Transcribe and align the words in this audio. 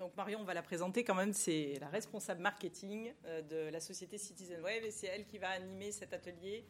Donc 0.00 0.16
Marion, 0.16 0.40
on 0.40 0.44
va 0.44 0.54
la 0.54 0.62
présenter 0.62 1.04
quand 1.04 1.14
même, 1.14 1.34
c'est 1.34 1.76
la 1.78 1.88
responsable 1.88 2.40
marketing 2.40 3.12
de 3.50 3.68
la 3.68 3.80
société 3.80 4.16
Citizen 4.16 4.62
Wave 4.62 4.82
et 4.82 4.90
c'est 4.90 5.08
elle 5.08 5.26
qui 5.26 5.36
va 5.36 5.50
animer 5.50 5.92
cet 5.92 6.14
atelier 6.14 6.64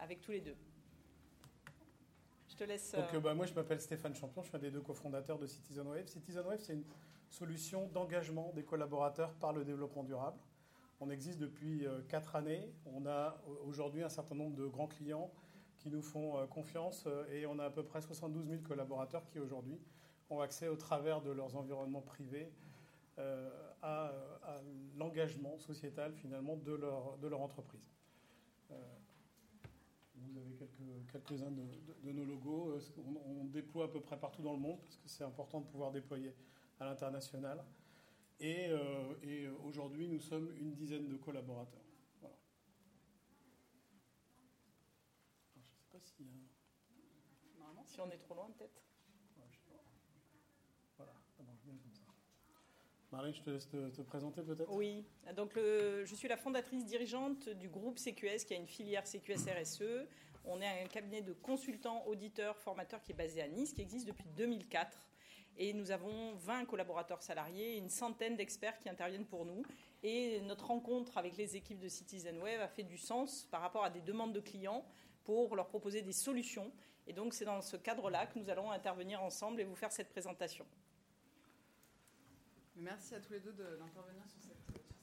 avec 0.00 0.22
tous 0.22 0.30
les 0.30 0.40
deux. 0.40 0.56
Je 2.48 2.56
te 2.56 2.64
laisse. 2.64 2.92
Donc, 2.92 3.22
bah, 3.22 3.34
moi, 3.34 3.44
je 3.44 3.52
m'appelle 3.52 3.82
Stéphane 3.82 4.14
Champion, 4.14 4.40
je 4.42 4.48
suis 4.48 4.56
un 4.56 4.60
des 4.60 4.70
deux 4.70 4.80
cofondateurs 4.80 5.38
de 5.38 5.46
Citizen 5.46 5.86
Wave. 5.86 6.06
Citizen 6.06 6.46
Wave, 6.46 6.60
c'est 6.60 6.72
une 6.72 6.86
solution 7.28 7.88
d'engagement 7.88 8.50
des 8.54 8.64
collaborateurs 8.64 9.34
par 9.34 9.52
le 9.52 9.62
développement 9.62 10.02
durable. 10.02 10.38
On 11.00 11.10
existe 11.10 11.38
depuis 11.38 11.86
quatre 12.08 12.34
années. 12.34 12.72
On 12.86 13.04
a 13.04 13.42
aujourd'hui 13.66 14.02
un 14.02 14.08
certain 14.08 14.36
nombre 14.36 14.56
de 14.56 14.64
grands 14.64 14.88
clients 14.88 15.30
qui 15.82 15.90
nous 15.90 16.02
font 16.02 16.38
euh, 16.38 16.46
confiance 16.46 17.04
euh, 17.06 17.26
et 17.32 17.44
on 17.46 17.58
a 17.58 17.64
à 17.64 17.70
peu 17.70 17.82
près 17.82 18.00
72 18.00 18.46
000 18.48 18.62
collaborateurs 18.62 19.26
qui 19.26 19.40
aujourd'hui 19.40 19.80
ont 20.32 20.40
accès 20.40 20.68
au 20.68 20.76
travers 20.76 21.20
de 21.20 21.30
leurs 21.30 21.56
environnements 21.56 22.00
privés 22.00 22.50
euh, 23.18 23.50
à, 23.82 24.12
l'engagement 24.96 25.58
sociétal 25.58 26.12
finalement 26.14 26.56
de 26.56 26.72
leur, 26.72 27.18
de 27.18 27.28
leur 27.28 27.40
entreprise. 27.40 27.94
vous 28.68 30.38
avez 30.38 30.54
quelques, 31.12 31.42
uns 31.42 31.50
de, 31.50 32.12
nos 32.12 32.24
logos. 32.24 32.78
On, 33.26 33.44
déploie 33.44 33.86
à 33.86 33.88
peu 33.88 34.00
près 34.00 34.18
partout 34.18 34.42
dans 34.42 34.52
le 34.52 34.58
monde 34.58 34.78
parce 34.80 34.96
que 34.96 35.08
c'est 35.08 35.24
important 35.24 35.60
de 35.60 35.66
pouvoir 35.66 35.90
déployer 35.90 36.34
à 36.80 36.84
l'international. 36.84 37.62
Et, 38.40 38.70
et 39.22 39.48
aujourd'hui, 39.64 40.08
nous 40.08 40.20
sommes 40.20 40.52
une 40.58 40.74
dizaine 40.74 41.08
de 41.08 41.16
collaborateurs. 41.16 41.82
si 47.92 48.00
on 48.00 48.10
est 48.10 48.16
trop 48.16 48.34
loin, 48.34 48.50
peut-être. 48.56 48.80
Voilà, 50.96 51.12
ça 51.36 51.42
marche 51.42 51.60
bien 51.62 51.74
comme 51.76 51.92
ça. 51.92 52.06
Marlène, 53.12 53.34
je 53.34 53.42
te 53.42 53.50
laisse 53.50 53.68
te, 53.68 54.02
présenter 54.02 54.42
peut-être. 54.42 54.72
Oui, 54.72 55.04
donc 55.36 55.52
je 55.54 56.14
suis 56.14 56.28
la 56.28 56.36
fondatrice 56.36 56.84
dirigeante 56.84 57.48
du 57.50 57.68
groupe 57.68 57.98
CQS 57.98 58.44
qui 58.46 58.54
a 58.54 58.56
une 58.56 58.66
filière 58.66 59.04
CQS 59.04 59.50
RSE. 59.60 60.06
On 60.44 60.60
est 60.60 60.82
un 60.82 60.86
cabinet 60.86 61.20
de 61.20 61.32
consultants, 61.34 62.04
auditeurs, 62.06 62.56
formateurs 62.58 63.02
qui 63.02 63.12
est 63.12 63.14
basé 63.14 63.42
à 63.42 63.48
Nice, 63.48 63.72
qui 63.72 63.82
existe 63.82 64.06
depuis 64.06 64.26
2004. 64.36 64.98
Et 65.58 65.74
nous 65.74 65.90
avons 65.90 66.34
20 66.36 66.64
collaborateurs 66.64 67.22
salariés 67.22 67.74
et 67.74 67.78
une 67.78 67.90
centaine 67.90 68.36
d'experts 68.36 68.78
qui 68.78 68.88
interviennent 68.88 69.26
pour 69.26 69.44
nous. 69.44 69.62
Et 70.02 70.40
notre 70.40 70.66
rencontre 70.66 71.18
avec 71.18 71.36
les 71.36 71.54
équipes 71.54 71.78
de 71.78 71.88
Citizen 71.88 72.40
Web 72.40 72.60
a 72.60 72.68
fait 72.68 72.82
du 72.82 72.96
sens 72.96 73.46
par 73.50 73.60
rapport 73.60 73.84
à 73.84 73.90
des 73.90 74.00
demandes 74.00 74.32
de 74.32 74.40
clients 74.40 74.84
pour 75.22 75.54
leur 75.54 75.68
proposer 75.68 76.02
des 76.02 76.12
solutions 76.12 76.72
et 77.06 77.12
donc 77.12 77.34
c'est 77.34 77.44
dans 77.44 77.60
ce 77.60 77.76
cadre-là 77.76 78.26
que 78.26 78.38
nous 78.38 78.48
allons 78.48 78.70
intervenir 78.70 79.22
ensemble 79.22 79.60
et 79.60 79.64
vous 79.64 79.74
faire 79.74 79.92
cette 79.92 80.08
présentation. 80.08 80.64
Merci 82.76 83.14
à 83.14 83.20
tous 83.20 83.32
les 83.32 83.40
deux 83.40 83.52
d'intervenir 83.52 84.24
sur, 84.28 84.40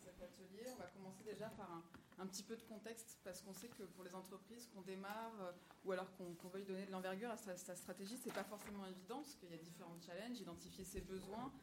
cet 0.04 0.22
atelier. 0.22 0.64
On 0.74 0.76
va 0.76 0.88
commencer 0.88 1.24
déjà 1.24 1.50
par 1.50 1.84
un, 2.18 2.26
petit 2.26 2.44
peu 2.44 2.56
de 2.56 2.64
contexte 2.64 3.20
parce 3.24 3.42
qu'on 3.42 3.54
sait 3.54 3.68
que 3.68 3.84
pour 3.84 4.04
les 4.04 4.14
entreprises 4.16 4.68
qu'on 4.74 4.82
démarre 4.82 5.34
euh, 5.42 5.52
ou 5.86 5.92
alors 5.92 6.12
qu'on 6.18 6.48
veuille 6.50 6.66
donner 6.66 6.86
de 6.86 6.92
l'envergure 6.92 7.30
à 7.30 7.38
sa, 7.38 7.76
stratégie, 7.76 8.18
ce 8.18 8.28
n'est 8.28 8.34
pas 8.34 8.44
forcément 8.44 8.86
évident 8.88 9.22
parce 9.22 9.36
qu'il 9.36 9.50
y 9.50 9.54
a 9.54 9.58
différents 9.58 10.00
challenges, 10.02 10.40
identifier 10.40 10.84
ses 10.84 11.02
besoins, 11.02 11.54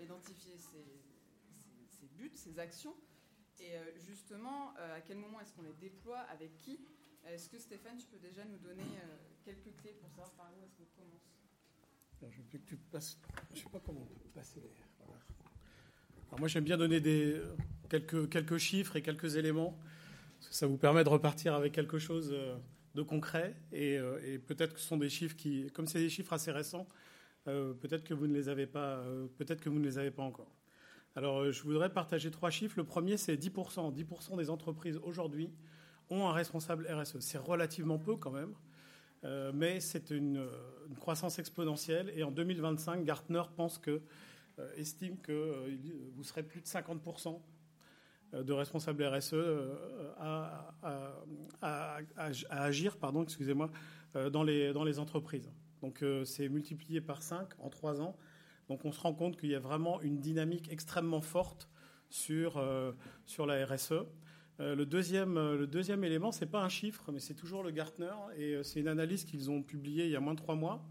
identifier 0.00 0.56
ses, 0.56 2.06
buts, 2.16 2.32
ses 2.34 2.58
actions. 2.58 2.96
Et 3.58 3.76
euh, 3.76 3.98
justement, 3.98 4.74
euh, 4.78 4.96
à 4.96 5.00
quel 5.00 5.16
moment 5.16 5.40
est-ce 5.40 5.52
qu'on 5.52 5.62
les 5.62 5.74
déploie, 5.74 6.20
avec 6.20 6.56
qui? 6.58 6.80
Est-ce 7.24 7.48
que 7.48 7.58
Stéphane, 7.58 7.96
tu 7.96 8.06
peux 8.06 8.18
déjà 8.18 8.44
nous 8.44 8.58
donner 8.58 8.84
quelques 9.44 9.74
clés 9.78 9.94
pour 9.94 10.08
savoir 10.10 10.30
par 10.32 10.48
où 10.56 10.64
est-ce 10.64 10.76
qu'on 10.76 10.84
commence? 10.94 11.34
Je 12.30 12.40
ne 12.40 13.56
sais 13.56 13.68
pas 13.68 13.80
comment 13.80 14.02
on 14.02 14.14
peut 14.14 14.28
passer 14.28 14.60
les. 14.60 14.70
Alors 16.28 16.40
moi, 16.40 16.48
j'aime 16.48 16.64
bien 16.64 16.76
donner 16.76 17.00
des, 17.00 17.40
quelques, 17.88 18.58
chiffres 18.58 18.96
et 18.96 19.02
quelques 19.02 19.36
éléments. 19.36 19.78
Parce 20.38 20.48
que 20.48 20.54
ça 20.54 20.66
vous 20.66 20.76
permet 20.76 21.04
de 21.04 21.08
repartir 21.08 21.54
avec 21.54 21.72
quelque 21.72 21.98
chose 21.98 22.30
euh, 22.32 22.56
de 22.94 23.02
concret. 23.02 23.54
Et, 23.72 23.96
euh, 23.96 24.18
et 24.24 24.38
peut-être 24.38 24.74
que 24.74 24.80
ce 24.80 24.86
sont 24.86 24.96
des 24.96 25.08
chiffres 25.08 25.36
qui, 25.36 25.70
comme 25.72 25.86
c'est 25.86 26.00
des 26.00 26.10
chiffres 26.10 26.32
assez 26.32 26.50
récents, 26.50 26.86
euh, 27.48 27.72
peut-être 27.74 28.04
que 28.04 28.12
vous 28.12 28.26
ne 28.26 28.34
les 28.34 28.48
avez 28.48 28.66
pas, 28.66 29.02
peut-être 29.38 29.60
que 29.60 29.68
vous 29.68 29.78
ne 29.78 29.84
les 29.84 29.98
avez 29.98 30.10
pas 30.10 30.22
encore. 30.22 30.50
Alors, 31.14 31.50
je 31.50 31.62
voudrais 31.62 31.90
partager 31.90 32.30
trois 32.30 32.50
chiffres. 32.50 32.74
Le 32.76 32.84
premier, 32.84 33.16
c'est 33.16 33.36
10%. 33.36 33.94
10% 33.94 34.36
des 34.36 34.50
entreprises 34.50 34.98
aujourd'hui 35.02 35.50
ont 36.10 36.26
un 36.26 36.32
responsable 36.32 36.86
RSE. 36.90 37.20
C'est 37.20 37.38
relativement 37.38 37.98
peu 37.98 38.16
quand 38.16 38.32
même. 38.32 38.52
Mais 39.54 39.80
c'est 39.80 40.10
une, 40.10 40.46
croissance 41.00 41.38
exponentielle. 41.38 42.12
Et 42.14 42.22
en 42.22 42.30
2025, 42.30 43.04
Gartner 43.04 43.42
pense 43.56 43.78
que, 43.78 44.02
estime 44.76 45.18
que 45.18 45.32
euh, 45.32 45.76
vous 46.14 46.24
serez 46.24 46.42
plus 46.42 46.60
de 46.60 46.66
50% 46.66 47.40
de 48.32 48.52
responsables 48.52 49.04
RSE 49.04 49.36
à, 50.18 50.74
agir 52.50 52.96
pardon, 52.96 53.22
excusez-moi, 53.22 53.70
dans, 54.32 54.42
les, 54.42 54.98
entreprises. 54.98 55.48
Donc 55.80 56.04
c'est 56.24 56.48
multiplié 56.48 57.00
par 57.00 57.22
5 57.22 57.48
en 57.60 57.70
3 57.70 58.00
ans. 58.00 58.16
Donc 58.68 58.84
on 58.84 58.90
se 58.90 59.00
rend 59.00 59.14
compte 59.14 59.38
qu'il 59.38 59.50
y 59.50 59.54
a 59.54 59.60
vraiment 59.60 60.00
une 60.02 60.18
dynamique 60.18 60.70
extrêmement 60.72 61.20
forte 61.20 61.70
sur, 62.10 62.60
sur 63.26 63.46
la 63.46 63.64
RSE. 63.64 63.94
Euh, 64.60 64.74
le, 64.74 64.86
deuxième, 64.86 65.36
euh, 65.36 65.56
le 65.56 65.66
deuxième 65.66 66.02
élément, 66.04 66.32
ce 66.32 66.40
n'est 66.40 66.50
pas 66.50 66.62
un 66.62 66.68
chiffre, 66.68 67.12
mais 67.12 67.20
c'est 67.20 67.34
toujours 67.34 67.62
le 67.62 67.70
Gartner, 67.70 68.12
et 68.36 68.54
euh, 68.54 68.62
c'est 68.62 68.80
une 68.80 68.88
analyse 68.88 69.24
qu'ils 69.24 69.50
ont 69.50 69.62
publiée 69.62 70.06
il 70.06 70.10
y 70.10 70.16
a 70.16 70.20
moins 70.20 70.32
de 70.32 70.38
trois 70.38 70.54
mois, 70.54 70.82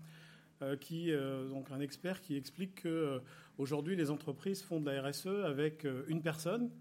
qui, 0.80 1.12
donc 1.50 1.70
un 1.72 1.80
expert 1.80 2.22
qui 2.22 2.38
explique 2.38 2.84
que 2.84 3.22
aujourd'hui 3.58 3.96
les 3.96 4.10
entreprises 4.10 4.62
font 4.62 4.80
de 4.80 4.90
la 4.90 5.02
RSE 5.02 5.28
avec 5.46 5.86
une 6.08 6.22
personne, 6.22 6.72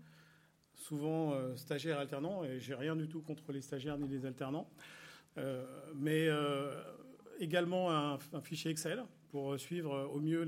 souvent 0.75 1.35
stagiaire 1.57 1.99
alternant, 1.99 2.45
et 2.45 2.61
j'ai 2.61 2.75
rien 2.75 2.97
du 2.97 3.09
tout 3.09 3.21
contre 3.21 3.53
les 3.53 3.61
stagiaires 3.61 3.99
ni 3.99 4.09
les 4.09 4.27
alternants, 4.27 4.71
mais 5.95 6.29
également 7.41 7.91
un, 7.91 8.19
fichier 8.43 8.71
Excel 8.71 9.03
pour 9.31 9.59
suivre 9.59 10.09
au 10.13 10.21
mieux 10.21 10.43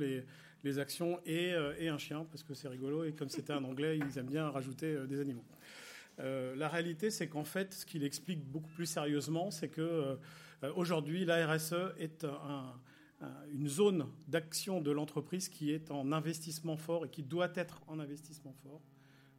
les, 0.64 0.78
actions 0.78 1.20
et, 1.26 1.52
un 1.52 1.98
chien, 1.98 2.26
parce 2.30 2.42
que 2.42 2.54
c'est 2.54 2.68
rigolo, 2.68 3.04
et 3.04 3.12
comme 3.12 3.28
c'était 3.28 3.52
un 3.52 3.64
anglais, 3.64 3.98
ils 3.98 4.18
aiment 4.18 4.26
bien 4.26 4.48
rajouter 4.48 4.96
des 5.08 5.20
animaux. 5.20 5.44
Euh, 6.20 6.56
la 6.56 6.68
réalité, 6.68 7.10
c'est 7.10 7.28
qu'en 7.28 7.44
fait, 7.44 7.74
ce 7.74 7.86
qu'il 7.86 8.04
explique 8.04 8.42
beaucoup 8.44 8.70
plus 8.70 8.86
sérieusement, 8.86 9.50
c'est 9.50 9.68
que 9.68 10.16
euh, 10.62 10.72
aujourd'hui, 10.74 11.24
la 11.24 11.46
RSE 11.46 11.74
est 11.98 12.26
une 13.52 13.68
zone 13.68 14.06
d'action 14.28 14.80
de 14.80 14.90
l'entreprise 14.90 15.48
qui 15.48 15.70
est 15.70 15.90
en 15.90 16.12
investissement 16.12 16.76
fort 16.76 17.06
et 17.06 17.08
qui 17.08 17.22
doit 17.22 17.50
être 17.54 17.80
en 17.86 17.98
investissement 17.98 18.52
fort. 18.62 18.82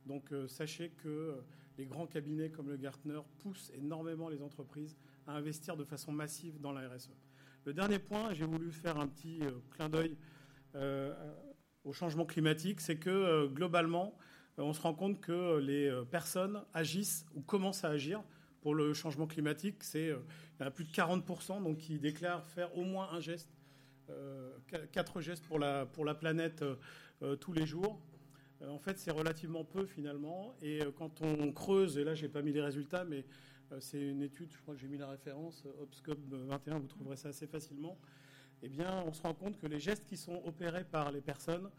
Donc, 0.05 0.31
euh, 0.31 0.47
sachez 0.47 0.89
que 0.89 1.35
les 1.77 1.85
grands 1.85 2.07
cabinets 2.07 2.49
comme 2.49 2.69
le 2.69 2.77
Gartner 2.77 3.19
poussent 3.39 3.71
énormément 3.75 4.29
les 4.29 4.41
entreprises 4.41 4.97
à 5.27 5.33
investir 5.33 5.77
de 5.77 5.83
façon 5.83 6.11
massive 6.11 6.59
dans 6.59 6.71
la 6.71 6.88
RSE. 6.89 7.11
Le 7.65 7.73
dernier 7.73 7.99
point, 7.99 8.33
j'ai 8.33 8.45
voulu 8.45 8.71
faire 8.71 8.97
un 8.97 9.07
petit 9.07 9.41
clin 9.71 9.89
d'œil 9.89 10.17
au 11.83 11.94
changement 11.94 12.25
climatique, 12.25 12.81
c'est 12.81 12.97
que 12.97 13.47
globalement, 13.47 14.17
euh, 14.59 14.63
on 14.63 14.73
se 14.73 14.81
rend 14.81 14.94
compte 14.94 15.21
que 15.21 15.59
les 15.59 15.88
euh, 15.88 16.03
personnes 16.03 16.63
agissent 16.73 17.25
ou 17.35 17.41
commencent 17.41 17.83
à 17.83 17.89
agir 17.89 18.23
pour 18.61 18.75
le 18.75 18.94
changement 18.94 19.27
climatique. 19.27 19.83
C'est, 19.83 20.09
euh, 20.09 20.19
il 20.59 20.63
y 20.63 20.65
en 20.65 20.67
a 20.67 20.71
plus 20.71 20.85
de 20.85 20.91
40% 20.91 21.63
donc, 21.63 21.77
qui 21.77 21.99
déclarent 21.99 22.45
faire 22.47 22.75
au 22.77 22.83
moins 22.83 23.09
un 23.11 23.19
geste, 23.19 23.49
quatre 24.91 25.22
gestes 25.22 25.45
pour 25.45 25.59
la, 25.59 25.85
pour 25.85 26.06
la 26.06 26.16
planète 26.16 26.63
tous 27.40 27.53
les 27.53 27.66
jours. 27.66 28.00
En 28.66 28.79
fait, 28.79 28.97
c'est 28.97 29.12
relativement 29.12 29.63
peu 29.63 29.85
finalement. 29.85 30.56
Et 30.62 30.79
quand 30.97 31.22
on 31.22 31.51
creuse, 31.51 31.97
et 31.97 32.03
là, 32.03 32.16
je 32.16 32.23
n'ai 32.23 32.29
pas 32.31 32.41
mis 32.41 32.53
les 32.53 32.62
résultats, 32.62 33.03
mais 33.06 33.25
c'est 33.79 34.01
une 34.01 34.22
étude, 34.22 34.51
je 34.51 34.62
crois 34.62 34.73
que 34.73 34.79
j'ai 34.79 34.88
mis 34.88 34.97
la 34.97 35.09
référence, 35.09 35.66
Obscope 35.81 36.19
21, 36.29 36.79
vous 36.79 36.88
trouverez 36.88 37.18
ça 37.18 37.29
assez 37.29 37.47
facilement. 37.47 37.97
Eh 38.63 38.69
bien, 38.69 39.03
on 39.06 39.13
se 39.13 39.22
rend 39.22 39.34
compte 39.34 39.57
que 39.57 39.68
les 39.68 39.79
gestes 39.79 40.06
qui 40.06 40.18
sont 40.18 40.41
opérés 40.45 40.84
par 40.84 41.12
les 41.12 41.22
personnes 41.22 41.69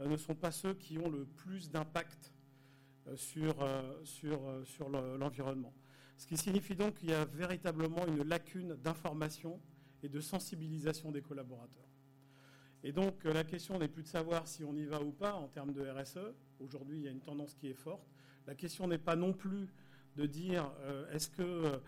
euh, 0.00 0.08
ne 0.08 0.16
sont 0.16 0.34
pas 0.34 0.50
ceux 0.50 0.74
qui 0.74 0.98
ont 0.98 1.08
le 1.08 1.24
plus 1.24 1.70
d'impact 1.70 2.32
euh, 3.06 3.16
euh, 3.36 4.04
sur, 4.04 4.36
sur 4.64 4.88
l'environnement. 4.90 5.72
Ce 6.18 6.26
qui 6.26 6.36
signifie 6.36 6.74
donc 6.74 6.94
qu'il 6.94 7.10
y 7.10 7.14
a 7.14 7.24
véritablement 7.24 8.06
une 8.06 8.22
lacune 8.22 8.74
d'information 8.76 9.60
et 10.02 10.08
de 10.08 10.20
sensibilisation 10.20 11.10
des 11.10 11.22
collaborateurs. 11.22 11.88
Et 12.82 12.92
donc 12.92 13.24
la 13.24 13.44
question 13.44 13.78
n'est 13.78 13.88
plus 13.88 14.02
de 14.02 14.08
savoir 14.08 14.46
si 14.46 14.62
on 14.62 14.74
y 14.76 14.84
va 14.84 15.00
ou 15.02 15.10
pas 15.10 15.34
en 15.34 15.48
termes 15.48 15.72
de 15.72 15.82
RSE. 15.88 16.34
Aujourd'hui, 16.60 16.98
il 16.98 17.04
y 17.04 17.08
a 17.08 17.10
une 17.10 17.20
tendance 17.20 17.54
qui 17.54 17.68
est 17.68 17.74
forte. 17.74 18.06
La 18.46 18.54
question 18.54 18.86
n'est 18.86 18.98
pas 18.98 19.16
non 19.16 19.32
plus 19.32 19.68
de 20.16 20.26
dire 20.26 20.70
est-ce 21.10 21.28
que 21.28 21.80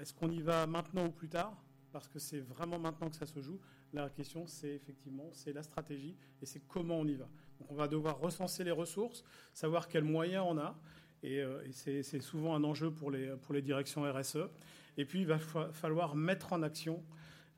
est-ce 0.00 0.12
qu'on 0.12 0.30
y 0.30 0.42
va 0.42 0.66
maintenant 0.66 1.06
ou 1.06 1.10
plus 1.10 1.28
tard, 1.28 1.56
parce 1.92 2.08
que 2.08 2.18
c'est 2.18 2.40
vraiment 2.40 2.78
maintenant 2.78 3.08
que 3.08 3.16
ça 3.16 3.26
se 3.26 3.40
joue. 3.40 3.58
La 3.92 4.10
question, 4.10 4.46
c'est 4.46 4.74
effectivement, 4.74 5.30
c'est 5.32 5.52
la 5.52 5.62
stratégie 5.62 6.16
et 6.42 6.46
c'est 6.46 6.60
comment 6.60 6.98
on 6.98 7.06
y 7.06 7.14
va. 7.14 7.28
Donc 7.58 7.70
on 7.70 7.74
va 7.74 7.88
devoir 7.88 8.18
recenser 8.20 8.62
les 8.64 8.70
ressources, 8.70 9.24
savoir 9.54 9.88
quels 9.88 10.04
moyens 10.04 10.44
on 10.46 10.58
a. 10.58 10.78
Et, 11.22 11.40
euh, 11.40 11.62
c'est 11.72 12.20
souvent 12.20 12.54
un 12.54 12.64
enjeu 12.64 12.90
pour 12.90 13.10
les, 13.10 13.28
pour 13.42 13.54
les 13.54 13.62
directions 13.62 14.10
RSE. 14.10 14.48
Et 14.96 15.04
puis, 15.04 15.20
il 15.20 15.26
va 15.26 15.38
falloir 15.38 16.14
mettre 16.14 16.52
en 16.52 16.62
action 16.62 17.02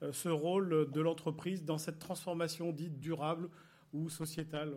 euh, 0.03 0.13
ce 0.13 0.29
rôle 0.29 0.91
de 0.91 1.01
l'entreprise 1.01 1.65
dans 1.65 1.79
cette 1.79 1.99
transformation 1.99 2.73
dite 2.73 2.99
durable 2.99 3.49
ou 3.93 4.09
sociétale. 4.09 4.75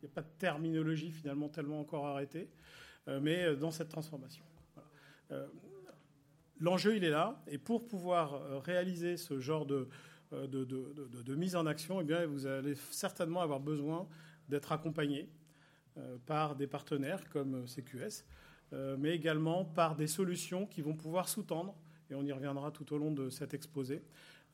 Il 0.00 0.06
n'y 0.06 0.10
a 0.10 0.14
pas 0.14 0.22
de 0.22 0.30
terminologie 0.38 1.10
finalement 1.10 1.48
tellement 1.48 1.80
encore 1.80 2.06
arrêtée, 2.06 2.48
mais 3.20 3.56
dans 3.56 3.72
cette 3.72 3.88
transformation. 3.88 4.44
L'enjeu, 6.60 6.94
il 6.96 7.02
est 7.02 7.10
là, 7.10 7.42
et 7.48 7.58
pour 7.58 7.88
pouvoir 7.88 8.62
réaliser 8.62 9.16
ce 9.16 9.40
genre 9.40 9.66
de, 9.66 9.88
de, 10.30 11.34
mise 11.34 11.56
en 11.56 11.66
action, 11.66 12.00
eh 12.00 12.04
bien, 12.04 12.26
vous 12.26 12.46
allez 12.46 12.74
certainement 12.90 13.40
avoir 13.40 13.58
besoin 13.58 14.06
d'être 14.48 14.70
accompagné 14.72 15.28
par 16.26 16.56
des 16.56 16.66
partenaires 16.66 17.28
comme 17.28 17.66
CQS, 17.66 18.24
mais 18.98 19.14
également 19.14 19.64
par 19.64 19.96
des 19.96 20.06
solutions 20.06 20.66
qui 20.66 20.82
vont 20.82 20.94
pouvoir 20.94 21.28
sous-tendre 21.28 21.74
et 22.10 22.14
on 22.14 22.24
y 22.24 22.32
reviendra 22.32 22.70
tout 22.70 22.92
au 22.92 22.98
long 22.98 23.10
de 23.10 23.30
cet 23.30 23.54
exposé, 23.54 24.02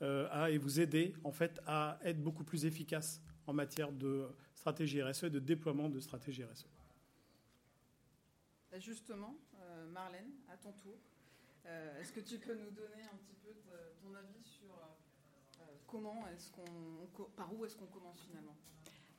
euh, 0.02 0.46
et 0.46 0.58
vous 0.58 0.80
aider 0.80 1.14
en 1.24 1.30
fait 1.30 1.60
à 1.66 1.98
être 2.02 2.20
beaucoup 2.20 2.44
plus 2.44 2.64
efficace 2.64 3.22
en 3.46 3.52
matière 3.52 3.92
de 3.92 4.28
stratégie 4.54 5.02
RSE 5.02 5.24
et 5.24 5.30
de 5.30 5.38
déploiement 5.38 5.88
de 5.88 6.00
stratégie 6.00 6.44
RSE. 6.44 6.66
Justement, 8.78 9.36
euh, 9.60 9.86
Marlène, 9.86 10.32
à 10.48 10.56
ton 10.56 10.72
tour, 10.72 10.98
euh, 11.66 12.00
est-ce 12.00 12.12
que 12.12 12.20
tu 12.20 12.38
peux 12.38 12.54
nous 12.54 12.70
donner 12.70 13.04
un 13.04 13.16
petit 13.18 13.36
peu 13.36 13.50
ton 14.02 14.14
avis 14.14 14.42
sur 14.42 14.74
comment 15.86 16.26
est-ce 16.28 16.50
qu'on, 16.50 17.24
par 17.36 17.54
où 17.54 17.64
est-ce 17.64 17.76
qu'on 17.76 17.86
commence 17.86 18.20
finalement? 18.20 18.56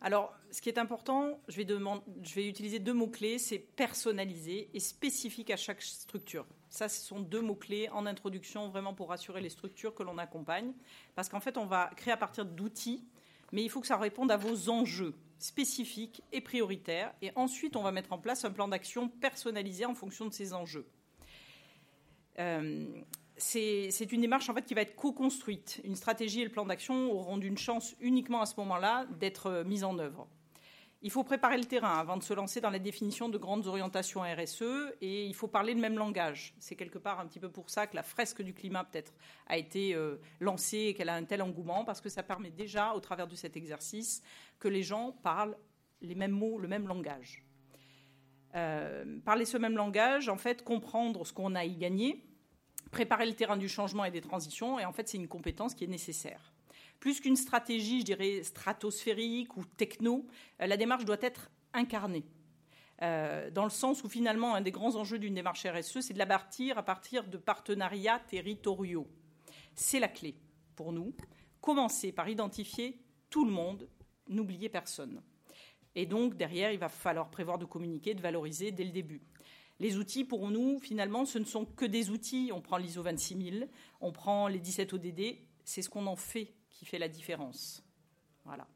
Alors, 0.05 0.35
ce 0.51 0.61
qui 0.61 0.69
est 0.69 0.77
important, 0.77 1.39
je 1.47 1.55
vais, 1.55 2.47
utiliser 2.47 2.77
deux 2.77 2.93
mots-clés, 2.93 3.39
c'est 3.39 3.57
personnalisé 3.57 4.69
et 4.71 4.79
spécifique 4.79 5.49
à 5.49 5.57
chaque 5.57 5.81
structure. 5.81 6.45
Ça, 6.69 6.87
ce 6.87 7.01
sont 7.01 7.19
deux 7.19 7.41
mots-clés 7.41 7.89
en 7.89 8.05
introduction, 8.05 8.69
vraiment 8.69 8.93
pour 8.93 9.09
rassurer 9.09 9.41
les 9.41 9.49
structures 9.49 9.95
que 9.95 10.03
l'on 10.03 10.19
accompagne. 10.19 10.73
Parce 11.15 11.27
qu'en 11.27 11.39
fait, 11.39 11.57
on 11.57 11.65
va 11.65 11.89
créer 11.95 12.13
à 12.13 12.17
partir 12.17 12.45
d'outils, 12.45 13.03
mais 13.51 13.63
il 13.63 13.69
faut 13.71 13.81
que 13.81 13.87
ça 13.87 13.97
réponde 13.97 14.29
à 14.29 14.37
vos 14.37 14.69
enjeux 14.69 15.15
spécifiques 15.39 16.21
et 16.31 16.39
prioritaires. 16.39 17.11
Et 17.23 17.31
ensuite, 17.35 17.75
on 17.75 17.81
va 17.81 17.91
mettre 17.91 18.13
en 18.13 18.19
place 18.19 18.45
un 18.45 18.51
plan 18.51 18.67
d'action 18.67 19.09
personnalisé 19.09 19.87
en 19.87 19.95
fonction 19.95 20.27
de 20.27 20.33
ces 20.33 20.53
enjeux. 20.53 20.85
Euh, 22.37 22.85
c'est 23.37 24.11
une 24.11 24.21
démarche 24.21 24.49
en 24.49 24.53
fait 24.53 24.65
qui 24.65 24.73
va 24.73 24.81
être 24.81 24.95
co-construite. 24.95 25.81
Une 25.83 25.95
stratégie 25.95 26.41
et 26.41 26.45
le 26.45 26.51
plan 26.51 26.65
d'action 26.65 27.11
auront 27.11 27.37
d'une 27.37 27.57
chance 27.57 27.95
uniquement 27.99 28.41
à 28.41 28.45
ce 28.45 28.55
moment-là 28.57 29.05
d'être 29.19 29.47
euh, 29.47 29.63
mise 29.63 29.83
en 29.83 29.97
œuvre. 29.99 30.27
Il 31.01 31.11
faut 31.11 31.23
préparer 31.23 31.57
le 31.57 31.65
terrain 31.65 31.99
avant 31.99 32.17
de 32.17 32.23
se 32.23 32.33
lancer 32.33 32.61
dans 32.61 32.71
la 32.71 32.79
définition 32.79 33.29
de 33.29 33.37
grandes 33.37 33.67
orientations 33.67 34.21
RSE 34.21 34.63
et 35.01 35.25
il 35.25 35.35
faut 35.35 35.47
parler 35.47 35.73
le 35.73 35.79
même 35.79 35.97
langage. 35.97 36.55
C'est 36.57 36.75
quelque 36.75 36.97
part 36.97 37.19
un 37.19 37.27
petit 37.27 37.39
peu 37.39 37.51
pour 37.51 37.69
ça 37.69 37.85
que 37.85 37.95
la 37.95 38.01
fresque 38.01 38.41
du 38.41 38.53
climat 38.53 38.83
peut-être 38.85 39.13
a 39.45 39.57
été 39.57 39.93
euh, 39.93 40.15
lancée 40.39 40.77
et 40.77 40.93
qu'elle 40.95 41.09
a 41.09 41.15
un 41.15 41.25
tel 41.25 41.43
engouement 41.43 41.85
parce 41.85 42.01
que 42.01 42.09
ça 42.09 42.23
permet 42.23 42.49
déjà, 42.49 42.95
au 42.95 43.01
travers 43.01 43.27
de 43.27 43.35
cet 43.35 43.55
exercice, 43.55 44.23
que 44.57 44.67
les 44.67 44.81
gens 44.81 45.11
parlent 45.11 45.57
les 46.01 46.15
mêmes 46.15 46.31
mots, 46.31 46.57
le 46.57 46.67
même 46.67 46.87
langage. 46.87 47.43
Euh, 48.55 49.19
parler 49.25 49.45
ce 49.45 49.57
même 49.57 49.75
langage, 49.75 50.29
en 50.29 50.37
fait, 50.37 50.63
comprendre 50.63 51.25
ce 51.25 51.33
qu'on 51.33 51.55
a 51.55 51.65
y 51.65 51.75
gagné, 51.75 52.25
préparer 52.95 53.25
le 53.25 53.33
terrain 53.33 53.57
du 53.57 53.67
changement 53.67 54.05
et 54.05 54.11
des 54.11 54.21
transitions, 54.21 54.79
et 54.79 54.85
en 54.85 54.93
fait, 54.93 55.09
c'est 55.09 55.17
une 55.17 55.27
compétence 55.27 55.75
qui 55.75 55.83
est 55.83 55.87
nécessaire. 55.87 56.53
Plus 57.01 57.19
qu'une 57.19 57.35
stratégie, 57.35 57.99
je 57.99 58.05
dirais, 58.05 58.41
stratosphérique 58.41 59.57
ou 59.57 59.65
techno, 59.65 60.25
euh, 60.61 60.65
la 60.65 60.77
démarche 60.77 61.03
doit 61.03 61.17
être 61.19 61.51
incarnée. 61.73 62.23
Euh, 63.01 63.51
dans 63.51 63.65
le 63.65 63.69
sens 63.69 64.01
où 64.05 64.07
finalement, 64.07 64.55
un 64.55 64.61
des 64.61 64.71
grands 64.71 64.95
enjeux 64.95 65.19
d'une 65.19 65.33
démarche 65.33 65.65
RSE, 65.65 65.99
c'est 65.99 66.13
de 66.13 66.17
la 66.17 66.25
bâtir 66.25 66.77
à 66.77 66.83
partir 66.83 67.25
de 67.25 67.35
partenariats 67.35 68.21
territoriaux. 68.29 69.07
C'est 69.73 69.99
la 69.99 70.07
clé 70.07 70.33
pour 70.77 70.93
nous. 70.93 71.13
Commencer 71.59 72.13
par 72.13 72.29
identifier 72.29 72.97
tout 73.29 73.43
le 73.43 73.51
monde, 73.51 73.89
n'oubliez 74.29 74.69
personne. 74.69 75.21
Et 75.95 76.05
donc, 76.05 76.37
derrière, 76.37 76.71
il 76.71 76.79
va 76.79 76.87
falloir 76.87 77.29
prévoir 77.29 77.57
de 77.57 77.65
communiquer, 77.65 78.13
de 78.13 78.21
valoriser 78.21 78.71
dès 78.71 78.85
le 78.85 78.91
début. 78.91 79.21
Les 79.79 79.97
outils, 79.97 80.23
pour 80.23 80.49
nous, 80.49 80.79
finalement, 80.79 81.25
ce 81.25 81.37
ne 81.37 81.43
sont 81.43 81.65
que 81.65 81.85
des 81.85 82.09
outils. 82.09 82.51
On 82.53 82.61
prend 82.61 82.77
l'ISO 82.77 83.01
26000, 83.01 83.69
on 83.99 84.11
prend 84.11 84.47
les 84.47 84.59
17 84.59 84.93
ODD, 84.93 85.37
c'est 85.65 85.81
ce 85.81 85.89
qu'on 85.89 86.07
en 86.07 86.15
fait 86.15 86.53
qui 86.69 86.85
fait 86.85 86.99
la 86.99 87.09
différence. 87.09 87.83
Voilà. 88.45 88.67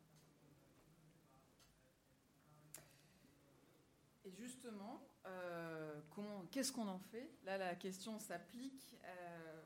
Et 4.26 4.32
justement, 4.32 5.02
euh, 5.26 6.02
qu'est-ce 6.52 6.72
qu'on 6.72 6.88
en 6.88 7.00
fait? 7.00 7.30
Là, 7.46 7.58
la 7.58 7.76
question 7.76 8.20
s'applique. 8.20 8.96
Euh, 9.06 9.62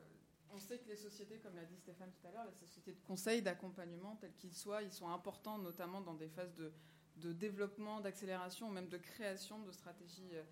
on 0.52 0.58
sait 0.58 0.78
que 0.78 0.88
les 0.88 0.96
sociétés, 0.96 1.38
comme 1.38 1.56
l'a 1.56 1.64
dit 1.64 1.76
Stéphane 1.76 2.12
tout 2.12 2.26
à 2.28 2.30
l'heure, 2.30 2.44
les 2.44 2.66
sociétés 2.66 2.92
de 2.92 3.00
conseil, 3.00 3.42
d'accompagnement, 3.42 4.16
tels 4.16 4.34
qu'ils 4.34 4.54
soient, 4.54 4.82
ils 4.82 4.92
sont 4.92 5.08
importants, 5.08 5.58
notamment 5.58 6.00
dans 6.00 6.14
des 6.14 6.28
phases 6.28 6.54
de, 6.54 7.32
développement, 7.32 8.00
d'accélération, 8.00 8.70
même 8.70 8.88
de 8.88 8.98
création 8.98 9.58
de 9.62 9.72
stratégies 9.72 10.30
euh, 10.34 10.44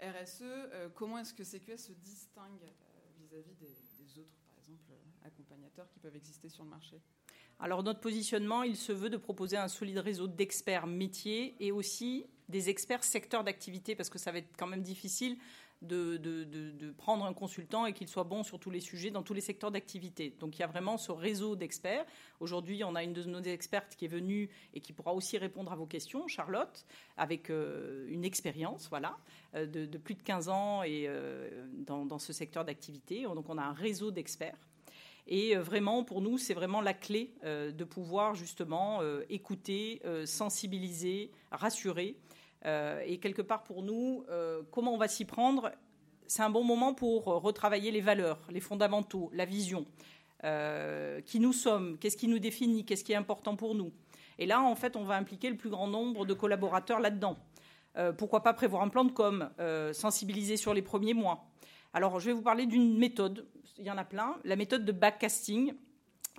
RSE, 0.00 0.42
euh, 0.42 0.88
comment 0.94 1.18
est-ce 1.18 1.34
que 1.34 1.44
CQS 1.44 1.76
se 1.76 1.92
distingue 1.92 2.62
euh, 2.62 2.68
vis-à-vis 3.18 3.54
des, 3.54 4.18
autres, 4.18 4.30
par 4.48 4.58
exemple, 4.58 4.92
euh, 4.92 5.26
accompagnateurs 5.26 5.88
qui 5.90 5.98
peuvent 5.98 6.16
exister 6.16 6.48
sur 6.48 6.64
le 6.64 6.70
marché? 6.70 7.00
Alors 7.58 7.82
notre 7.82 8.00
positionnement, 8.00 8.62
il 8.62 8.76
se 8.76 8.92
veut 8.92 9.10
de 9.10 9.18
proposer 9.18 9.58
un 9.58 9.68
solide 9.68 9.98
réseau 9.98 10.26
d'experts 10.26 10.86
métiers 10.86 11.54
et 11.60 11.72
aussi 11.72 12.26
des 12.48 12.70
experts 12.70 13.04
secteurs 13.04 13.44
d'activité, 13.44 13.94
parce 13.94 14.08
que 14.08 14.18
ça 14.18 14.32
va 14.32 14.38
être 14.38 14.56
quand 14.56 14.66
même 14.66 14.82
difficile 14.82 15.36
de, 15.82 16.92
prendre 16.98 17.24
un 17.24 17.32
consultant 17.32 17.86
et 17.86 17.92
qu'il 17.92 18.08
soit 18.08 18.24
bon 18.24 18.42
sur 18.42 18.58
tous 18.58 18.70
les 18.70 18.80
sujets, 18.80 19.10
dans 19.10 19.22
tous 19.22 19.34
les 19.34 19.40
secteurs 19.40 19.70
d'activité. 19.70 20.34
Donc 20.38 20.58
il 20.58 20.60
y 20.60 20.64
a 20.64 20.66
vraiment 20.66 20.98
ce 20.98 21.12
réseau 21.12 21.56
d'experts. 21.56 22.04
Aujourd'hui, 22.40 22.82
on 22.84 22.94
a 22.94 23.02
une 23.02 23.12
de 23.12 23.22
nos 23.24 23.40
expertes 23.40 23.96
qui 23.96 24.04
est 24.04 24.08
venue 24.08 24.50
et 24.74 24.80
qui 24.80 24.92
pourra 24.92 25.14
aussi 25.14 25.38
répondre 25.38 25.72
à 25.72 25.76
vos 25.76 25.86
questions, 25.86 26.26
Charlotte, 26.28 26.84
avec 27.16 27.50
euh, 27.50 28.06
une 28.08 28.24
expérience 28.24 28.88
voilà, 28.88 29.16
euh, 29.54 29.66
de, 29.66 29.98
plus 29.98 30.14
de 30.14 30.22
15 30.22 30.48
ans 30.48 30.82
et, 30.82 31.04
euh, 31.06 31.66
dans, 31.86 32.18
ce 32.18 32.32
secteur 32.32 32.64
d'activité. 32.64 33.22
Donc 33.22 33.48
on 33.48 33.56
a 33.56 33.62
un 33.62 33.72
réseau 33.72 34.10
d'experts. 34.10 34.58
Et 35.26 35.54
vraiment, 35.54 36.02
pour 36.02 36.22
nous, 36.22 36.38
c'est 36.38 36.54
vraiment 36.54 36.80
la 36.80 36.94
clé 36.94 37.32
de 37.44 37.84
pouvoir 37.84 38.34
justement 38.34 39.00
écouter, 39.28 40.02
sensibiliser, 40.24 41.30
rassurer 41.52 42.16
et 42.64 43.18
quelque 43.18 43.42
part 43.42 43.62
pour 43.62 43.82
nous, 43.82 44.24
euh, 44.28 44.62
comment 44.70 44.94
on 44.94 44.98
va 44.98 45.08
s'y 45.08 45.24
prendre 45.24 45.70
C'est 46.26 46.42
un 46.42 46.50
bon 46.50 46.64
moment 46.64 46.94
pour 46.94 47.24
retravailler 47.24 47.90
les 47.90 48.00
valeurs, 48.00 48.38
les 48.50 48.60
fondamentaux, 48.60 49.30
la 49.32 49.44
vision. 49.44 49.86
Euh, 50.44 51.20
qui 51.20 51.38
nous 51.38 51.52
sommes, 51.52 51.98
qu'est-ce 51.98 52.16
qui 52.16 52.26
nous 52.26 52.38
définit, 52.38 52.86
qu'est-ce 52.86 53.04
qui 53.04 53.12
est 53.12 53.16
important 53.16 53.56
pour 53.56 53.74
nous. 53.74 53.92
Et 54.38 54.46
là, 54.46 54.62
en 54.62 54.74
fait, 54.74 54.96
on 54.96 55.04
va 55.04 55.16
impliquer 55.16 55.50
le 55.50 55.56
plus 55.56 55.68
grand 55.68 55.86
nombre 55.86 56.24
de 56.24 56.32
collaborateurs 56.32 57.00
là-dedans. 57.00 57.36
pourquoi 58.16 58.42
pas 58.42 58.54
prévoir 58.54 58.82
un 58.82 58.88
plan 58.88 59.04
de 59.04 59.12
com, 59.12 59.50
sensibiliser 59.92 60.56
sur 60.56 60.72
les 60.72 60.80
premiers 60.80 61.12
mois. 61.12 61.50
Alors, 61.92 62.20
je 62.20 62.26
vais 62.26 62.32
vous 62.32 62.40
parler 62.40 62.64
d'une 62.64 62.96
méthode, 62.96 63.46
il 63.76 63.84
y 63.84 63.90
en 63.90 63.98
a 63.98 64.04
plein, 64.04 64.36
la 64.44 64.56
méthode 64.56 64.86
de 64.86 64.92
backcasting, 64.92 65.74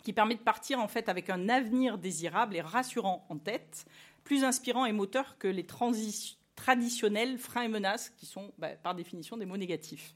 qui 0.01 0.13
permet 0.13 0.35
de 0.35 0.41
partir 0.41 0.79
en 0.79 0.87
fait 0.87 1.09
avec 1.09 1.29
un 1.29 1.49
avenir 1.49 1.97
désirable 1.97 2.55
et 2.55 2.61
rassurant 2.61 3.25
en 3.29 3.37
tête, 3.37 3.85
plus 4.23 4.43
inspirant 4.43 4.85
et 4.85 4.91
moteur 4.91 5.37
que 5.37 5.47
les 5.47 5.65
traditionnels 6.55 7.37
freins 7.37 7.63
et 7.63 7.67
menaces, 7.67 8.09
qui 8.11 8.25
sont 8.25 8.53
bah, 8.57 8.75
par 8.75 8.95
définition 8.95 9.37
des 9.37 9.45
mots 9.45 9.57
négatifs. 9.57 10.15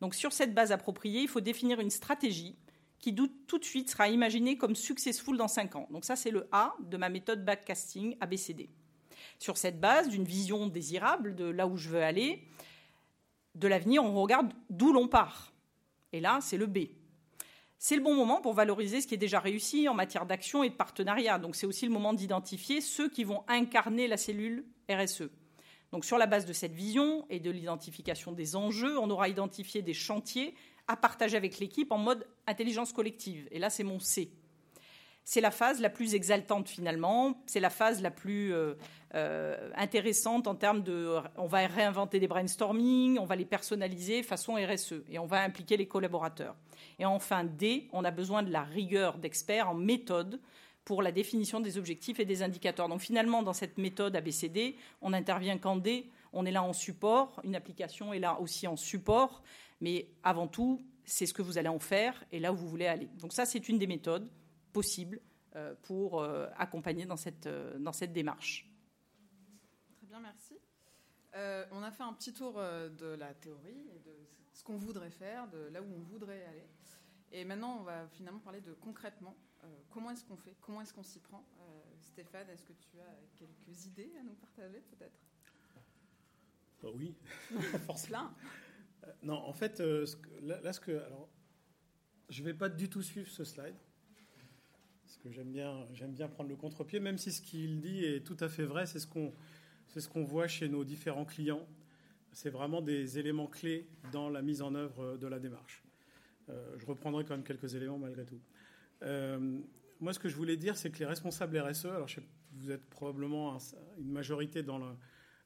Donc 0.00 0.14
sur 0.14 0.32
cette 0.32 0.54
base 0.54 0.72
appropriée, 0.72 1.22
il 1.22 1.28
faut 1.28 1.40
définir 1.40 1.80
une 1.80 1.90
stratégie 1.90 2.56
qui 2.98 3.14
tout 3.14 3.58
de 3.58 3.64
suite 3.64 3.90
sera 3.90 4.08
imaginée 4.08 4.56
comme 4.56 4.76
successful 4.76 5.36
dans 5.36 5.48
5 5.48 5.76
ans. 5.76 5.88
Donc 5.90 6.04
ça, 6.04 6.14
c'est 6.14 6.30
le 6.30 6.48
A 6.52 6.74
de 6.80 6.96
ma 6.96 7.08
méthode 7.08 7.44
backcasting 7.44 8.16
ABCD. 8.20 8.70
Sur 9.38 9.56
cette 9.58 9.80
base 9.80 10.08
d'une 10.08 10.24
vision 10.24 10.68
désirable 10.68 11.34
de 11.34 11.44
là 11.44 11.66
où 11.66 11.76
je 11.76 11.88
veux 11.88 12.02
aller, 12.02 12.46
de 13.56 13.68
l'avenir, 13.68 14.04
on 14.04 14.14
regarde 14.14 14.52
d'où 14.70 14.92
l'on 14.92 15.08
part. 15.08 15.52
Et 16.12 16.20
là, 16.20 16.38
c'est 16.40 16.56
le 16.56 16.66
B. 16.66 16.78
C'est 17.84 17.96
le 17.96 18.02
bon 18.02 18.14
moment 18.14 18.40
pour 18.40 18.54
valoriser 18.54 19.00
ce 19.00 19.08
qui 19.08 19.14
est 19.14 19.18
déjà 19.18 19.40
réussi 19.40 19.88
en 19.88 19.94
matière 19.94 20.24
d'action 20.24 20.62
et 20.62 20.70
de 20.70 20.74
partenariat. 20.76 21.40
Donc 21.40 21.56
c'est 21.56 21.66
aussi 21.66 21.84
le 21.84 21.90
moment 21.90 22.12
d'identifier 22.12 22.80
ceux 22.80 23.08
qui 23.10 23.24
vont 23.24 23.42
incarner 23.48 24.06
la 24.06 24.16
cellule 24.16 24.64
RSE. 24.88 25.24
Donc 25.90 26.04
sur 26.04 26.16
la 26.16 26.28
base 26.28 26.46
de 26.46 26.52
cette 26.52 26.74
vision 26.74 27.26
et 27.28 27.40
de 27.40 27.50
l'identification 27.50 28.30
des 28.30 28.54
enjeux, 28.54 28.96
on 29.00 29.10
aura 29.10 29.28
identifié 29.28 29.82
des 29.82 29.94
chantiers 29.94 30.54
à 30.86 30.96
partager 30.96 31.36
avec 31.36 31.58
l'équipe 31.58 31.90
en 31.90 31.98
mode 31.98 32.24
intelligence 32.46 32.92
collective. 32.92 33.48
Et 33.50 33.58
là, 33.58 33.68
c'est 33.68 33.82
mon 33.82 33.98
C 33.98 34.30
c'est 35.24 35.40
la 35.40 35.50
phase 35.50 35.80
la 35.80 35.90
plus 35.90 36.14
exaltante 36.14 36.68
finalement, 36.68 37.40
c'est 37.46 37.60
la 37.60 37.70
phase 37.70 38.02
la 38.02 38.10
plus 38.10 38.52
euh, 38.52 38.74
euh, 39.14 39.70
intéressante 39.76 40.46
en 40.48 40.54
termes 40.54 40.82
de... 40.82 41.16
On 41.36 41.46
va 41.46 41.66
réinventer 41.66 42.18
des 42.18 42.26
brainstorming, 42.26 43.18
on 43.18 43.24
va 43.24 43.36
les 43.36 43.44
personnaliser 43.44 44.22
façon 44.22 44.54
RSE 44.54 45.04
et 45.08 45.18
on 45.18 45.26
va 45.26 45.42
impliquer 45.42 45.76
les 45.76 45.86
collaborateurs. 45.86 46.56
Et 46.98 47.04
enfin, 47.04 47.44
D, 47.44 47.88
on 47.92 48.04
a 48.04 48.10
besoin 48.10 48.42
de 48.42 48.50
la 48.50 48.62
rigueur 48.62 49.18
d'experts 49.18 49.68
en 49.68 49.74
méthode 49.74 50.40
pour 50.84 51.02
la 51.02 51.12
définition 51.12 51.60
des 51.60 51.78
objectifs 51.78 52.18
et 52.18 52.24
des 52.24 52.42
indicateurs. 52.42 52.88
Donc 52.88 53.00
finalement, 53.00 53.44
dans 53.44 53.52
cette 53.52 53.78
méthode 53.78 54.16
ABCD, 54.16 54.76
on 55.00 55.12
intervient 55.12 55.56
qu'en 55.58 55.76
D, 55.76 56.10
on 56.32 56.44
est 56.44 56.50
là 56.50 56.64
en 56.64 56.72
support, 56.72 57.40
une 57.44 57.54
application 57.54 58.12
est 58.12 58.18
là 58.18 58.40
aussi 58.40 58.66
en 58.66 58.76
support, 58.76 59.42
mais 59.80 60.08
avant 60.24 60.48
tout, 60.48 60.82
c'est 61.04 61.26
ce 61.26 61.34
que 61.34 61.42
vous 61.42 61.58
allez 61.58 61.68
en 61.68 61.78
faire 61.78 62.24
et 62.32 62.40
là 62.40 62.52
où 62.52 62.56
vous 62.56 62.68
voulez 62.68 62.86
aller. 62.86 63.08
Donc 63.20 63.32
ça, 63.32 63.44
c'est 63.44 63.68
une 63.68 63.78
des 63.78 63.86
méthodes 63.86 64.28
possible 64.72 65.20
pour 65.82 66.24
accompagner 66.56 67.04
dans 67.04 67.16
cette, 67.16 67.46
dans 67.46 67.92
cette 67.92 68.12
démarche. 68.12 68.70
Très 69.98 70.06
bien, 70.06 70.20
merci. 70.20 70.54
on 71.72 71.82
a 71.82 71.90
fait 71.90 72.02
un 72.02 72.12
petit 72.14 72.32
tour 72.32 72.54
de 72.54 73.14
la 73.18 73.34
théorie 73.34 73.86
et 73.94 73.98
de 73.98 74.14
ce 74.52 74.62
qu'on 74.64 74.78
voudrait 74.78 75.10
faire, 75.10 75.48
de 75.48 75.68
là 75.72 75.82
où 75.82 75.86
on 75.94 76.00
voudrait 76.00 76.44
aller. 76.44 76.66
Et 77.32 77.44
maintenant, 77.44 77.78
on 77.80 77.82
va 77.82 78.08
finalement 78.08 78.40
parler 78.40 78.60
de 78.60 78.72
concrètement. 78.72 79.36
comment 79.90 80.10
est-ce 80.10 80.24
qu'on 80.24 80.36
fait 80.36 80.56
Comment 80.60 80.80
est-ce 80.80 80.94
qu'on 80.94 81.02
s'y 81.02 81.20
prend 81.20 81.44
Stéphane, 82.02 82.48
est-ce 82.50 82.64
que 82.64 82.72
tu 82.72 83.00
as 83.00 83.36
quelques 83.36 83.86
idées 83.86 84.12
à 84.20 84.22
nous 84.22 84.34
partager 84.34 84.80
peut-être? 84.80 85.18
Bah 86.82 86.88
Oui, 86.94 87.14
forcément. 87.86 88.30
Euh, 89.04 89.12
non, 89.22 89.34
en 89.34 89.52
fait, 89.52 89.80
euh, 89.80 90.04
là, 90.42 90.72
ce 90.72 90.80
que, 90.80 90.92
alors, 90.92 91.28
je 92.28 92.42
ne 92.42 92.46
vais 92.46 92.54
pas 92.54 92.68
du 92.68 92.90
tout 92.90 93.02
suivre 93.02 93.30
ce 93.30 93.44
slide, 93.44 93.76
que 95.22 95.30
j'aime 95.30 95.52
bien, 95.52 95.86
j'aime 95.94 96.12
bien 96.12 96.28
prendre 96.28 96.50
le 96.50 96.56
contre-pied, 96.56 97.00
même 97.00 97.18
si 97.18 97.32
ce 97.32 97.42
qu'il 97.42 97.80
dit 97.80 98.04
est 98.04 98.26
tout 98.26 98.36
à 98.40 98.48
fait 98.48 98.64
vrai, 98.64 98.86
c'est 98.86 98.98
ce 98.98 99.06
qu'on, 99.06 99.32
ce 99.88 100.08
qu'on 100.08 100.24
voit 100.24 100.48
chez 100.48 100.68
nos 100.68 100.84
différents 100.84 101.24
clients. 101.24 101.66
C'est 102.32 102.50
vraiment 102.50 102.80
des 102.80 103.18
éléments 103.18 103.46
clés 103.46 103.88
dans 104.12 104.28
la 104.28 104.42
mise 104.42 104.62
en 104.62 104.74
œuvre 104.74 105.16
de 105.16 105.26
la 105.26 105.38
démarche. 105.38 105.82
Euh, 106.48 106.76
je 106.78 106.86
reprendrai 106.86 107.24
quand 107.24 107.34
même 107.34 107.44
quelques 107.44 107.74
éléments 107.74 107.98
malgré 107.98 108.24
tout. 108.24 108.40
Moi, 110.00 110.12
ce 110.12 110.18
que 110.18 110.28
je 110.28 110.34
voulais 110.34 110.56
dire, 110.56 110.76
c'est 110.76 110.90
que 110.90 110.98
les 110.98 111.06
responsables 111.06 111.56
RSE, 111.58 111.86
alors 111.86 112.08
vous 112.54 112.70
êtes 112.72 112.84
probablement 112.90 113.56
une 113.98 114.10
majorité 114.10 114.62
dans, 114.62 114.80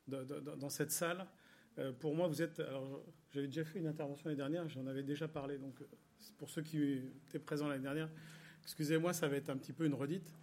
dans 0.09 0.69
cette 0.71 0.91
salle. 0.91 1.27
Euh, 1.79 1.93
pour 1.93 2.15
moi, 2.15 2.27
vous 2.27 2.43
êtes. 2.43 2.61
Alors, 2.61 3.03
j'avais 3.33 3.49
déjà 3.49 3.65
fait 3.65 3.79
une 3.79 3.87
intervention 3.87 4.29
l'année 4.29 4.39
dernière, 4.39 4.69
j'en 4.69 4.87
avais 4.87 5.03
déjà 5.03 5.29
parlé. 5.29 5.59
Donc, 5.59 5.81
euh, 5.81 5.85
pour 6.39 6.49
ceux 6.49 6.63
qui 6.63 7.03
étaient 7.29 7.39
présents 7.39 7.69
l'année 7.69 7.83
dernière, 7.83 8.09
excusez-moi, 8.67 9.15
ça 9.15 9.29
va 9.29 9.37
être 9.37 9.49
un 9.49 9.57
petit 9.57 9.73
peu 9.73 9.87
une 9.87 9.95
redite. 9.95 10.35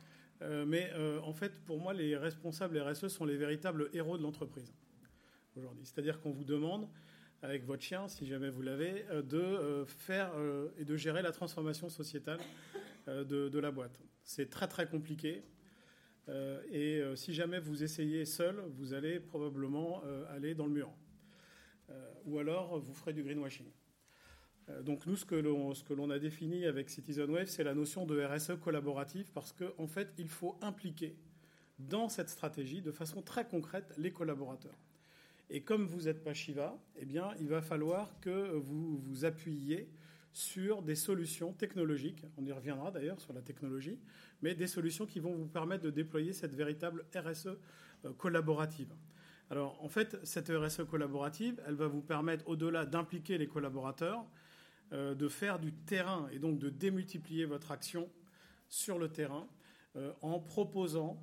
Euh, 0.42 0.66
mais 0.66 0.92
en 1.24 1.34
fait, 1.34 1.54
pour 1.66 1.80
moi, 1.80 1.94
les 1.94 2.18
responsables 2.18 2.78
RSE 2.80 3.08
sont 3.08 3.26
les 3.26 3.38
véritables 3.38 3.90
héros 3.94 4.18
de 4.18 4.24
l'entreprise 4.24 4.74
aujourd'hui. 5.56 5.86
C'est-à-dire 5.86 6.20
qu'on 6.20 6.32
vous 6.32 6.44
demande, 6.44 6.90
avec 7.44 7.64
votre 7.66 7.84
chien, 7.84 8.08
si 8.08 8.26
jamais 8.26 8.50
vous 8.50 8.62
l'avez, 8.62 9.06
de 9.24 9.86
faire 9.86 10.32
et 10.78 10.86
de 10.86 10.96
gérer 10.96 11.22
la 11.22 11.32
transformation 11.32 11.90
sociétale 11.90 12.40
euh, 13.10 13.50
de, 13.50 13.60
la 13.60 13.72
boîte. 13.72 14.00
C'est 14.24 14.50
très 14.50 14.68
très 14.68 14.88
compliqué. 14.88 15.44
Euh, 16.30 16.62
et 16.72 17.02
euh, 17.02 17.18
si 17.18 17.34
jamais 17.34 17.60
vous 17.60 17.84
essayez 17.84 18.24
seul, 18.24 18.64
vous 18.78 18.94
allez 18.94 19.20
probablement 19.20 20.02
aller 20.30 20.56
dans 20.56 20.66
le 20.66 20.72
mur. 20.72 20.90
ou 22.26 22.40
alors 22.40 22.80
vous 22.80 22.94
ferez 22.94 23.14
du 23.14 23.24
greenwashing. 23.24 23.68
Donc 24.82 25.06
nous, 25.06 25.16
ce 25.16 25.26
que 25.26 25.94
l'on 25.94 26.10
a 26.10 26.20
défini 26.20 26.66
avec 26.66 26.90
Citizen 26.90 27.30
Wave, 27.30 27.48
c'est 27.48 27.64
la 27.64 27.74
notion 27.74 28.06
de 28.06 28.24
RSE 28.24 28.54
collaborative 28.62 29.30
parce 29.34 29.52
qu'en 29.52 29.84
en 29.84 29.88
fait, 29.88 30.14
il 30.18 30.30
faut 30.30 30.58
impliquer 30.62 31.16
dans 31.80 32.10
cette 32.10 32.30
stratégie 32.30 32.82
de 32.82 32.92
façon 32.92 33.22
très 33.22 33.46
concrète 33.46 33.94
les 33.98 34.12
collaborateurs. 34.12 34.78
Et 35.50 35.62
comme 35.62 35.86
vous 35.86 36.04
n'êtes 36.04 36.24
pas 36.24 36.34
Shiva, 36.34 36.80
eh 36.98 37.06
bien, 37.06 37.34
il 37.40 37.48
va 37.48 37.62
falloir 37.62 38.20
que 38.22 38.54
vous 38.56 38.98
vous 38.98 39.26
appuyiez 39.26 39.90
sur 40.32 40.82
des 40.82 40.96
solutions 40.96 41.54
technologiques, 41.54 42.26
on 42.38 42.46
y 42.46 42.52
reviendra 42.52 42.90
d'ailleurs 42.90 43.20
sur 43.20 43.34
la 43.34 43.42
technologie, 43.42 44.00
mais 44.42 44.56
des 44.56 44.66
solutions 44.66 45.06
qui 45.06 45.20
vont 45.20 45.36
vous 45.36 45.46
permettre 45.46 45.84
de 45.84 45.92
déployer 45.92 46.34
cette 46.34 46.56
véritable 46.56 47.06
RSE 47.16 47.50
euh, 48.06 48.14
collaborative. 48.18 48.92
Alors 49.52 49.78
en 49.84 49.90
fait, 49.90 50.18
cette 50.24 50.50
RSE 50.50 50.86
collaborative, 50.90 51.62
elle 51.68 51.76
va 51.76 51.88
vous 51.88 52.02
permettre, 52.02 52.48
au-delà 52.48 52.88
d'impliquer 52.88 53.38
les 53.38 53.48
collaborateurs, 53.48 54.26
euh, 54.92 55.16
de 55.16 55.28
faire 55.28 55.60
du 55.60 55.74
terrain 55.74 56.28
et 56.32 56.40
donc 56.40 56.60
de 56.60 56.70
démultiplier 56.70 57.46
votre 57.46 57.72
action 57.72 58.10
sur 58.70 59.00
le 59.00 59.10
terrain 59.10 59.48
euh, 59.96 60.12
en 60.22 60.40
proposant 60.40 61.22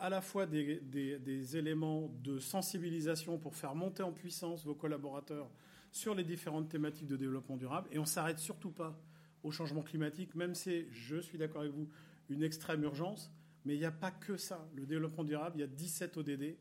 à 0.00 0.08
la 0.08 0.20
fois 0.20 0.46
des, 0.46 1.56
éléments 1.56 2.10
de 2.24 2.40
sensibilisation 2.40 3.38
pour 3.38 3.54
faire 3.54 3.74
monter 3.74 4.02
en 4.02 4.10
puissance 4.10 4.64
vos 4.64 4.74
collaborateurs 4.74 5.48
sur 5.92 6.14
les 6.14 6.24
différentes 6.24 6.68
thématiques 6.68 7.06
de 7.06 7.16
développement 7.16 7.56
durable. 7.56 7.88
Et 7.92 7.98
on 7.98 8.02
ne 8.02 8.06
s'arrête 8.06 8.38
surtout 8.38 8.72
pas 8.72 8.98
au 9.42 9.52
changement 9.52 9.82
climatique, 9.82 10.34
même 10.34 10.54
si, 10.54 10.86
je 10.90 11.20
suis 11.20 11.38
d'accord 11.38 11.60
avec 11.60 11.72
vous, 11.72 11.88
une 12.30 12.42
extrême 12.42 12.82
urgence. 12.82 13.30
Mais 13.64 13.74
il 13.74 13.78
n'y 13.78 13.84
a 13.84 13.92
pas 13.92 14.10
que 14.10 14.36
ça. 14.36 14.68
Le 14.74 14.86
développement 14.86 15.24
durable, 15.24 15.58
il 15.58 15.60
y 15.60 15.64
a 15.64 15.68
17 15.68 16.16
ODD. 16.16 16.56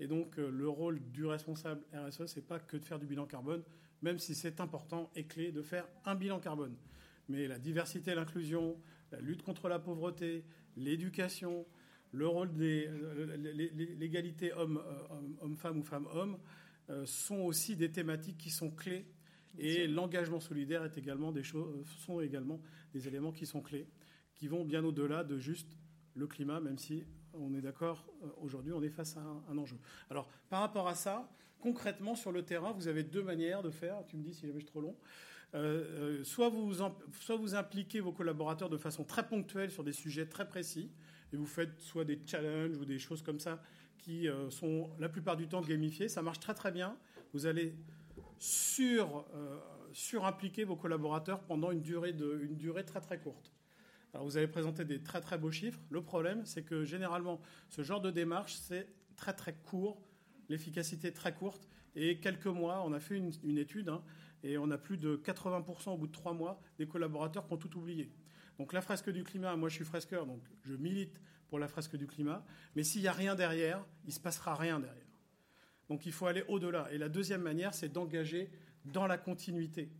Et 0.00 0.06
donc, 0.06 0.38
euh, 0.38 0.50
le 0.50 0.68
rôle 0.68 1.00
du 1.10 1.24
responsable 1.24 1.82
RSE, 1.94 2.26
ce 2.26 2.36
n'est 2.36 2.46
pas 2.46 2.58
que 2.58 2.76
de 2.76 2.84
faire 2.84 2.98
du 2.98 3.06
bilan 3.06 3.26
carbone, 3.26 3.62
même 4.02 4.18
si 4.18 4.34
c'est 4.34 4.60
important 4.60 5.10
et 5.14 5.24
clé 5.24 5.52
de 5.52 5.62
faire 5.62 5.86
un 6.04 6.14
bilan 6.14 6.40
carbone. 6.40 6.76
Mais 7.28 7.46
la 7.46 7.58
diversité 7.58 8.10
et 8.10 8.14
l'inclusion, 8.14 8.76
la 9.10 9.20
lutte 9.20 9.42
contre 9.42 9.68
la 9.68 9.78
pauvreté, 9.78 10.44
l'éducation, 10.76 11.66
le 12.12 12.26
rôle 12.26 12.52
des 12.52 12.88
l'égalité 13.98 14.52
homme-femme 14.52 15.76
euh, 15.76 15.80
ou 15.80 15.82
femme-homme, 15.82 16.38
euh, 16.90 17.06
sont 17.06 17.40
aussi 17.40 17.76
des 17.76 17.90
thématiques 17.90 18.38
qui 18.38 18.50
sont 18.50 18.70
clés. 18.70 19.06
Et 19.58 19.86
l'engagement 19.86 20.40
solidaire 20.40 20.84
est 20.84 20.96
également 20.98 21.30
des 21.30 21.42
choses, 21.42 21.68
euh, 21.74 21.84
sont 21.98 22.20
également 22.20 22.60
des 22.92 23.06
éléments 23.08 23.32
qui 23.32 23.46
sont 23.46 23.62
clés, 23.62 23.86
qui 24.34 24.48
vont 24.48 24.64
bien 24.64 24.84
au-delà 24.84 25.24
de 25.24 25.38
juste 25.38 25.76
le 26.14 26.26
climat, 26.26 26.60
même 26.60 26.78
si 26.78 27.04
on 27.34 27.54
est 27.54 27.60
d'accord, 27.62 28.06
aujourd'hui 28.38 28.72
on 28.72 28.82
est 28.82 28.90
face 28.90 29.16
à 29.16 29.22
un, 29.48 29.56
enjeu. 29.56 29.78
Alors 30.10 30.28
par 30.50 30.60
rapport 30.60 30.88
à 30.88 30.94
ça, 30.94 31.30
concrètement 31.62 32.14
sur 32.14 32.32
le 32.32 32.42
terrain, 32.42 32.72
vous 32.72 32.88
avez 32.88 33.04
deux 33.04 33.22
manières 33.22 33.62
de 33.62 33.70
faire, 33.70 34.04
tu 34.06 34.16
me 34.16 34.22
dis 34.22 34.34
si 34.34 34.42
jamais 34.42 34.60
je 34.60 34.66
suis 34.66 34.72
trop 34.72 34.82
long. 34.82 34.96
soit, 36.24 36.48
vous, 36.48 36.74
soit 37.20 37.36
vous 37.36 37.54
impliquez 37.54 38.00
vos 38.00 38.12
collaborateurs 38.12 38.68
de 38.68 38.76
façon 38.76 39.04
très 39.04 39.26
ponctuelle 39.26 39.70
sur 39.70 39.84
des 39.84 39.92
sujets 39.92 40.26
très 40.26 40.46
précis, 40.46 40.90
et 41.32 41.36
vous 41.36 41.46
faites 41.46 41.80
soit 41.80 42.04
des 42.04 42.20
challenges 42.26 42.76
ou 42.76 42.84
des 42.84 42.98
choses 42.98 43.22
comme 43.22 43.40
ça 43.40 43.62
qui 44.02 44.28
euh, 44.28 44.50
sont 44.50 44.90
la 44.98 45.08
plupart 45.08 45.36
du 45.36 45.48
temps 45.48 45.60
gamifiés. 45.60 46.08
Ça 46.08 46.22
marche 46.22 46.40
très 46.40 46.54
très 46.54 46.72
bien. 46.72 46.96
Vous 47.32 47.46
allez 47.46 47.74
sur, 48.38 49.24
euh, 49.34 49.58
surimpliquer 49.92 50.64
vos 50.64 50.76
collaborateurs 50.76 51.40
pendant 51.44 51.70
une 51.70 51.80
durée, 51.80 52.10
une 52.10 52.56
durée 52.56 52.84
très 52.84 53.00
très 53.00 53.18
courte. 53.18 53.52
Alors 54.12 54.26
vous 54.26 54.36
avez 54.36 54.48
présenté 54.48 54.84
des 54.84 55.02
très 55.02 55.20
très 55.20 55.38
beaux 55.38 55.52
chiffres. 55.52 55.80
Le 55.88 56.02
problème, 56.02 56.44
c'est 56.44 56.62
que 56.62 56.84
généralement, 56.84 57.40
ce 57.70 57.82
genre 57.82 58.00
de 58.00 58.10
démarche, 58.10 58.54
c'est 58.54 58.88
très 59.16 59.32
très 59.32 59.54
court, 59.54 60.02
l'efficacité 60.52 61.12
très 61.12 61.34
courte. 61.34 61.66
Et 61.96 62.18
quelques 62.18 62.46
mois, 62.46 62.82
on 62.86 62.92
a 62.92 63.00
fait 63.00 63.16
une, 63.16 63.58
étude, 63.58 63.88
hein, 63.88 64.02
et 64.42 64.56
on 64.56 64.70
a 64.70 64.78
plus 64.78 64.96
de 64.96 65.16
80% 65.16 65.90
au 65.90 65.96
bout 65.96 66.06
de 66.06 66.12
trois 66.12 66.32
mois 66.32 66.60
des 66.78 66.86
collaborateurs 66.86 67.46
qui 67.46 67.52
ont 67.52 67.58
tout 67.58 67.76
oublié. 67.76 68.10
Donc 68.58 68.72
la 68.72 68.80
fresque 68.80 69.10
du 69.10 69.24
climat, 69.24 69.56
moi 69.56 69.68
je 69.68 69.74
suis 69.74 69.84
fresqueur, 69.84 70.26
donc 70.26 70.42
je 70.62 70.74
milite 70.74 71.20
pour 71.48 71.58
la 71.58 71.68
fresque 71.68 71.96
du 71.96 72.06
climat. 72.06 72.44
Mais 72.76 72.82
s'il 72.82 73.02
n'y 73.02 73.08
a 73.08 73.12
rien 73.12 73.34
derrière, 73.34 73.84
il 74.04 74.08
ne 74.08 74.12
se 74.12 74.20
passera 74.20 74.54
rien 74.54 74.78
derrière. 74.78 75.06
Donc 75.88 76.06
il 76.06 76.12
faut 76.12 76.26
aller 76.26 76.44
au-delà. 76.48 76.90
Et 76.92 76.98
la 76.98 77.08
deuxième 77.08 77.42
manière, 77.42 77.74
c'est 77.74 77.90
d'engager 77.90 78.50
dans 78.84 79.06
la 79.06 79.18
continuité. 79.18 79.90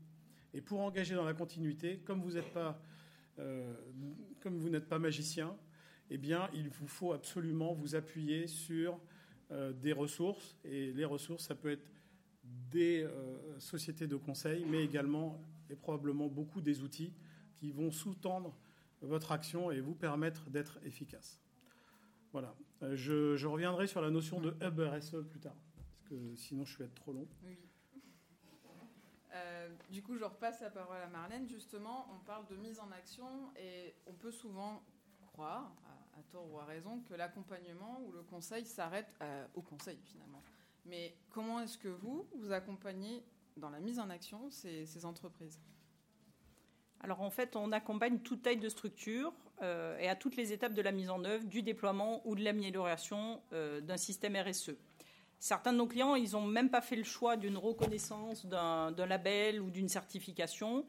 Et 0.54 0.60
pour 0.60 0.80
engager 0.80 1.14
dans 1.14 1.24
la 1.24 1.34
continuité, 1.34 1.98
comme 1.98 2.20
vous 2.20 2.32
n'êtes 2.32 2.52
pas, 2.52 2.80
euh, 3.38 3.74
comme 4.40 4.58
vous 4.58 4.68
n'êtes 4.70 4.88
pas 4.88 4.98
magicien, 4.98 5.56
eh 6.10 6.18
bien, 6.18 6.48
il 6.54 6.68
vous 6.68 6.88
faut 6.88 7.12
absolument 7.12 7.72
vous 7.72 7.94
appuyer 7.94 8.46
sur 8.46 8.98
des 9.50 9.92
ressources. 9.92 10.56
Et 10.64 10.92
les 10.92 11.04
ressources, 11.04 11.44
ça 11.44 11.54
peut 11.54 11.70
être 11.70 11.92
des 12.44 13.02
euh, 13.02 13.58
sociétés 13.60 14.06
de 14.06 14.16
conseil, 14.16 14.64
mais 14.64 14.84
également 14.84 15.40
et 15.70 15.76
probablement 15.76 16.28
beaucoup 16.28 16.60
des 16.60 16.82
outils 16.82 17.12
qui 17.56 17.70
vont 17.70 17.90
sous-tendre 17.90 18.56
votre 19.00 19.32
action 19.32 19.70
et 19.70 19.80
vous 19.80 19.94
permettre 19.94 20.50
d'être 20.50 20.78
efficace. 20.84 21.40
Voilà. 22.32 22.54
Euh, 22.82 22.96
je, 22.96 23.46
reviendrai 23.46 23.86
sur 23.86 24.00
la 24.00 24.10
notion 24.10 24.40
de 24.40 24.54
hub 24.62 24.80
RSE 24.80 25.24
plus 25.28 25.40
tard, 25.40 25.56
parce 25.76 26.02
que 26.08 26.34
sinon 26.34 26.64
je 26.64 26.78
vais 26.78 26.84
être 26.84 26.94
trop 26.94 27.12
long. 27.12 27.26
Euh, 29.34 29.68
du 29.90 30.02
coup, 30.02 30.16
je 30.16 30.24
repasse 30.24 30.60
la 30.60 30.70
parole 30.70 31.00
à 31.00 31.08
Marlène. 31.08 31.48
Justement, 31.48 32.06
on 32.14 32.18
parle 32.24 32.46
de 32.48 32.56
mise 32.56 32.78
en 32.80 32.90
action 32.90 33.26
et 33.56 33.94
on 34.06 34.12
peut 34.12 34.30
souvent 34.30 34.82
croire, 35.26 35.74
à, 36.18 36.22
tort 36.30 36.50
ou 36.50 36.58
à 36.58 36.64
raison, 36.64 37.00
que 37.08 37.14
l'accompagnement 37.14 38.00
ou 38.06 38.12
le 38.12 38.22
conseil 38.22 38.64
s'arrête 38.64 39.08
euh, 39.22 39.46
au 39.54 39.62
conseil 39.62 39.98
finalement. 40.04 40.42
Mais 40.84 41.16
comment 41.30 41.60
est-ce 41.60 41.78
que 41.78 41.88
vous, 41.88 42.26
vous 42.34 42.52
accompagnez 42.52 43.22
dans 43.56 43.70
la 43.70 43.80
mise 43.80 43.98
en 43.98 44.10
action 44.10 44.50
ces 44.50 45.04
entreprises? 45.04 45.60
Alors 47.02 47.20
en 47.20 47.30
fait, 47.30 47.56
on 47.56 47.72
accompagne 47.72 48.18
toute 48.20 48.42
taille 48.42 48.58
de 48.58 48.68
structure 48.68 49.32
euh, 49.62 49.98
et 49.98 50.08
à 50.08 50.14
toutes 50.14 50.36
les 50.36 50.52
étapes 50.52 50.72
de 50.72 50.82
la 50.82 50.92
mise 50.92 51.10
en 51.10 51.24
œuvre, 51.24 51.44
du 51.44 51.62
déploiement 51.62 52.22
ou 52.24 52.36
de 52.36 52.44
l'amélioration 52.44 53.40
euh, 53.52 53.80
d'un 53.80 53.96
système 53.96 54.36
RSE. 54.36 54.72
Certains 55.40 55.72
de 55.72 55.78
nos 55.78 55.88
clients, 55.88 56.14
ils 56.14 56.32
n'ont 56.32 56.46
même 56.46 56.70
pas 56.70 56.80
fait 56.80 56.94
le 56.94 57.02
choix 57.02 57.36
d'une 57.36 57.58
reconnaissance 57.58 58.46
d'un 58.46 58.94
label 59.06 59.60
ou 59.60 59.70
d'une 59.70 59.88
certification, 59.88 60.86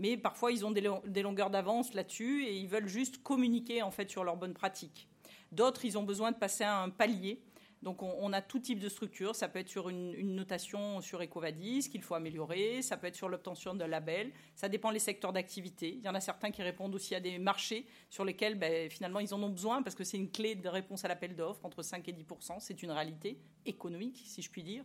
mais 0.00 0.16
parfois 0.16 0.50
ils 0.50 0.64
ont 0.64 0.70
des, 0.70 1.22
longueurs 1.22 1.50
d'avance 1.50 1.92
là-dessus 1.92 2.44
et 2.44 2.56
ils 2.56 2.66
veulent 2.66 2.88
juste 2.88 3.22
communiquer 3.22 3.82
en 3.82 3.90
fait 3.90 4.10
sur 4.10 4.24
leurs 4.24 4.38
bonnes 4.38 4.54
pratiques. 4.54 5.06
D'autres, 5.52 5.84
ils 5.84 5.98
ont 5.98 6.04
besoin 6.04 6.32
de 6.32 6.36
passer 6.36 6.64
à 6.64 6.80
un 6.80 6.88
palier 6.88 7.42
Donc 7.82 8.02
on, 8.02 8.32
a 8.32 8.40
tout 8.40 8.60
type 8.60 8.78
de 8.78 8.88
structure. 8.88 9.34
Ça 9.34 9.48
peut 9.48 9.58
être 9.58 9.68
sur 9.68 9.90
une, 9.90 10.34
notation 10.34 11.02
sur 11.02 11.20
Ecovadis 11.20 11.90
qu'il 11.90 12.00
faut 12.00 12.14
améliorer. 12.14 12.80
Ça 12.80 12.96
peut 12.96 13.08
être 13.08 13.16
sur 13.16 13.28
l'obtention 13.28 13.74
d'un 13.74 13.88
label. 13.88 14.32
Ça 14.54 14.70
dépend 14.70 14.90
des 14.90 15.00
secteurs 15.00 15.34
d'activité. 15.34 15.96
Il 15.98 16.02
y 16.02 16.08
en 16.08 16.14
a 16.14 16.20
certains 16.20 16.50
qui 16.50 16.62
répondent 16.62 16.94
aussi 16.94 17.14
à 17.14 17.20
des 17.20 17.38
marchés 17.38 17.86
sur 18.08 18.24
lesquels 18.24 18.54
ben, 18.54 18.88
finalement 18.88 19.20
ils 19.20 19.34
en 19.34 19.42
ont 19.42 19.50
besoin 19.50 19.82
parce 19.82 19.96
que 19.96 20.04
c'est 20.04 20.16
une 20.16 20.30
clé 20.30 20.54
de 20.54 20.68
réponse 20.68 21.04
à 21.04 21.08
l'appel 21.08 21.36
d'offres 21.36 21.64
entre 21.66 21.82
5 21.82 22.08
et 22.08 22.12
10% 22.12 22.56
C'est 22.60 22.82
une 22.82 22.90
réalité 22.90 23.38
économique, 23.66 24.22
si 24.24 24.40
je 24.40 24.50
puis 24.50 24.62
dire. 24.62 24.84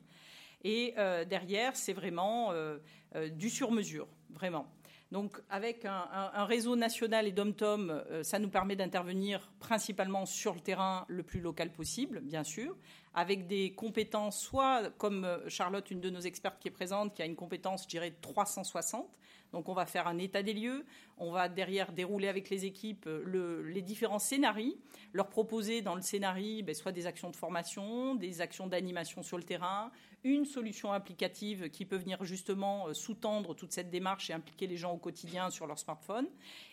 Et 0.65 0.95
euh, 0.97 1.25
derrière, 1.25 1.75
c'est 1.75 1.93
vraiment 1.93 2.51
euh, 2.51 2.79
euh, 3.15 3.29
du 3.29 3.51
sur-mesure, 3.51 4.07
vraiment. 4.31 4.67
Donc, 5.11 5.39
avec 5.49 5.85
un, 5.85 6.45
réseau 6.45 6.75
national 6.75 7.27
et 7.27 7.31
dom-tom, 7.31 7.89
euh, 7.89 8.23
ça 8.23 8.39
nous 8.39 8.49
permet 8.49 8.75
d'intervenir 8.75 9.51
principalement 9.59 10.25
sur 10.25 10.55
le 10.55 10.59
terrain 10.59 11.05
le 11.07 11.21
plus 11.21 11.41
local 11.41 11.71
possible, 11.71 12.21
bien 12.21 12.43
sûr, 12.43 12.75
avec 13.13 13.47
des 13.47 13.75
compétences, 13.75 14.39
soit 14.39 14.89
comme 14.97 15.23
euh, 15.23 15.47
Charlotte, 15.47 15.89
une 15.91 16.01
de 16.01 16.09
nos 16.09 16.21
expertes 16.21 16.59
qui 16.59 16.69
est 16.69 16.71
présente, 16.71 17.13
qui 17.13 17.21
a 17.21 17.25
une 17.25 17.35
compétence, 17.35 17.83
je 17.83 17.89
dirais, 17.89 18.15
360. 18.19 19.07
Donc, 19.55 19.69
on 19.69 19.73
va 19.73 19.85
faire 19.85 20.05
un 20.05 20.17
état 20.17 20.43
des 20.43 20.53
lieux, 20.53 20.85
on 21.17 21.31
va 21.31 21.47
derrière 21.47 21.93
dérouler 21.93 22.27
avec 22.27 22.49
les 22.49 22.65
équipes 22.65 23.07
euh, 23.07 23.63
les 23.63 23.81
différents 23.81 24.19
scénarios, 24.19 24.75
leur 25.13 25.29
proposer 25.29 25.81
dans 25.81 25.95
le 25.95 26.01
scénario 26.01 26.61
ben, 26.61 26.75
soit 26.75 26.91
des 26.91 27.07
actions 27.07 27.29
de 27.29 27.37
formation, 27.37 28.15
des 28.15 28.41
actions 28.41 28.67
d'animation 28.67 29.23
sur 29.23 29.37
le 29.37 29.43
terrain, 29.43 29.93
une 30.25 30.43
solution 30.43 30.91
applicative 30.91 31.69
qui 31.69 31.85
peut 31.85 31.95
venir 31.95 32.25
justement 32.25 32.89
euh, 32.89 32.93
sous-tendre 32.93 33.55
toute 33.55 33.71
cette 33.71 33.89
démarche 33.89 34.29
et 34.29 34.33
impliquer 34.33 34.67
les 34.67 34.75
gens 34.75 34.91
au 34.91 34.97
quotidien 34.97 35.49
sur 35.49 35.67
leur 35.67 35.79
smartphone. 35.79 36.27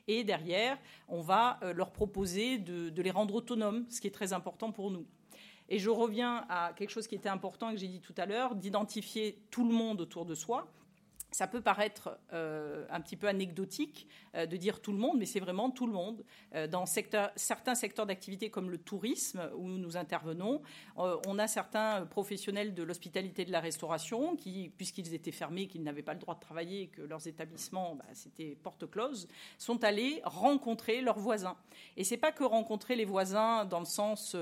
Et 0.08 0.24
derrière, 0.24 0.76
on 1.06 1.20
va 1.20 1.60
euh, 1.62 1.72
leur 1.72 1.92
proposer 1.92 2.58
de, 2.58 2.90
de 2.90 3.00
les 3.02 3.12
rendre 3.12 3.36
autonomes, 3.36 3.86
ce 3.90 4.00
qui 4.00 4.08
est 4.08 4.10
très 4.10 4.32
important 4.32 4.72
pour 4.72 4.90
nous. 4.90 5.06
Et 5.68 5.78
je 5.78 5.88
reviens 5.88 6.46
à 6.48 6.72
quelque 6.74 6.90
chose 6.90 7.06
qui 7.06 7.14
était 7.14 7.28
important 7.28 7.70
et 7.70 7.74
que 7.74 7.80
j'ai 7.80 7.86
dit 7.86 8.00
tout 8.00 8.14
à 8.16 8.26
l'heure, 8.26 8.56
d'identifier 8.56 9.38
tout 9.52 9.64
le 9.64 9.72
monde 9.72 10.00
autour 10.00 10.26
de 10.26 10.34
soi 10.34 10.66
ça 11.32 11.46
peut 11.46 11.62
paraître 11.62 12.18
euh, 12.32 12.84
un 12.90 13.00
petit 13.00 13.16
peu 13.16 13.26
anecdotique 13.26 14.06
euh, 14.34 14.46
de 14.46 14.56
dire 14.56 14.80
tout 14.80 14.92
le 14.92 14.98
monde, 14.98 15.16
mais 15.18 15.26
c'est 15.26 15.40
vraiment 15.40 15.70
tout 15.70 15.86
le 15.86 15.92
monde. 15.92 16.24
Euh, 16.54 16.66
dans 16.66 16.84
certains 16.86 17.74
secteurs 17.74 18.06
d'activité 18.06 18.50
comme 18.50 18.70
le 18.70 18.78
tourisme, 18.78 19.50
où 19.56 19.68
nous 19.68 19.96
intervenons, 19.96 20.62
on 20.96 21.38
a 21.38 21.46
certains 21.46 22.06
professionnels 22.06 22.74
de 22.74 22.82
l'hospitalité 22.82 23.44
de 23.44 23.52
la 23.52 23.60
restauration 23.60 24.36
qui, 24.36 24.70
puisqu'ils 24.76 25.14
étaient 25.14 25.32
fermés, 25.32 25.66
qu'ils 25.66 25.82
n'avaient 25.82 26.02
pas 26.02 26.12
le 26.12 26.20
droit 26.20 26.34
de 26.34 26.40
travailler 26.40 26.88
que 26.88 27.02
leurs 27.02 27.26
établissements, 27.26 27.96
bah, 27.96 28.04
c'était 28.12 28.56
porte 28.62 28.88
close, 28.90 29.28
sont 29.58 29.82
allés 29.84 30.20
rencontrer 30.24 31.00
leurs 31.00 31.18
voisins. 31.18 31.56
Et 31.96 32.04
c'est 32.04 32.16
pas 32.16 32.32
que 32.32 32.44
rencontrer 32.44 32.94
les 32.94 33.04
voisins 33.04 33.64
dans 33.64 33.80
le 33.80 33.86
sens 33.86 34.36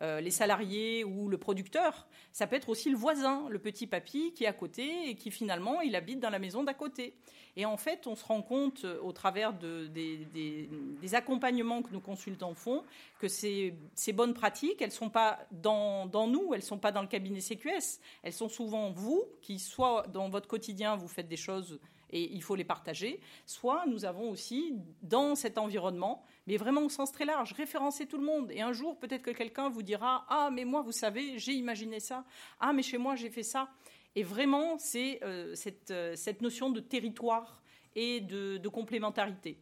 les 0.00 0.30
salariés 0.30 1.04
ou 1.04 1.28
le 1.28 1.38
producteur, 1.38 2.06
ça 2.32 2.46
peut 2.46 2.56
être 2.56 2.68
aussi 2.68 2.90
le 2.90 2.96
voisin, 2.96 3.48
le 3.48 3.58
petit 3.58 3.86
papy 3.86 4.32
qui 4.34 4.44
est 4.44 4.48
à 4.48 4.52
côté 4.52 5.08
et 5.08 5.16
qui 5.16 5.30
finalement, 5.30 5.80
il 5.80 5.96
habite 5.96 6.20
dans 6.20 6.30
la 6.30 6.35
maison 6.38 6.64
d'à 6.64 6.74
côté. 6.74 7.14
Et 7.56 7.64
en 7.64 7.76
fait, 7.76 8.06
on 8.06 8.14
se 8.14 8.24
rend 8.24 8.42
compte 8.42 8.84
euh, 8.84 9.00
au 9.00 9.12
travers 9.12 9.54
de, 9.54 9.86
des, 9.86 11.14
accompagnements 11.14 11.82
que 11.82 11.92
nos 11.92 12.00
consultants 12.00 12.54
font 12.54 12.82
que 13.18 13.28
ces, 13.28 13.74
ces 13.94 14.12
bonnes 14.12 14.34
pratiques, 14.34 14.82
elles 14.82 14.88
ne 14.88 14.92
sont 14.92 15.08
pas 15.08 15.38
dans, 15.52 16.06
dans 16.06 16.26
nous, 16.26 16.52
elles 16.52 16.60
ne 16.60 16.64
sont 16.64 16.78
pas 16.78 16.92
dans 16.92 17.00
le 17.00 17.06
cabinet 17.08 17.40
CQS, 17.40 18.00
elles 18.22 18.32
sont 18.32 18.48
souvent 18.48 18.90
vous 18.90 19.24
qui, 19.40 19.58
soit 19.58 20.06
dans 20.08 20.28
votre 20.28 20.48
quotidien, 20.48 20.96
vous 20.96 21.08
faites 21.08 21.28
des 21.28 21.36
choses 21.36 21.78
et 22.10 22.32
il 22.32 22.42
faut 22.42 22.54
les 22.54 22.64
partager, 22.64 23.20
soit 23.46 23.84
nous 23.86 24.04
avons 24.04 24.30
aussi 24.30 24.74
dans 25.02 25.34
cet 25.34 25.58
environnement, 25.58 26.24
mais 26.46 26.56
vraiment 26.56 26.82
au 26.82 26.88
sens 26.88 27.12
très 27.12 27.24
large, 27.24 27.52
référencer 27.52 28.06
tout 28.06 28.18
le 28.18 28.24
monde. 28.24 28.50
Et 28.52 28.60
un 28.60 28.72
jour, 28.72 28.98
peut-être 28.98 29.22
que 29.22 29.30
quelqu'un 29.30 29.68
vous 29.68 29.82
dira 29.82 30.24
Ah, 30.28 30.50
mais 30.52 30.64
moi, 30.64 30.82
vous 30.82 30.92
savez, 30.92 31.38
j'ai 31.38 31.52
imaginé 31.52 32.00
ça. 32.00 32.24
Ah, 32.60 32.72
mais 32.72 32.82
chez 32.82 32.98
moi, 32.98 33.16
j'ai 33.16 33.30
fait 33.30 33.42
ça. 33.42 33.68
Et 34.16 34.22
vraiment, 34.22 34.78
c'est 34.78 35.20
euh, 35.22 35.54
euh, 35.90 36.16
cette, 36.16 36.40
notion 36.40 36.70
de 36.70 36.80
territoire 36.80 37.62
et 37.94 38.20
de, 38.20 38.68
complémentarité. 38.68 39.58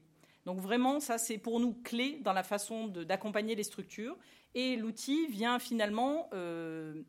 Donc 0.47 0.61
vraiment, 0.61 1.01
ça, 1.01 1.19
c'est 1.19 1.39
pour 1.39 1.59
nous 1.59 1.75
clé 1.83 2.21
dans 2.23 2.33
la 2.33 2.45
façon 2.45 2.87
d'accompagner 2.87 3.57
les 3.57 3.65
structures. 3.65 4.17
Et 4.55 4.77
l'outil 4.77 5.27
vient 5.27 5.59
finalement 5.59 6.29
euh, 6.33 7.03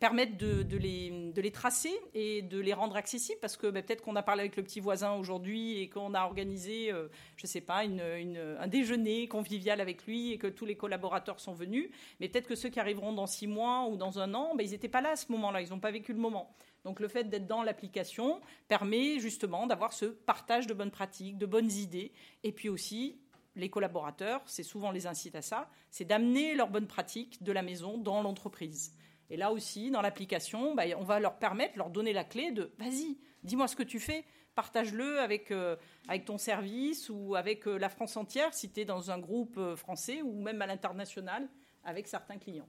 permettre 0.00 0.36
de, 0.36 0.76
les, 0.76 1.52
tracer 1.52 1.92
et 2.14 2.42
de 2.42 2.58
les 2.58 2.72
rendre 2.72 2.96
accessibles 2.96 3.38
parce 3.40 3.56
que 3.56 3.68
bah, 3.68 3.82
peut-être 3.82 4.02
qu'on 4.02 4.16
a 4.16 4.22
parlé 4.22 4.40
avec 4.40 4.56
le 4.56 4.64
petit 4.64 4.80
voisin 4.80 5.12
aujourd'hui 5.12 5.80
et 5.80 5.88
qu'on 5.88 6.14
a 6.14 6.24
organisé, 6.24 6.90
je 7.36 7.44
ne 7.44 7.48
sais 7.48 7.60
pas, 7.60 7.82
un 7.82 8.66
déjeuner 8.66 9.28
convivial 9.28 9.80
avec 9.80 10.04
lui 10.04 10.32
et 10.32 10.38
que 10.38 10.48
tous 10.48 10.66
les 10.66 10.76
collaborateurs 10.76 11.38
sont 11.38 11.54
venus. 11.54 11.90
Mais 12.18 12.28
peut-être 12.28 12.48
que 12.48 12.56
ceux 12.56 12.70
qui 12.70 12.80
arriveront 12.80 13.12
dans 13.12 13.26
six 13.26 13.46
mois 13.46 13.86
ou 13.86 13.96
dans 13.96 14.18
un 14.18 14.34
an, 14.34 14.56
bah, 14.56 14.64
ils 14.64 14.70
n'étaient 14.70 14.88
pas 14.88 15.00
là 15.00 15.10
à 15.10 15.16
ce 15.16 15.30
moment-là, 15.30 15.60
ils 15.60 15.70
n'ont 15.70 15.80
pas 15.80 15.92
vécu 15.92 16.12
le 16.12 16.18
moment. 16.18 16.52
Donc 16.88 17.00
le 17.00 17.08
fait 17.08 17.24
d'être 17.24 17.46
dans 17.46 17.62
l'application 17.62 18.40
permet 18.66 19.18
justement 19.18 19.66
d'avoir 19.66 19.92
ce 19.92 20.06
partage 20.06 20.66
de 20.66 20.72
bonnes 20.72 20.90
pratiques, 20.90 21.36
de 21.36 21.44
bonnes 21.44 21.70
idées 21.70 22.12
et 22.44 22.50
puis 22.50 22.70
aussi 22.70 23.20
les 23.56 23.68
collaborateurs, 23.68 24.40
c'est 24.46 24.62
souvent 24.62 24.90
les 24.90 25.06
incite 25.06 25.34
à 25.34 25.42
ça, 25.42 25.68
c'est 25.90 26.06
d'amener 26.06 26.54
leurs 26.54 26.70
bonnes 26.70 26.86
pratiques 26.86 27.42
de 27.42 27.52
la 27.52 27.60
maison 27.60 27.98
dans 27.98 28.22
l'entreprise. 28.22 28.96
Et 29.28 29.36
là 29.36 29.52
aussi, 29.52 29.90
dans 29.90 30.00
l'application, 30.00 30.74
bah, 30.74 30.84
on 30.96 31.04
va 31.04 31.20
leur 31.20 31.38
permettre, 31.38 31.76
leur 31.76 31.90
donner 31.90 32.14
la 32.14 32.24
clé 32.24 32.52
de 32.52 32.72
vas-y, 32.78 33.18
dis-moi 33.42 33.68
ce 33.68 33.76
que 33.76 33.82
tu 33.82 34.00
fais, 34.00 34.24
partage-le 34.54 35.20
avec, 35.20 35.50
euh, 35.50 35.76
avec 36.08 36.24
ton 36.24 36.38
service 36.38 37.10
ou 37.10 37.34
avec 37.34 37.68
euh, 37.68 37.76
la 37.76 37.90
France 37.90 38.16
entière 38.16 38.54
si 38.54 38.72
tu 38.72 38.80
es 38.80 38.84
dans 38.86 39.10
un 39.10 39.18
groupe 39.18 39.58
euh, 39.58 39.76
français 39.76 40.22
ou 40.22 40.40
même 40.40 40.62
à 40.62 40.66
l'international 40.66 41.50
avec 41.84 42.08
certains 42.08 42.38
clients. 42.38 42.68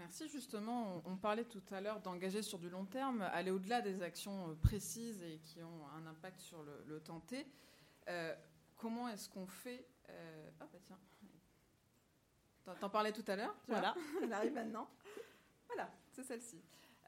Merci. 0.00 0.28
Justement, 0.28 1.02
on, 1.06 1.16
parlait 1.16 1.44
tout 1.44 1.62
à 1.70 1.80
l'heure 1.80 2.00
d'engager 2.00 2.42
sur 2.42 2.58
du 2.58 2.68
long 2.68 2.84
terme, 2.84 3.22
aller 3.22 3.50
au-delà 3.50 3.80
des 3.80 4.02
actions 4.02 4.56
précises 4.62 5.22
et 5.22 5.38
qui 5.38 5.62
ont 5.62 5.86
un 5.96 6.06
impact 6.06 6.40
sur 6.40 6.62
le, 6.62 6.84
le 6.88 7.00
temps 7.00 7.20
T. 7.20 7.46
comment 8.76 9.08
est-ce 9.08 9.28
qu'on 9.28 9.46
fait 9.46 9.86
Ah 10.08 10.66
bah 10.72 10.78
tiens, 10.86 10.98
T'en 12.80 12.90
parlais 12.90 13.12
tout 13.12 13.24
à 13.26 13.36
l'heure. 13.36 13.54
Voilà. 13.68 13.94
Elle 14.22 14.32
arrive 14.32 14.54
maintenant. 14.54 14.88
Voilà, 15.72 15.88
c'est 16.10 16.24
celle-ci. 16.24 16.60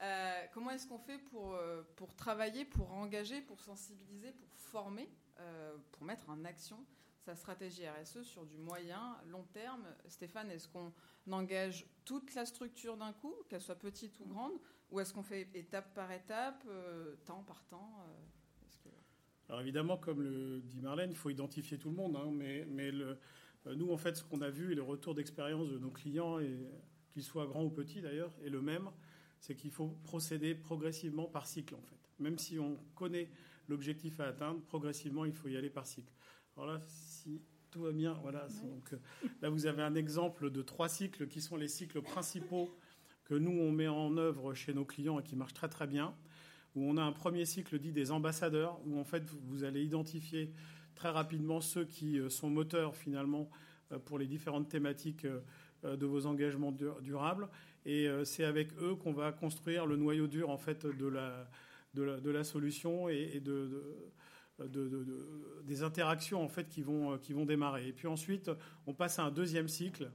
Euh, 0.02 0.46
comment 0.52 0.70
est-ce 0.70 0.86
qu'on 0.86 0.98
fait 0.98 1.18
pour, 1.18 1.54
euh, 1.54 1.82
pour 1.96 2.14
travailler, 2.14 2.64
pour 2.64 2.92
engager, 2.92 3.40
pour 3.40 3.60
sensibiliser, 3.60 4.32
pour 4.32 4.48
former, 4.54 5.08
euh, 5.40 5.76
pour 5.90 6.04
mettre 6.04 6.28
en 6.28 6.44
action 6.44 6.78
sa 7.24 7.36
stratégie 7.36 7.82
RSE 7.86 8.22
sur 8.22 8.44
du 8.44 8.58
moyen, 8.58 9.16
long 9.28 9.44
terme 9.52 9.84
Stéphane, 10.08 10.50
est-ce 10.50 10.68
qu'on 10.68 10.92
engage 11.30 11.86
toute 12.04 12.34
la 12.34 12.44
structure 12.44 12.96
d'un 12.96 13.12
coup, 13.12 13.34
qu'elle 13.48 13.60
soit 13.60 13.78
petite 13.78 14.18
ou 14.20 14.26
grande, 14.26 14.54
ou 14.90 15.00
est-ce 15.00 15.14
qu'on 15.14 15.22
fait 15.22 15.48
étape 15.54 15.94
par 15.94 16.10
étape, 16.10 16.66
temps 17.24 17.44
par 17.44 17.64
temps 17.64 18.06
Alors 19.48 19.60
évidemment, 19.60 19.96
comme 19.96 20.20
le 20.20 20.60
dit 20.62 20.80
Marlène, 20.80 21.10
il 21.10 21.16
faut 21.16 21.30
identifier 21.30 21.78
tout 21.78 21.90
le 21.90 21.96
monde, 21.96 22.16
hein, 22.16 22.30
mais, 22.32 22.66
euh, 22.92 23.14
nous, 23.76 23.92
en 23.92 23.96
fait, 23.96 24.16
ce 24.16 24.24
qu'on 24.24 24.40
a 24.42 24.50
vu 24.50 24.72
et 24.72 24.74
le 24.74 24.82
retour 24.82 25.14
d'expérience 25.14 25.68
de 25.68 25.78
nos 25.78 25.90
clients, 25.90 26.38
qu'ils 27.12 27.22
soient 27.22 27.46
grands 27.46 27.64
ou 27.64 27.70
petits 27.70 28.00
d'ailleurs, 28.00 28.32
est 28.44 28.50
le 28.50 28.60
même, 28.60 28.90
c'est 29.38 29.54
qu'il 29.54 29.70
faut 29.70 29.88
procéder 30.02 30.54
progressivement 30.54 31.26
par 31.26 31.46
cycle, 31.46 31.76
en 31.76 31.82
fait. 31.82 31.98
Même 32.18 32.38
si 32.38 32.58
on 32.58 32.76
connaît 32.94 33.30
l'objectif 33.68 34.18
à 34.20 34.26
atteindre, 34.26 34.60
progressivement, 34.62 35.24
il 35.24 35.32
faut 35.32 35.48
y 35.48 35.56
aller 35.56 35.70
par 35.70 35.86
cycle. 35.86 36.12
Alors 36.56 36.66
là, 36.66 36.80
si 36.86 37.40
tout 37.70 37.82
va 37.82 37.92
bien, 37.92 38.12
voilà. 38.22 38.46
Donc, 38.62 38.92
euh, 38.92 38.96
là, 39.40 39.48
vous 39.48 39.66
avez 39.66 39.82
un 39.82 39.94
exemple 39.94 40.50
de 40.50 40.62
trois 40.62 40.88
cycles 40.88 41.26
qui 41.26 41.40
sont 41.40 41.56
les 41.56 41.68
cycles 41.68 42.02
principaux 42.02 42.70
que 43.24 43.34
nous, 43.34 43.50
on 43.50 43.72
met 43.72 43.88
en 43.88 44.16
œuvre 44.18 44.52
chez 44.52 44.74
nos 44.74 44.84
clients 44.84 45.18
et 45.18 45.22
qui 45.22 45.36
marchent 45.36 45.54
très 45.54 45.70
très 45.70 45.86
bien. 45.86 46.14
Où 46.74 46.84
on 46.84 46.96
a 46.98 47.02
un 47.02 47.12
premier 47.12 47.46
cycle 47.46 47.78
dit 47.78 47.92
des 47.92 48.10
ambassadeurs, 48.10 48.78
où 48.86 48.98
en 48.98 49.04
fait, 49.04 49.24
vous 49.46 49.64
allez 49.64 49.82
identifier 49.82 50.52
très 50.94 51.08
rapidement 51.08 51.60
ceux 51.60 51.86
qui 51.86 52.18
euh, 52.18 52.28
sont 52.28 52.50
moteurs 52.50 52.94
finalement 52.94 53.48
euh, 53.90 53.98
pour 53.98 54.18
les 54.18 54.26
différentes 54.26 54.68
thématiques 54.68 55.26
de 55.82 56.06
vos 56.06 56.26
engagements 56.26 56.70
durables. 56.70 57.48
Et 57.86 58.06
c'est 58.22 58.44
avec 58.44 58.72
eux 58.80 58.94
qu'on 58.94 59.12
va 59.12 59.32
construire 59.32 59.84
le 59.84 59.96
noyau 59.96 60.28
dur 60.28 60.48
en 60.48 60.56
fait 60.56 60.86
de 60.86 61.06
la, 61.08 61.50
de 61.94 62.30
la, 62.30 62.44
solution 62.44 63.08
et, 63.08 63.40
de, 63.40 64.12
des 65.64 65.82
interactions 65.82 66.42
en 66.42 66.48
fait 66.48 66.68
qui 66.68 66.82
vont, 66.82 67.18
qui 67.18 67.32
vont 67.32 67.44
démarrer. 67.44 67.88
Et 67.88 67.92
puis 67.92 68.06
ensuite, 68.08 68.50
on 68.86 68.94
passe 68.94 69.18
à 69.18 69.24
un 69.24 69.30
deuxième 69.30 69.68
cycle. 69.68 70.10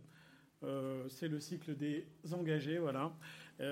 c'est 1.09 1.27
le 1.27 1.39
cycle 1.39 1.75
des 1.75 2.07
engagés, 2.31 2.77
voilà, 2.77 3.13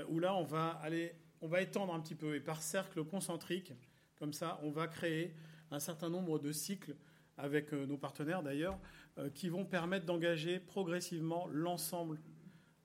où 0.09 0.19
là 0.19 0.35
on 0.35 0.43
va 0.43 0.69
aller, 0.81 1.13
on 1.41 1.47
va 1.47 1.61
étendre 1.61 1.93
un 1.93 1.99
petit 1.99 2.15
peu 2.15 2.35
et 2.35 2.39
par 2.39 2.61
cercle 2.61 3.03
concentrique, 3.03 3.73
comme 4.17 4.33
ça, 4.33 4.59
on 4.63 4.71
va 4.71 4.87
créer 4.87 5.33
un 5.71 5.79
certain 5.79 6.09
nombre 6.09 6.39
de 6.39 6.51
cycles 6.51 6.95
avec 7.37 7.73
euh, 7.73 7.85
nos 7.85 7.97
partenaires 7.97 8.43
d'ailleurs, 8.43 8.79
euh, 9.17 9.29
qui 9.29 9.49
vont 9.49 9.65
permettre 9.65 10.05
d'engager 10.05 10.59
progressivement 10.59 11.47
l'ensemble 11.51 12.19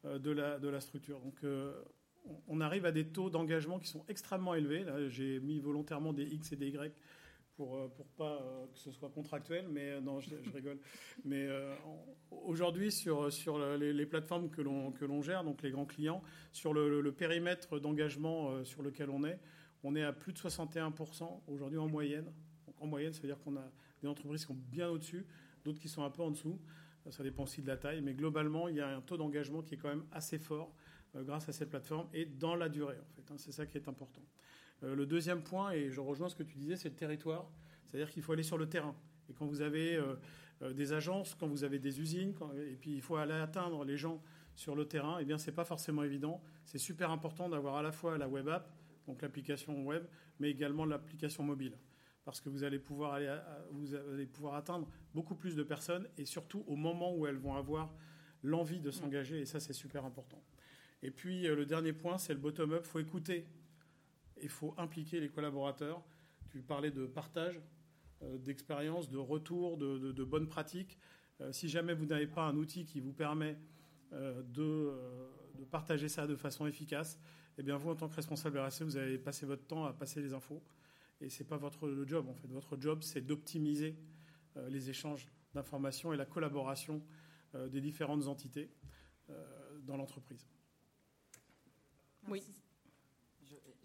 euh, 0.05 0.19
de 0.19 0.31
la, 0.31 0.59
de 0.59 0.69
la 0.69 0.81
structure. 0.81 1.21
Donc 1.21 1.45
on 2.47 2.61
arrive 2.61 2.85
à 2.85 2.93
des 2.93 3.07
taux 3.07 3.31
d'engagement 3.31 3.79
qui 3.79 3.89
sont 3.89 4.05
extrêmement 4.09 4.55
élevés. 4.55 4.85
Là, 4.85 5.09
j'ai 5.09 5.41
mis 5.41 5.59
volontairement 5.59 6.13
des 6.13 6.25
X 6.25 6.53
et 6.53 6.57
des 6.57 6.69
Y 6.69 6.95
pour, 7.61 7.77
euh, 7.77 7.89
pour 7.89 8.07
pas 8.07 8.41
euh, 8.41 8.67
que 8.73 8.79
ce 8.79 8.91
soit 8.91 9.11
contractuel, 9.11 9.69
mais 9.69 9.91
euh, 9.91 10.01
non, 10.01 10.19
je, 10.19 10.35
rigole. 10.55 10.79
Mais 11.27 11.47
aujourd'hui, 12.31 12.91
sur, 12.91 13.29
les, 13.77 14.07
plateformes 14.07 14.49
que 14.49 14.63
l'on, 14.63 14.93
que 14.93 15.05
l'on 15.05 15.21
gère, 15.21 15.45
donc 15.45 15.61
les 15.61 15.71
grands 15.71 15.85
clients, 15.85 16.23
sur 16.53 16.73
le, 16.73 17.13
périmètre 17.13 17.79
d'engagement 17.79 18.65
sur 18.65 18.83
lequel 18.83 19.11
on 19.11 19.25
est, 19.25 19.39
on 19.85 19.95
est 19.95 20.03
à 20.03 20.15
plus 20.15 20.33
de 20.33 20.39
61% 20.39 21.43
aujourd'hui 21.49 21.79
en 21.79 21.87
moyenne. 21.87 22.33
en 22.79 22.87
moyenne, 22.87 23.13
ça 23.13 23.21
veut 23.21 23.29
dire 23.29 23.41
qu'on 23.41 23.57
a 23.57 23.71
des 24.01 24.09
entreprises 24.09 24.41
qui 24.41 24.47
sont 24.47 24.61
bien 24.71 24.89
au-dessus, 24.89 25.27
d'autres 25.63 25.81
qui 25.81 25.89
sont 25.91 26.03
un 26.03 26.11
peu 26.11 26.23
en 26.23 26.31
dessous. 26.31 26.59
Ça 27.11 27.23
dépend 27.23 27.43
aussi 27.43 27.61
de 27.61 27.67
la 27.67 27.77
taille, 27.77 28.01
mais 28.01 28.15
globalement, 28.15 28.69
il 28.69 28.77
y 28.77 28.81
a 28.81 28.89
un 28.89 29.03
taux 29.03 29.19
d'engagement 29.19 29.61
qui 29.61 29.75
est 29.75 29.79
quand 29.79 29.91
même 29.91 30.07
assez 30.13 30.39
fort 30.39 30.75
grâce 31.15 31.47
à 31.51 31.53
cette 31.53 31.69
plateforme 31.69 32.09
et 32.15 32.25
dans 32.25 32.55
la 32.55 32.71
durée, 32.71 32.97
en 32.97 33.15
fait. 33.15 33.31
Hein. 33.31 33.37
c'est 33.37 33.53
ça 33.53 33.67
qui 33.67 33.77
est 33.77 33.87
important. 33.87 34.23
Euh, 34.83 34.95
le 34.95 35.07
deuxième 35.07 35.43
point, 35.43 35.73
et 35.73 35.91
je 35.91 36.01
rejoins 36.01 36.29
ce 36.29 36.35
que 36.35 36.43
tu 36.43 36.57
disais, 36.57 36.77
c'est 36.77 36.89
le 36.89 36.95
territoire. 36.95 37.51
C'est-à-dire 37.87 38.11
qu'il 38.11 38.23
faut 38.23 38.33
aller 38.33 38.43
sur 38.43 38.59
le 38.59 38.69
terrain. 38.69 38.95
Et 39.29 39.35
quand 39.35 39.47
vous 39.47 39.61
avez 39.61 39.97
euh, 39.97 40.15
euh, 40.63 40.73
des 40.73 40.93
agences, 40.93 41.35
quand 41.35 41.49
vous 41.49 41.65
avez 41.65 41.79
des 41.79 42.01
usines, 42.01 42.35
et 42.57 42.77
puis 42.77 42.95
il 42.95 43.03
faut 43.03 43.17
aller 43.17 43.35
atteindre 43.35 43.85
les 43.85 43.97
gens 43.97 44.23
sur 44.55 44.75
le 44.75 44.87
terrain, 44.87 45.19
eh 45.21 45.25
bien, 45.25 45.39
ce 45.39 45.51
n'est 45.51 45.55
pas 45.55 45.65
forcément 45.65 46.03
évident. 46.03 46.43
C'est 46.65 46.79
super 46.79 47.11
important 47.11 47.49
d'avoir 47.49 47.77
à 47.77 47.83
la 47.83 47.93
fois 47.93 48.19
la 48.19 48.29
web 48.29 48.49
app, 48.49 48.73
donc 49.07 49.23
l'application 49.23 49.85
web, 49.85 50.05
mais 50.39 50.51
également 50.51 50.85
l'application 50.85 51.43
mobile. 51.43 51.77
Parce 52.25 52.41
que 52.41 52.49
vous 52.49 52.65
allez, 52.65 52.79
pouvoir 52.79 53.15
aller 53.15 53.35
vous 53.71 53.95
allez 53.95 54.27
pouvoir 54.27 54.55
atteindre 54.55 54.87
beaucoup 55.15 55.35
plus 55.35 55.57
de 55.57 55.63
personnes 55.63 56.07
et 56.19 56.27
surtout 56.27 56.65
au 56.67 56.77
moment 56.77 57.15
où 57.17 57.27
elles 57.27 57.39
vont 57.39 57.55
avoir 57.55 57.93
l'envie 58.43 58.81
de 58.81 58.91
s'engager. 58.91 59.41
Et 59.41 59.47
ça, 59.47 59.59
c'est 59.59 59.73
super 59.73 60.05
important. 60.05 60.43
Et 61.03 61.11
puis, 61.11 61.45
le 61.45 61.65
dernier 61.65 61.95
point, 61.95 62.19
c'est 62.19 62.35
le 62.35 62.39
bottom-up. 62.39 62.83
Il 62.85 62.89
faut 62.89 62.99
écouter 62.99 63.47
il 64.43 64.49
faut 64.49 64.75
impliquer 64.79 65.21
les 65.21 65.29
collaborateurs. 65.29 66.03
Tu 66.51 66.61
parlais 66.63 66.91
de 66.91 67.07
partage 67.07 67.61
euh, 68.23 68.39
d'expérience, 68.39 69.09
de 69.09 69.19
retour, 69.19 69.79
de, 69.79 70.25
bonnes 70.25 70.49
pratiques. 70.49 70.99
Euh, 71.41 71.53
si 71.53 71.69
jamais 71.69 71.95
vous 71.95 72.07
n'avez 72.07 72.27
pas 72.27 72.43
un 72.43 72.57
outil 72.57 72.85
qui 72.85 73.01
vous 73.01 73.13
permet 73.13 73.57
euh, 74.13 74.43
de, 74.43 74.93
partager 75.71 76.09
ça 76.09 76.27
de 76.27 76.37
façon 76.37 76.67
efficace, 76.67 77.19
eh 77.59 77.63
bien 77.63 77.77
vous, 77.77 77.91
en 77.91 77.95
tant 77.95 78.09
que 78.09 78.15
responsable 78.17 78.59
RSE, 78.59 78.83
vous 78.83 78.97
allez 78.97 79.19
passer 79.19 79.47
votre 79.47 79.67
temps 79.67 79.85
à 79.85 79.93
passer 79.93 80.21
les 80.21 80.35
infos. 80.35 80.63
Et 81.21 81.29
ce 81.29 81.43
n'est 81.43 81.49
pas 81.49 81.57
votre 81.57 82.05
job, 82.07 82.29
en 82.29 82.35
fait. 82.35 82.49
Votre 82.49 82.81
job, 82.81 83.03
c'est 83.03 83.21
d'optimiser 83.21 83.95
les 84.69 84.91
échanges 84.91 85.29
d'informations 85.55 86.13
et 86.13 86.17
la 86.17 86.25
collaboration 86.25 87.03
des 87.55 87.81
différentes 87.81 88.27
entités 88.27 88.71
dans 89.83 89.99
l'entreprise. 89.99 90.49
Oui. 92.29 92.43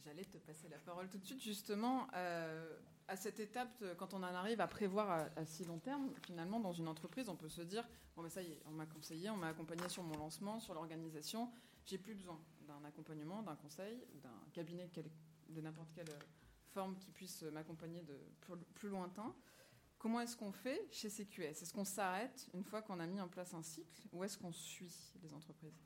J'allais 0.06 0.24
te 0.24 0.38
passer 0.38 0.70
la 0.70 0.78
parole 0.78 1.10
tout 1.10 1.18
de 1.18 1.26
suite, 1.26 1.42
justement. 1.42 2.08
Euh, 2.14 2.78
à 3.08 3.16
cette 3.16 3.40
étape, 3.40 3.84
quand 3.98 4.14
on 4.14 4.18
en 4.18 4.24
arrive 4.24 4.62
à 4.62 4.68
prévoir 4.68 5.30
à, 5.36 5.46
si 5.46 5.66
long 5.66 5.80
terme, 5.80 6.12
finalement, 6.26 6.60
dans 6.60 6.74
une 6.74 6.88
entreprise, 6.88 7.28
on 7.28 7.36
peut 7.36 7.50
se 7.50 7.64
dire 7.64 7.88
bon, 8.16 8.22
mais 8.22 8.30
ça 8.30 8.44
y 8.44 8.52
est, 8.52 8.62
on 8.68 8.72
m'a 8.72 8.86
conseillé, 8.86 9.32
on 9.32 9.38
m'a 9.38 9.48
accompagné 9.48 9.90
sur 9.90 10.04
mon 10.04 10.16
lancement, 10.18 10.60
sur 10.60 10.76
l'organisation. 10.76 11.52
J'ai 11.86 11.98
plus 11.98 12.14
besoin 12.14 12.40
d'un 12.68 12.84
accompagnement, 12.86 13.42
d'un 13.42 13.56
conseil 13.56 14.06
d'un 14.22 14.52
cabinet 14.54 14.90
de 15.50 15.62
n'importe 15.62 15.92
quelle 15.94 16.14
forme 16.68 16.96
qui 16.98 17.10
puisse 17.10 17.42
m'accompagner 17.42 18.04
de 18.04 18.20
plus, 18.42 18.56
plus 18.76 18.90
lointain. 18.90 19.36
Comment 19.98 20.22
est-ce 20.22 20.38
qu'on 20.38 20.52
fait 20.52 20.88
chez 20.92 21.10
CQS? 21.10 21.64
Est-ce 21.64 21.74
qu'on 21.74 21.84
s'arrête 21.84 22.48
une 22.54 22.64
fois 22.64 22.84
qu'on 22.84 23.00
a 23.00 23.08
mis 23.08 23.22
en 23.22 23.28
place 23.28 23.56
un 23.56 23.64
cycle 23.64 24.04
ou 24.12 24.24
est-ce 24.24 24.38
qu'on 24.38 24.52
suit 24.52 25.14
les 25.24 25.34
entreprises? 25.34 25.82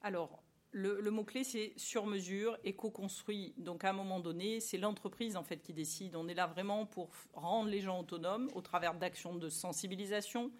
Alors, 0.00 0.44
le, 0.72 1.10
mot-clé, 1.10 1.44
c'est 1.44 1.72
sur 1.76 2.06
mesure 2.06 2.56
et 2.64 2.74
co-construit. 2.74 3.54
Donc, 3.58 3.84
à 3.84 3.90
un 3.90 3.92
moment 3.92 4.20
donné, 4.20 4.60
c'est 4.60 4.78
l'entreprise 4.78 5.36
en 5.36 5.42
fait 5.42 5.58
qui 5.58 5.72
décide. 5.72 6.14
On 6.16 6.28
est 6.28 6.34
là 6.34 6.46
vraiment 6.46 6.86
pour 6.86 7.10
rendre 7.32 7.68
les 7.68 7.80
gens 7.80 8.00
autonomes 8.00 8.48
au 8.54 8.60
travers 8.60 8.94
d'actions 8.94 9.34
de 9.34 9.48
sensibilisation, 9.48 10.52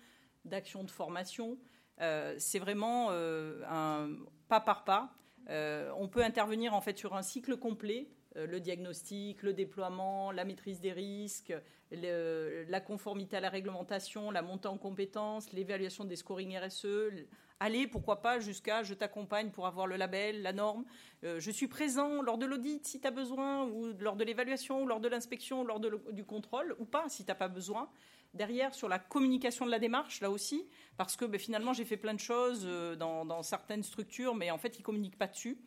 d'actions 0.44 0.84
de 0.84 0.90
formation. 0.90 1.58
Euh, 2.00 2.34
c'est 2.38 2.58
vraiment 2.58 3.08
euh, 3.10 3.62
un 3.68 4.10
pas 4.48 4.60
par 4.60 4.84
pas. 4.84 5.14
Euh, 5.48 5.92
on 5.96 6.08
peut 6.08 6.22
intervenir 6.22 6.74
en 6.74 6.80
fait 6.80 6.98
sur 6.98 7.14
un 7.14 7.22
cycle 7.22 7.56
complet 7.56 8.08
le 8.36 8.60
diagnostic, 8.60 9.42
le 9.42 9.52
déploiement, 9.52 10.30
la 10.30 10.44
maîtrise 10.44 10.80
des 10.80 10.92
risques, 10.92 11.52
la 11.90 12.80
conformité 12.80 13.36
à 13.36 13.40
la 13.40 13.48
réglementation, 13.48 14.30
la 14.30 14.40
montée 14.40 14.68
en 14.68 14.78
compétences, 14.78 15.52
l'évaluation 15.52 16.04
des 16.04 16.14
scoring 16.14 16.56
RSE, 16.56 17.26
Allez, 17.62 17.86
pourquoi 17.86 18.22
pas 18.22 18.40
jusqu'à 18.40 18.82
je 18.82 18.94
t'accompagne 18.94 19.50
pour 19.50 19.66
avoir 19.66 19.86
le 19.86 19.96
label, 19.96 20.40
la 20.40 20.54
norme. 20.54 20.86
Euh, 21.24 21.38
je 21.40 21.50
suis 21.50 21.68
présent 21.68 22.22
lors 22.22 22.38
de 22.38 22.46
l'audit 22.46 22.86
si 22.86 23.02
tu 23.02 23.06
as 23.06 23.10
besoin, 23.10 23.66
ou 23.66 23.92
lors 24.00 24.16
de 24.16 24.24
l'évaluation, 24.24 24.82
ou 24.82 24.86
lors 24.86 24.98
de 24.98 25.08
l'inspection, 25.08 25.62
lors 25.62 25.78
du 25.78 26.24
contrôle, 26.24 26.74
ou 26.78 26.86
pas 26.86 27.04
si 27.10 27.22
tu 27.22 27.30
n'as 27.30 27.34
pas 27.34 27.48
besoin. 27.48 27.90
Derrière, 28.32 28.74
sur 28.74 28.88
la 28.88 28.98
communication 28.98 29.66
de 29.66 29.70
la 29.70 29.78
démarche, 29.78 30.22
là 30.22 30.30
aussi, 30.30 30.66
parce 30.96 31.16
que 31.16 31.26
ben, 31.26 31.38
finalement, 31.38 31.74
j'ai 31.74 31.84
fait 31.84 31.98
plein 31.98 32.14
de 32.14 32.20
choses 32.20 32.62
euh, 32.64 32.96
dans, 32.96 33.42
certaines 33.42 33.82
structures, 33.82 34.34
mais 34.34 34.50
en 34.50 34.56
fait, 34.56 34.78
ils 34.78 34.82
communiquent 34.82 35.18
pas 35.18 35.26
dessus. 35.26 35.58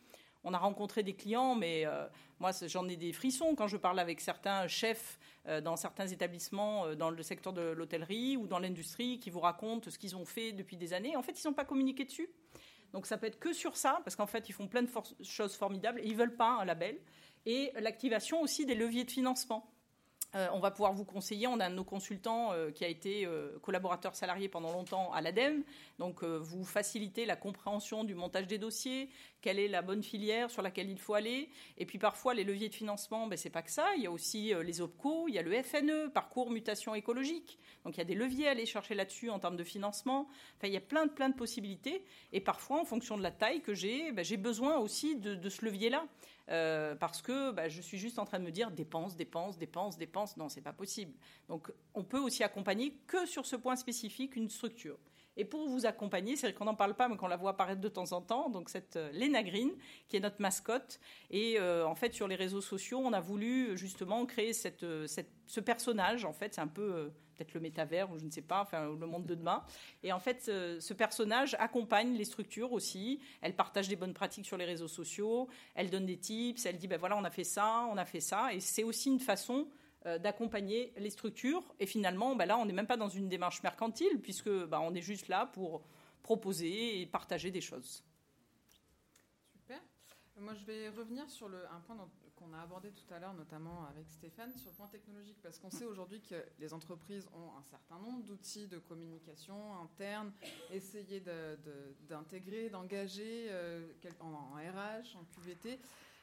On 0.44 0.52
a 0.52 0.58
rencontré 0.58 1.02
des 1.02 1.14
clients, 1.14 1.54
mais 1.54 1.86
euh, 1.86 2.06
moi, 2.38 2.50
j'en 2.66 2.86
ai 2.86 2.96
des 2.96 3.14
frissons 3.14 3.54
quand 3.54 3.66
je 3.66 3.78
parle 3.78 3.98
avec 3.98 4.20
certains 4.20 4.68
chefs 4.68 5.18
euh, 5.48 5.62
dans 5.62 5.76
certains 5.76 6.06
établissements 6.06 6.84
euh, 6.84 6.94
dans 6.94 7.08
le 7.08 7.22
secteur 7.22 7.54
de 7.54 7.62
l'hôtellerie 7.62 8.36
ou 8.36 8.46
dans 8.46 8.58
l'industrie 8.58 9.18
qui 9.18 9.30
vous 9.30 9.40
racontent 9.40 9.90
ce 9.90 9.98
qu'ils 9.98 10.16
ont 10.16 10.26
fait 10.26 10.52
depuis 10.52 10.76
des 10.76 10.92
années. 10.92 11.16
En 11.16 11.22
fait, 11.22 11.42
ils 11.42 11.46
n'ont 11.46 11.54
pas 11.54 11.64
communiqué 11.64 12.04
dessus. 12.04 12.28
Donc 12.92 13.06
ça 13.06 13.16
peut 13.16 13.26
être 13.26 13.38
que 13.38 13.54
sur 13.54 13.78
ça, 13.78 14.02
parce 14.04 14.16
qu'en 14.16 14.26
fait, 14.26 14.50
ils 14.50 14.52
font 14.52 14.68
plein 14.68 14.82
de 14.82 14.90
choses 15.22 15.56
formidables 15.56 15.98
et 16.00 16.06
ils 16.06 16.16
veulent 16.16 16.36
pas 16.36 16.58
un 16.60 16.66
label. 16.66 16.98
Et 17.46 17.72
l'activation 17.80 18.42
aussi 18.42 18.66
des 18.66 18.74
leviers 18.74 19.04
de 19.04 19.10
financement. 19.10 19.70
On 20.52 20.58
va 20.58 20.72
pouvoir 20.72 20.92
vous 20.92 21.04
conseiller. 21.04 21.46
On 21.46 21.60
a 21.60 21.66
un 21.66 21.70
de 21.70 21.76
nos 21.76 21.84
consultants 21.84 22.50
qui 22.74 22.84
a 22.84 22.88
été 22.88 23.28
collaborateur 23.62 24.16
salarié 24.16 24.48
pendant 24.48 24.72
longtemps 24.72 25.12
à 25.12 25.20
l'ADEME. 25.20 25.62
Donc, 26.00 26.24
vous 26.24 26.64
facilitez 26.64 27.24
la 27.24 27.36
compréhension 27.36 28.02
du 28.02 28.16
montage 28.16 28.48
des 28.48 28.58
dossiers, 28.58 29.10
quelle 29.44 29.58
est 29.58 29.68
la 29.68 29.82
bonne 29.82 30.02
filière 30.02 30.50
sur 30.50 30.62
laquelle 30.62 30.88
il 30.88 30.98
faut 30.98 31.12
aller. 31.12 31.50
Et 31.76 31.84
puis, 31.84 31.98
parfois, 31.98 32.32
les 32.32 32.44
leviers 32.44 32.70
de 32.70 32.74
financement, 32.74 33.26
ben, 33.26 33.36
c'est 33.36 33.50
pas 33.50 33.60
que 33.60 33.70
ça. 33.70 33.94
Il 33.94 34.02
y 34.02 34.06
a 34.06 34.10
aussi 34.10 34.54
les 34.64 34.80
OPCO, 34.80 35.28
il 35.28 35.34
y 35.34 35.38
a 35.38 35.42
le 35.42 35.62
FNE, 35.62 36.08
parcours 36.08 36.50
mutation 36.50 36.94
écologique. 36.94 37.58
Donc, 37.84 37.96
il 37.96 37.98
y 37.98 38.00
a 38.00 38.06
des 38.06 38.14
leviers 38.14 38.48
à 38.48 38.52
aller 38.52 38.64
chercher 38.64 38.94
là-dessus 38.94 39.28
en 39.28 39.38
termes 39.38 39.58
de 39.58 39.64
financement. 39.64 40.28
Enfin, 40.56 40.68
il 40.68 40.72
y 40.72 40.78
a 40.78 40.80
plein, 40.80 41.08
plein 41.08 41.28
de 41.28 41.34
possibilités. 41.34 42.06
Et 42.32 42.40
parfois, 42.40 42.80
en 42.80 42.86
fonction 42.86 43.18
de 43.18 43.22
la 43.22 43.32
taille 43.32 43.60
que 43.60 43.74
j'ai, 43.74 44.12
ben, 44.12 44.24
j'ai 44.24 44.38
besoin 44.38 44.78
aussi 44.78 45.14
de 45.16 45.48
ce 45.50 45.62
levier-là. 45.66 46.06
Euh, 46.50 46.94
parce 46.94 47.22
que 47.22 47.52
bah, 47.52 47.70
je 47.70 47.80
suis 47.80 47.96
juste 47.96 48.18
en 48.18 48.26
train 48.26 48.38
de 48.38 48.44
me 48.44 48.50
dire 48.50 48.70
dépense, 48.70 49.16
dépense, 49.16 49.56
dépense, 49.56 49.96
dépense. 49.96 50.36
Non, 50.36 50.48
c'est 50.48 50.60
pas 50.60 50.72
possible. 50.72 51.14
Donc, 51.48 51.72
on 51.94 52.04
peut 52.04 52.18
aussi 52.18 52.42
accompagner 52.42 52.98
que 53.06 53.24
sur 53.26 53.46
ce 53.46 53.56
point 53.56 53.76
spécifique 53.76 54.36
une 54.36 54.50
structure. 54.50 54.98
Et 55.36 55.44
pour 55.44 55.68
vous 55.68 55.86
accompagner, 55.86 56.36
c'est 56.36 56.48
vrai 56.48 56.54
qu'on 56.54 56.64
n'en 56.64 56.74
parle 56.74 56.94
pas, 56.94 57.08
mais 57.08 57.16
qu'on 57.16 57.28
la 57.28 57.36
voit 57.36 57.50
apparaître 57.50 57.80
de 57.80 57.88
temps 57.88 58.12
en 58.12 58.20
temps. 58.20 58.50
Donc 58.50 58.68
cette 58.68 58.96
euh, 58.96 59.10
Lena 59.12 59.42
Green, 59.42 59.70
qui 60.08 60.16
est 60.16 60.20
notre 60.20 60.40
mascotte. 60.40 61.00
Et 61.30 61.58
euh, 61.58 61.86
en 61.86 61.94
fait, 61.94 62.14
sur 62.14 62.28
les 62.28 62.36
réseaux 62.36 62.60
sociaux, 62.60 63.00
on 63.02 63.12
a 63.12 63.20
voulu 63.20 63.76
justement 63.76 64.24
créer 64.26 64.52
cette, 64.52 64.84
ce 65.46 65.60
personnage. 65.60 66.24
En 66.24 66.32
fait, 66.32 66.54
c'est 66.54 66.60
un 66.60 66.68
peu 66.68 67.10
peut-être 67.34 67.54
le 67.54 67.60
métavers 67.60 68.10
ou 68.10 68.18
je 68.18 68.24
ne 68.24 68.30
sais 68.30 68.42
pas, 68.42 68.60
enfin 68.60 68.88
le 68.88 69.06
monde 69.06 69.26
de 69.26 69.34
demain. 69.34 69.64
Et 70.02 70.12
en 70.12 70.20
fait, 70.20 70.42
ce, 70.44 70.94
personnage 70.94 71.56
accompagne 71.58 72.14
les 72.14 72.24
structures 72.24 72.72
aussi. 72.72 73.20
Elle 73.40 73.56
partage 73.56 73.88
des 73.88 73.96
bonnes 73.96 74.14
pratiques 74.14 74.46
sur 74.46 74.56
les 74.56 74.64
réseaux 74.64 74.88
sociaux. 74.88 75.48
Elle 75.74 75.90
donne 75.90 76.06
des 76.06 76.18
tips. 76.18 76.64
Elle 76.66 76.78
dit 76.78 76.86
ben 76.86 76.98
voilà, 76.98 77.16
on 77.16 77.24
a 77.24 77.30
fait 77.30 77.44
ça, 77.44 77.86
on 77.90 77.96
a 77.96 78.04
fait 78.04 78.20
ça. 78.20 78.54
Et 78.54 78.60
c'est 78.60 78.84
aussi 78.84 79.10
une 79.10 79.20
façon 79.20 79.62
euh, 79.62 79.83
d'accompagner 80.04 80.92
les 80.96 81.10
structures. 81.10 81.74
Et 81.80 81.86
finalement, 81.86 82.36
ben 82.36 82.46
là, 82.46 82.58
on 82.58 82.66
n'est 82.66 82.72
même 82.72 82.86
pas 82.86 82.96
dans 82.96 83.08
une 83.08 83.28
démarche 83.28 83.62
mercantile 83.62 84.20
puisque 84.20 84.50
ben, 84.50 84.80
on 84.80 84.94
est 84.94 85.00
juste 85.00 85.28
là 85.28 85.46
pour 85.46 85.82
proposer 86.22 87.00
et 87.00 87.06
partager 87.06 87.50
des 87.50 87.60
choses. 87.60 88.02
Super. 89.52 89.80
Moi, 90.38 90.54
je 90.54 90.64
vais 90.64 90.88
revenir 90.88 91.28
sur 91.30 91.46
un 91.46 91.80
point 91.80 91.96
qu'on 92.34 92.52
a 92.52 92.60
abordé 92.60 92.90
tout 92.90 93.14
à 93.14 93.18
l'heure, 93.18 93.34
notamment 93.34 93.86
avec 93.86 94.10
Stéphane, 94.10 94.52
sur 94.56 94.70
le 94.70 94.76
point 94.76 94.88
technologique, 94.88 95.38
parce 95.42 95.58
qu'on 95.58 95.70
sait 95.70 95.84
aujourd'hui 95.84 96.20
que 96.20 96.44
les 96.58 96.72
entreprises 96.72 97.28
ont 97.34 97.56
un 97.56 97.62
certain 97.62 97.98
nombre 97.98 98.24
d'outils 98.24 98.66
de 98.66 98.78
communication 98.78 99.80
interne, 99.80 100.32
essayer 100.70 101.22
d'intégrer, 102.08 102.70
d'engager 102.70 103.46
euh, 103.50 103.86
en, 104.20 104.54
RH, 104.54 105.16
en 105.16 105.24
QVT. 105.24 105.78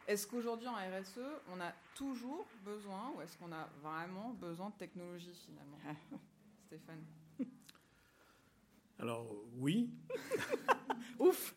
Est-ce 0.08 0.28
qu'aujourd'hui 0.28 0.68
en 0.68 0.76
RSE, 0.76 1.20
on 1.54 1.62
a 1.62 1.72
toujours 1.96 2.48
besoin, 2.66 3.12
ou 3.16 3.22
est-ce 3.22 3.38
qu'on 3.38 3.52
a 3.52 3.70
vraiment 3.82 4.32
besoin 4.34 4.70
de 4.70 4.76
technologie 4.76 5.34
finalement 5.46 5.78
Stéphane 6.68 7.04
alors 9.02 9.28
oui. 9.58 9.90
Ouf 11.20 11.56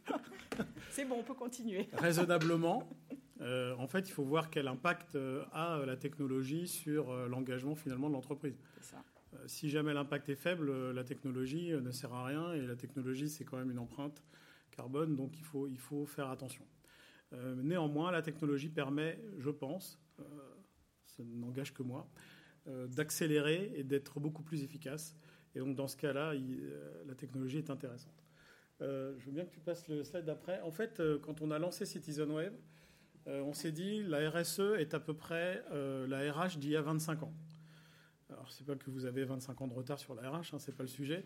C'est 0.89 1.05
bon, 1.05 1.17
on 1.19 1.23
peut 1.23 1.35
continuer. 1.35 1.91
Raisonnablement. 1.93 2.89
Euh, 3.43 3.75
en 3.77 3.87
fait, 3.87 4.09
il 4.09 4.13
faut 4.13 4.25
voir 4.25 4.49
quel 4.49 4.67
impact 4.67 5.15
euh, 5.15 5.45
a 5.53 5.77
euh, 5.77 5.87
la 5.87 5.97
technologie 5.97 6.67
sur 6.67 7.15
l'engagement 7.29 7.75
finalement 7.75 8.09
de 8.09 8.15
l'entreprise. 8.15 8.59
si 9.47 9.69
jamais 9.69 9.93
l'impact 9.93 10.31
est 10.31 10.37
faible, 10.37 10.93
la 10.93 11.05
technologie 11.05 11.73
ne 11.73 11.91
sert 11.91 12.15
à 12.15 12.25
rien 12.25 12.55
et 12.55 12.63
la 12.63 12.77
technologie, 12.77 13.29
c'est 13.29 13.45
quand 13.45 13.59
même 13.59 13.71
une 13.71 13.79
empreinte 13.79 14.23
carbone, 14.71 15.15
donc 15.15 15.39
il 15.39 15.45
faut, 15.45 15.67
il 15.67 15.79
faut 15.79 16.07
faire 16.07 16.31
attention. 16.31 16.65
Néanmoins, 17.33 18.11
la 18.11 18.23
technologie 18.23 18.69
permet, 18.69 19.19
je 19.39 19.51
pense, 19.51 20.01
ça 21.07 21.23
n'engage 21.25 21.73
que 21.75 21.83
moi, 21.83 22.09
d'accélérer 22.67 23.73
et 23.75 23.85
d'être 23.85 24.21
beaucoup 24.21 24.43
plus 24.43 24.63
efficace. 24.63 25.17
Et 25.55 25.59
donc 25.61 25.77
dans 25.77 25.89
ce 25.89 25.97
cas-là, 25.97 26.33
la 27.07 27.15
technologie 27.15 27.59
est 27.59 27.71
intéressante. 27.71 28.25
je 28.81 29.25
veux 29.27 29.33
bien 29.33 29.45
que 29.45 29.51
tu 29.51 29.61
passes 29.61 29.89
le 29.89 30.05
slide 30.05 30.25
d'après. 30.25 30.61
En 30.63 30.71
fait, 30.71 31.03
quand 31.23 31.41
on 31.41 31.51
a 31.51 31.59
lancé 31.59 31.85
CitizenWave, 31.87 32.55
on 33.27 33.53
s'est 33.53 33.73
dit 33.73 34.03
la 34.03 34.31
RSE 34.31 34.61
est 34.79 34.95
à 34.95 35.01
peu 35.01 35.15
près 35.15 35.65
la 35.73 36.33
RH 36.33 36.59
d'il 36.59 36.71
y 36.71 36.77
a 36.77 36.83
25 36.83 37.23
ans. 37.23 37.35
Alors, 38.31 38.51
c'est 38.51 38.65
pas 38.65 38.75
que 38.75 38.91
vous 38.91 39.05
avez 39.05 39.25
25 39.25 39.61
ans 39.61 39.69
de 39.69 39.75
retard 39.75 39.99
sur 39.99 40.15
la 40.15 40.31
RH, 40.31 40.55
hein, 40.55 40.59
c'est 40.59 40.75
pas 40.75 40.83
le 40.83 40.89
sujet. 40.89 41.25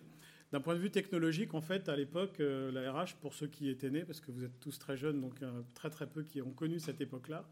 D'un 0.50 0.60
point 0.60 0.74
de 0.74 0.80
vue 0.80 0.90
technologique, 0.90 1.52
en 1.52 1.60
fait, 1.60 1.90
à 1.90 1.96
l'époque, 1.96 2.40
euh, 2.40 2.72
la 2.72 2.90
RH, 2.90 3.16
pour 3.20 3.34
ceux 3.34 3.48
qui 3.48 3.68
étaient 3.68 3.90
nés, 3.90 4.04
parce 4.04 4.20
que 4.20 4.30
vous 4.30 4.44
êtes 4.44 4.58
tous 4.60 4.78
très 4.78 4.96
jeunes, 4.96 5.20
donc 5.20 5.42
euh, 5.42 5.60
très 5.74 5.90
très 5.90 6.06
peu 6.06 6.22
qui 6.22 6.40
ont 6.40 6.52
connu 6.52 6.80
cette 6.80 7.02
époque-là, 7.02 7.46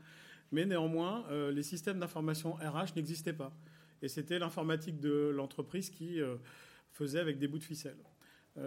mais 0.51 0.65
néanmoins, 0.65 1.27
euh, 1.31 1.53
les 1.53 1.63
systèmes 1.63 1.99
d'information 1.99 2.55
RH 2.55 2.97
n'existaient 2.97 3.35
pas. 3.35 3.55
Et 4.01 4.09
c'était 4.09 4.39
l'informatique 4.39 4.99
de 4.99 5.29
l'entreprise 5.29 5.91
qui 5.91 6.21
faisait 6.93 7.19
avec 7.19 7.39
des 7.39 7.49
bouts 7.49 7.59
de 7.59 7.65
ficelle. 7.65 7.97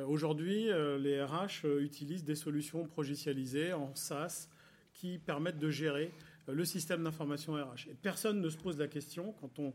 Aujourd'hui, 0.08 0.70
les 1.00 1.24
RH 1.24 1.68
utilisent 1.80 2.24
des 2.24 2.34
solutions 2.34 2.88
progicialisées 2.88 3.72
en 3.72 3.94
SaaS 3.94 4.50
qui 4.92 5.20
permettent 5.20 5.60
de 5.60 5.70
gérer 5.70 6.12
le 6.48 6.66
système 6.66 7.04
d'information 7.04 7.54
RH. 7.54 7.90
Et 7.92 7.94
personne 7.94 8.42
ne 8.42 8.50
se 8.50 8.58
pose 8.58 8.80
la 8.80 8.88
question 8.88 9.34
quand 9.34 9.60
on, 9.60 9.74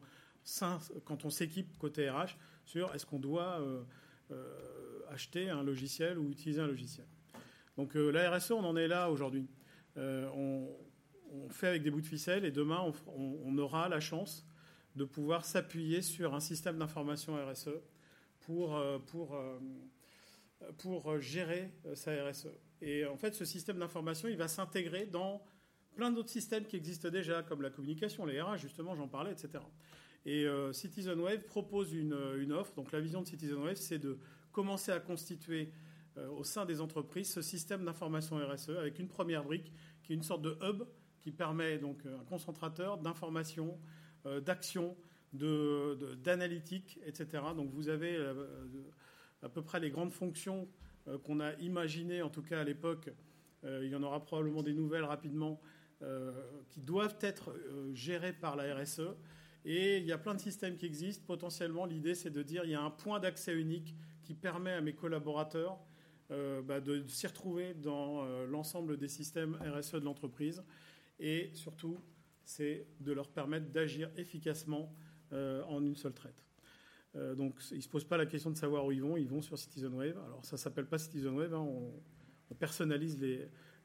quand 1.05 1.25
on 1.25 1.31
s'équipe 1.31 1.79
côté 1.79 2.11
RH 2.11 2.37
sur 2.65 2.93
est-ce 2.93 3.07
qu'on 3.07 3.21
doit 3.21 3.65
acheter 5.11 5.51
un 5.51 5.63
logiciel 5.63 6.19
ou 6.19 6.31
utiliser 6.31 6.61
un 6.61 6.67
logiciel. 6.67 7.07
Donc 7.77 7.97
euh, 7.97 8.11
la 8.11 8.31
RSE, 8.31 8.53
on 8.53 8.65
en 8.65 8.77
est 8.77 8.89
là 8.89 9.11
aujourd'hui. 9.11 9.49
Euh, 9.97 10.29
on, 10.35 10.69
fait 11.51 11.67
avec 11.67 11.83
des 11.83 11.91
bouts 11.91 12.01
de 12.01 12.07
ficelle 12.07 12.45
et 12.45 12.53
demain, 12.53 12.93
on, 13.09 13.59
aura 13.59 13.89
la 13.89 13.99
chance 13.99 14.47
de 14.95 15.05
pouvoir 15.05 15.45
s'appuyer 15.45 16.01
sur 16.01 16.33
un 16.33 16.39
système 16.39 16.79
d'information 16.79 17.35
RSE 17.35 17.71
pour, 18.41 18.81
pour, 19.07 19.37
pour 20.79 21.21
gérer 21.21 21.73
sa 21.95 22.13
RSE. 22.25 22.51
Et 22.81 23.05
en 23.05 23.17
fait, 23.17 23.35
ce 23.35 23.45
système 23.45 23.79
d'information, 23.79 24.29
il 24.29 24.37
va 24.37 24.47
s'intégrer 24.47 25.07
dans 25.07 25.45
plein 25.95 26.11
d'autres 26.11 26.31
systèmes 26.31 26.65
qui 26.65 26.77
existent 26.77 27.09
déjà, 27.09 27.43
comme 27.43 27.63
la 27.63 27.71
communication, 27.71 28.27
les 28.27 28.41
RH, 28.41 28.59
justement, 28.59 28.95
j'en 28.95 29.09
parlais, 29.09 29.33
etc. 29.33 29.61
Et 30.27 30.47
euh, 30.47 30.73
CitizenWave 30.73 31.45
propose 31.45 31.93
une, 31.93 32.13
offre. 32.53 32.75
Donc 32.75 32.93
la 32.93 33.01
vision 33.01 33.21
de 33.21 33.27
CitizenWave, 33.27 33.77
c'est 33.77 33.99
de 33.99 34.19
commencer 34.53 34.91
à 34.91 35.01
constituer 35.01 35.71
euh, 36.17 36.29
au 36.29 36.45
sein 36.45 36.65
des 36.65 36.81
entreprises 36.81 37.31
ce 37.31 37.43
système 37.43 37.85
d'information 37.85 38.37
RSE 38.37 38.71
avec 38.71 38.99
une 38.99 39.09
première 39.09 39.45
brique 39.45 39.73
qui 40.03 40.13
est 40.13 40.17
une 40.17 40.23
sorte 40.23 40.43
de 40.43 40.57
hub 40.63 40.85
qui 41.21 41.31
permet 41.31 41.79
donc 41.79 42.07
euh, 42.07 42.19
un 42.19 42.25
concentrateur 42.25 42.99
d'informations, 42.99 43.79
d'actions, 44.47 44.97
d'analytique, 45.35 46.99
etc. 47.05 47.43
Donc 47.55 47.71
vous 47.73 47.91
avez 47.91 48.17
à 49.43 49.51
peu 49.51 49.61
près 49.61 49.81
les 49.81 49.91
grandes 49.91 50.13
fonctions 50.13 50.67
qu'on 51.25 51.41
a 51.41 51.53
imaginées, 51.57 52.23
en 52.23 52.31
tout 52.31 52.41
cas 52.41 52.61
à 52.61 52.65
l'époque. 52.65 53.11
il 53.65 53.89
y 53.89 53.95
en 53.95 54.03
aura 54.03 54.25
probablement 54.25 54.63
des 54.63 54.73
nouvelles 54.73 55.05
rapidement 55.05 55.61
qui 56.71 56.81
doivent 56.81 57.19
être 57.21 57.55
gérées 57.93 58.33
par 58.33 58.57
la 58.57 58.75
RSE. 58.75 59.11
Et 59.65 59.99
il 59.99 60.05
y 60.05 60.13
a 60.13 60.19
plein 60.19 60.35
de 60.35 60.41
systèmes 60.41 60.77
qui 60.77 60.87
existent. 60.87 61.25
Potentiellement, 61.27 61.87
l'idée, 61.87 62.15
c'est 62.15 62.31
de 62.31 62.43
dire 62.43 62.65
il 62.65 62.71
y 62.71 62.75
a 62.75 62.83
un 62.83 62.91
point 62.91 63.19
d'accès 63.19 63.55
unique 63.55 63.95
qui 64.23 64.35
permet 64.35 64.73
à 64.73 64.81
mes 64.81 64.95
collaborateurs 64.95 65.79
euh, 66.31 66.63
bah, 66.63 66.81
de 66.81 67.07
s'y 67.07 67.27
retrouver 67.27 67.75
dans 67.75 68.25
euh, 68.25 68.47
l'ensemble 68.47 68.97
des 68.99 69.09
systèmes 69.09 69.57
RSE 69.63 69.95
de 69.95 70.05
l'entreprise. 70.05 70.63
Et 71.19 71.51
surtout, 71.55 71.99
c'est 72.45 72.87
de 73.01 73.13
leur 73.13 73.29
permettre 73.29 73.71
d'agir 73.71 74.11
efficacement 74.17 74.95
euh, 75.33 75.63
en 75.65 75.83
une 75.83 75.97
seule 75.97 76.13
traite. 76.13 76.45
donc, 77.37 77.55
ils 77.71 77.77
ne 77.77 77.83
se 77.83 77.89
posent 77.89 78.09
pas 78.09 78.17
la 78.17 78.27
question 78.27 78.51
de 78.51 78.57
savoir 78.57 78.85
où 78.85 78.93
ils 78.93 79.01
vont. 79.01 79.17
Ils 79.17 79.29
vont 79.29 79.41
sur 79.41 79.57
CitizenWave. 79.59 80.19
Alors, 80.27 80.45
ça 80.45 80.57
ne 80.57 80.59
s'appelle 80.59 80.87
pas 80.87 80.99
CitizenWave. 80.99 81.55
Hein, 81.55 81.61
on, 81.61 81.93
on, 82.51 82.55
personnalise 82.55 83.19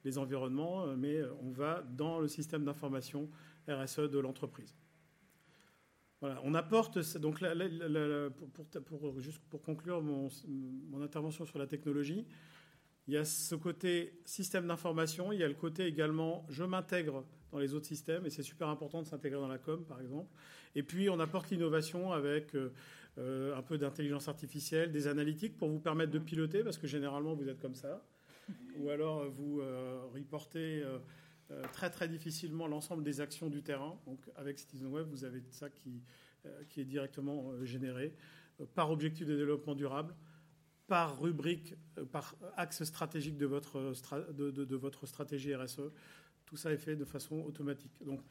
les 0.04 0.18
environnements, 0.18 0.88
mais 0.98 1.22
on 1.42 1.52
va 1.52 1.84
dans 1.96 2.20
le 2.20 2.28
système 2.28 2.66
d'information 2.66 3.30
RSE 3.68 4.10
de 4.10 4.20
l'entreprise 4.20 4.76
on 6.22 6.54
apporte 6.54 7.18
donc 7.18 7.40
pour, 8.86 9.20
juste 9.20 9.40
pour 9.50 9.62
conclure 9.62 10.02
mon, 10.02 10.30
intervention 11.02 11.46
sur 11.46 11.60
la 11.60 11.68
technologie, 11.68 12.26
il 13.08 13.14
y 13.14 13.18
a 13.18 13.26
ce 13.26 13.56
côté 13.56 14.20
système 14.26 14.68
d'information, 14.68 15.32
il 15.32 15.40
y 15.40 15.44
a 15.44 15.48
le 15.48 15.54
côté 15.54 15.86
également 15.86 16.46
je 16.50 16.64
m'intègre 16.64 17.26
dans 17.52 17.60
les 17.60 17.74
autres 17.74 17.88
systèmes 17.88 18.26
et 18.26 18.30
c'est 18.30 18.44
super 18.44 18.68
important 18.68 19.02
de 19.02 19.08
s'intégrer 19.08 19.40
dans 19.40 19.48
la 19.48 19.58
com 19.58 19.84
par 19.86 20.02
exemple. 20.02 20.30
Et 20.76 20.84
puis 20.84 21.10
on 21.10 21.20
apporte 21.20 21.50
l'innovation 21.50 22.12
avec 22.12 22.54
euh, 23.18 23.56
un 23.56 23.62
peu 23.62 23.78
d'intelligence 23.78 24.28
artificielle, 24.28 24.92
des 24.92 25.08
analytiques 25.08 25.58
pour 25.58 25.70
vous 25.70 25.80
permettre 25.80 26.12
de 26.12 26.20
piloter 26.20 26.64
parce 26.64 26.78
que 26.78 26.88
généralement 26.88 27.34
vous 27.34 27.50
êtes 27.50 27.60
comme 27.60 27.76
ça, 27.76 28.04
ou 28.78 28.90
alors 28.90 29.30
vous 29.30 29.62
euh, 29.62 30.02
reportez 30.14 30.84
euh, 30.84 31.00
très 31.72 31.90
très 31.90 32.08
difficilement 32.08 32.68
l'ensemble 32.68 33.04
des 33.04 33.22
actions 33.22 33.50
du 33.50 33.64
terrain. 33.64 34.00
Donc 34.06 34.20
avec 34.36 34.60
CitizenWeb, 34.60 35.08
vous 35.10 35.24
avez 35.24 35.42
ça 35.50 35.70
qui, 35.70 36.04
euh, 36.46 36.64
qui 36.70 36.82
est 36.82 36.86
directement 36.86 37.52
euh, 37.52 37.66
généré 37.66 38.16
par 38.76 38.92
objectif 38.92 39.26
de 39.28 39.36
développement 39.36 39.74
durable, 39.74 40.16
par 40.88 41.22
rubrique, 41.22 41.76
par 42.12 42.36
axe 42.58 42.84
stratégique 42.84 43.38
de 43.38 43.46
votre, 43.46 43.94
de, 44.34 44.76
votre 44.76 45.06
stratégie 45.06 45.56
RSE. 45.56 45.92
Tout 46.46 46.58
ça 46.58 46.72
est 46.74 46.78
fait 46.78 46.98
de 46.98 47.06
façon 47.06 47.42
automatique. 47.44 47.94
Donc 48.04 48.22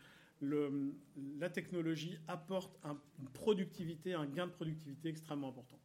la 0.42 1.48
technologie 1.48 2.18
apporte 2.28 2.78
une 2.85 3.28
productivité, 3.28 4.12
un 4.12 4.26
gain 4.26 4.46
de 4.46 4.52
productivité 4.52 5.09
extrêmement 5.09 5.48
important. 5.48 5.78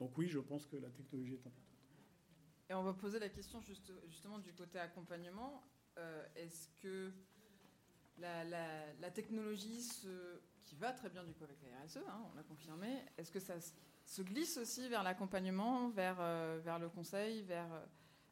Donc 0.00 0.18
oui, 0.18 0.26
je 0.26 0.40
pense 0.40 0.66
que 0.66 0.76
la 0.76 0.90
technologie 0.90 1.34
est 1.34 1.46
importante. 1.46 1.64
Et 2.68 2.74
on 2.74 2.82
va 2.82 2.94
poser 2.94 3.18
la 3.18 3.28
question 3.28 3.60
justement 4.08 4.38
du 4.38 4.52
côté 4.52 4.78
accompagnement. 4.78 5.62
Euh, 5.98 6.24
est-ce 6.36 6.68
que 6.80 7.12
la, 8.18 9.10
technologie 9.10 9.80
qui 10.64 10.74
va 10.76 10.92
très 10.92 11.08
bien 11.08 11.22
du 11.24 11.32
coup 11.32 11.44
avec 11.44 11.58
la 11.62 11.84
RSE, 11.84 11.98
hein, 11.98 12.22
on 12.32 12.36
l'a 12.36 12.42
confirmé, 12.42 12.88
est-ce 13.16 13.30
que 13.30 13.38
ça 13.38 13.54
se 14.04 14.22
glisse 14.22 14.56
aussi 14.56 14.88
vers 14.88 15.02
l'accompagnement, 15.02 15.88
vers, 15.90 16.16
euh, 16.20 16.60
vers 16.62 16.78
le 16.78 16.88
conseil, 16.88 17.42
vers 17.42 17.72
euh, 17.72 17.84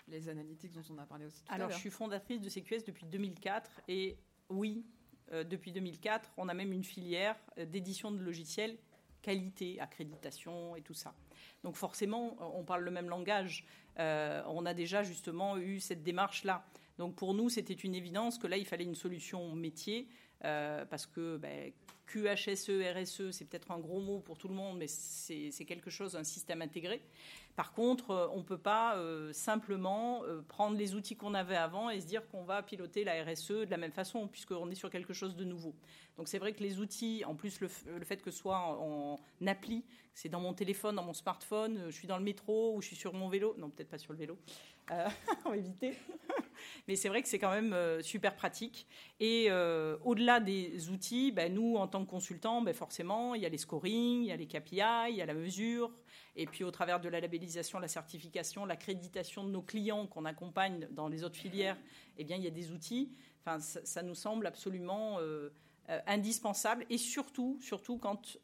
les 0.09 0.29
analytiques 0.29 0.73
dont 0.73 0.83
on 0.91 0.99
a 0.99 1.07
parlé 1.07 1.27
aussi 1.27 1.45
tout 1.45 1.53
Alors, 1.53 1.69
à 1.69 1.73
je 1.73 1.79
suis 1.79 1.91
fondatrice 1.91 2.41
de 2.41 2.49
CQS 2.49 2.85
depuis 2.87 3.07
2004 3.07 3.83
et 3.89 4.19
oui, 4.49 4.85
depuis 5.31 5.73
2004, 5.73 6.33
on 6.37 6.49
a 6.49 6.55
même 6.55 6.73
une 6.73 6.85
filière 6.85 7.37
d'édition 7.57 8.11
de 8.11 8.19
logiciels 8.19 8.77
qualité, 9.23 9.81
accréditation 9.81 10.77
et 10.77 10.83
tout 10.83 10.93
ça. 10.95 11.15
Donc 11.63 11.77
forcément, 11.77 12.37
on 12.59 12.65
parle 12.65 12.83
le 12.83 12.91
même 12.91 13.09
langage. 13.09 13.65
on 13.97 14.67
a 14.67 14.75
déjà 14.75 15.05
justement 15.05 15.57
eu 15.57 15.81
cette 15.81 16.03
démarche-là. 16.03 16.67
Donc 17.03 17.17
pour 17.17 17.35
nous, 17.35 17.49
c'était 17.49 17.75
une 17.75 17.97
évidence 17.97 18.39
que 18.39 18.47
là, 18.47 18.57
il 18.57 18.65
fallait 18.65 18.85
une 18.85 18.95
solution 18.95 19.57
métier, 19.57 20.07
euh, 20.45 20.85
parce 20.85 21.05
que 21.05 21.37
ben, 21.37 21.73
QHSE, 22.07 22.81
RSE, 22.95 23.33
c'est 23.33 23.45
peut-être 23.45 23.73
un 23.73 23.81
gros 23.81 24.01
mot 24.01 24.21
pour 24.21 24.39
tout 24.39 24.47
le 24.47 24.55
monde, 24.55 24.79
mais 24.79 24.87
c'est 24.87 25.65
quelque 25.67 25.91
chose, 25.91 26.15
un 26.15 26.23
système 26.23 26.63
intégré. 26.63 27.03
Par 27.57 27.73
contre, 27.73 28.11
euh, 28.13 28.29
on 28.31 28.37
ne 28.37 28.43
peut 28.45 28.57
pas 28.57 28.97
euh, 28.99 29.33
simplement 29.33 30.23
prendre 30.47 30.77
les 30.79 30.95
outils 30.95 31.17
qu'on 31.17 31.35
avait 31.35 31.57
avant 31.57 31.91
et 31.91 32.01
se 32.01 32.07
dire 32.07 32.25
qu'on 32.29 32.45
va 32.45 32.63
piloter 32.63 33.03
la 33.03 33.25
RSE 33.25 33.49
de 33.49 33.71
la 33.71 33.79
même 33.79 33.91
façon, 33.91 34.29
puisqu'on 34.29 34.71
est 34.71 34.77
sur 34.77 34.89
quelque 34.89 35.13
chose 35.13 35.35
de 35.35 35.43
nouveau. 35.43 35.75
Donc 36.17 36.29
c'est 36.29 36.39
vrai 36.39 36.53
que 36.53 36.63
les 36.63 36.79
outils, 36.79 37.25
en 37.27 37.35
plus 37.35 37.59
le, 37.59 37.67
fait 37.67 38.23
que 38.23 38.31
ce 38.31 38.39
soit 38.39 38.59
en, 38.59 39.19
appli, 39.45 39.83
c'est 40.15 40.29
dans 40.29 40.41
mon 40.41 40.55
téléphone, 40.55 40.95
dans 40.95 41.03
mon 41.03 41.15
smartphone, 41.15 41.87
je 41.87 41.97
suis 41.97 42.07
dans 42.07 42.19
le 42.19 42.23
métro 42.23 42.77
ou 42.77 42.81
je 42.81 42.87
suis 42.87 42.97
sur 42.97 43.13
mon 43.13 43.29
vélo, 43.29 43.57
non 43.59 43.71
peut-être 43.71 43.91
pas 43.91 43.99
sur 43.99 44.13
le 44.13 44.21
vélo, 44.21 44.39
on 45.45 45.51
va 45.51 45.57
éviter. 45.57 45.97
Mais 46.89 46.97
c'est 46.97 47.09
vrai 47.09 47.23
que 47.23 47.29
c'est 47.29 47.39
quand 47.39 47.51
même 47.51 47.73
euh, 47.73 48.03
super 48.03 48.35
pratique. 48.35 48.87
Et 49.21 49.47
euh, 49.51 49.97
au-delà 50.05 50.41
des 50.41 50.89
outils, 50.91 51.33
ben, 51.33 51.53
nous, 51.53 51.77
en 51.77 51.87
tant 51.89 52.05
que 52.05 52.11
consultants, 52.11 52.63
ben, 52.63 52.75
forcément, 52.75 53.35
il 53.35 53.43
y 53.43 53.47
a 53.47 53.49
les 53.49 53.59
scoring, 53.59 54.23
il 54.23 54.27
y 54.27 54.33
a 54.33 54.37
les 54.37 54.47
KPI, 54.47 55.11
il 55.11 55.17
y 55.17 55.23
a 55.23 55.27
la 55.27 55.35
mesure. 55.35 55.91
Et 56.37 56.47
puis, 56.47 56.65
au 56.65 56.71
travers 56.71 57.01
de 57.01 57.09
la 57.09 57.21
labellisation, 57.21 57.79
la 57.79 57.89
certification, 57.89 58.65
l'accréditation 58.65 59.45
de 59.45 59.51
nos 59.51 59.63
clients 59.63 60.07
qu'on 60.07 60.25
accompagne 60.25 60.89
dans 60.91 61.09
les 61.09 61.25
autres 61.25 61.37
filières, 61.37 61.77
eh 62.19 62.25
bien, 62.25 62.37
il 62.37 62.43
y 62.43 62.49
a 62.49 62.51
des 62.51 62.73
outils. 62.73 63.13
Enfin, 63.45 63.61
ça, 63.61 64.03
nous 64.03 64.15
semble 64.15 64.47
absolument 64.47 65.19
euh, 65.21 65.51
indispensable. 66.07 66.87
Et 66.91 66.99
surtout, 66.99 67.59
surtout 67.61 67.99
quand 67.99 68.39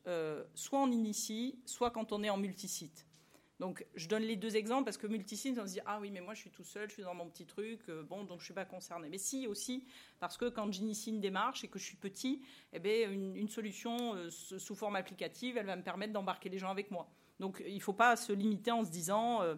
soit 0.54 0.80
on 0.80 0.90
initie, 0.90 1.58
soit 1.64 1.90
quand 1.90 2.12
on 2.12 2.22
est 2.22 2.30
en 2.30 2.36
multisite. 2.36 3.07
Donc, 3.58 3.84
je 3.96 4.06
donne 4.06 4.22
les 4.22 4.36
deux 4.36 4.56
exemples 4.56 4.84
parce 4.84 4.98
que 4.98 5.08
multisite, 5.08 5.58
on 5.58 5.66
se 5.66 5.72
dit 5.72 5.80
ah 5.84 5.98
oui, 6.00 6.10
mais 6.12 6.20
moi 6.20 6.34
je 6.34 6.40
suis 6.40 6.50
tout 6.50 6.64
seul, 6.64 6.88
je 6.88 6.94
suis 6.94 7.02
dans 7.02 7.14
mon 7.14 7.28
petit 7.28 7.44
truc, 7.44 7.80
euh, 7.88 8.04
bon, 8.04 8.22
donc 8.22 8.38
je 8.40 8.44
suis 8.44 8.54
pas 8.54 8.64
concerné. 8.64 9.08
Mais 9.08 9.18
si 9.18 9.48
aussi 9.48 9.84
parce 10.20 10.36
que 10.36 10.48
quand 10.48 10.70
j'initie 10.70 11.10
une 11.10 11.20
démarche 11.20 11.64
et 11.64 11.68
que 11.68 11.78
je 11.78 11.84
suis 11.84 11.96
petit, 11.96 12.40
eh 12.72 12.78
bien, 12.78 13.10
une, 13.10 13.48
solution 13.48 14.14
euh, 14.14 14.30
sous 14.30 14.74
forme 14.76 14.94
applicative, 14.94 15.56
elle 15.56 15.66
va 15.66 15.74
me 15.74 15.82
permettre 15.82 16.12
d'embarquer 16.12 16.48
les 16.48 16.58
gens 16.58 16.70
avec 16.70 16.90
moi. 16.92 17.10
Donc, 17.40 17.62
il 17.66 17.74
ne 17.74 17.80
faut 17.80 17.92
pas 17.92 18.16
se 18.16 18.32
limiter 18.32 18.70
en 18.70 18.84
se 18.84 18.90
disant 18.90 19.42
euh, 19.42 19.56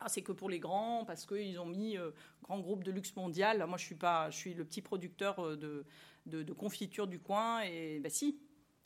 ah, 0.00 0.08
c'est 0.10 0.22
que 0.22 0.32
pour 0.32 0.50
les 0.50 0.60
grands 0.60 1.06
parce 1.06 1.24
qu'ils 1.24 1.58
ont 1.58 1.66
mis 1.66 1.96
grand 2.42 2.60
groupe 2.60 2.84
de 2.84 2.90
luxe 2.90 3.16
mondial. 3.16 3.64
moi, 3.66 3.78
je 3.78 3.84
suis 3.84 3.94
pas, 3.94 4.28
je 4.28 4.36
suis 4.36 4.52
le 4.54 4.64
petit 4.64 4.82
producteur 4.82 5.56
de, 5.56 5.86
de, 6.26 6.52
confiture 6.52 7.06
du 7.06 7.18
coin 7.18 7.62
et 7.62 8.00
ben 8.00 8.10
si, 8.10 8.38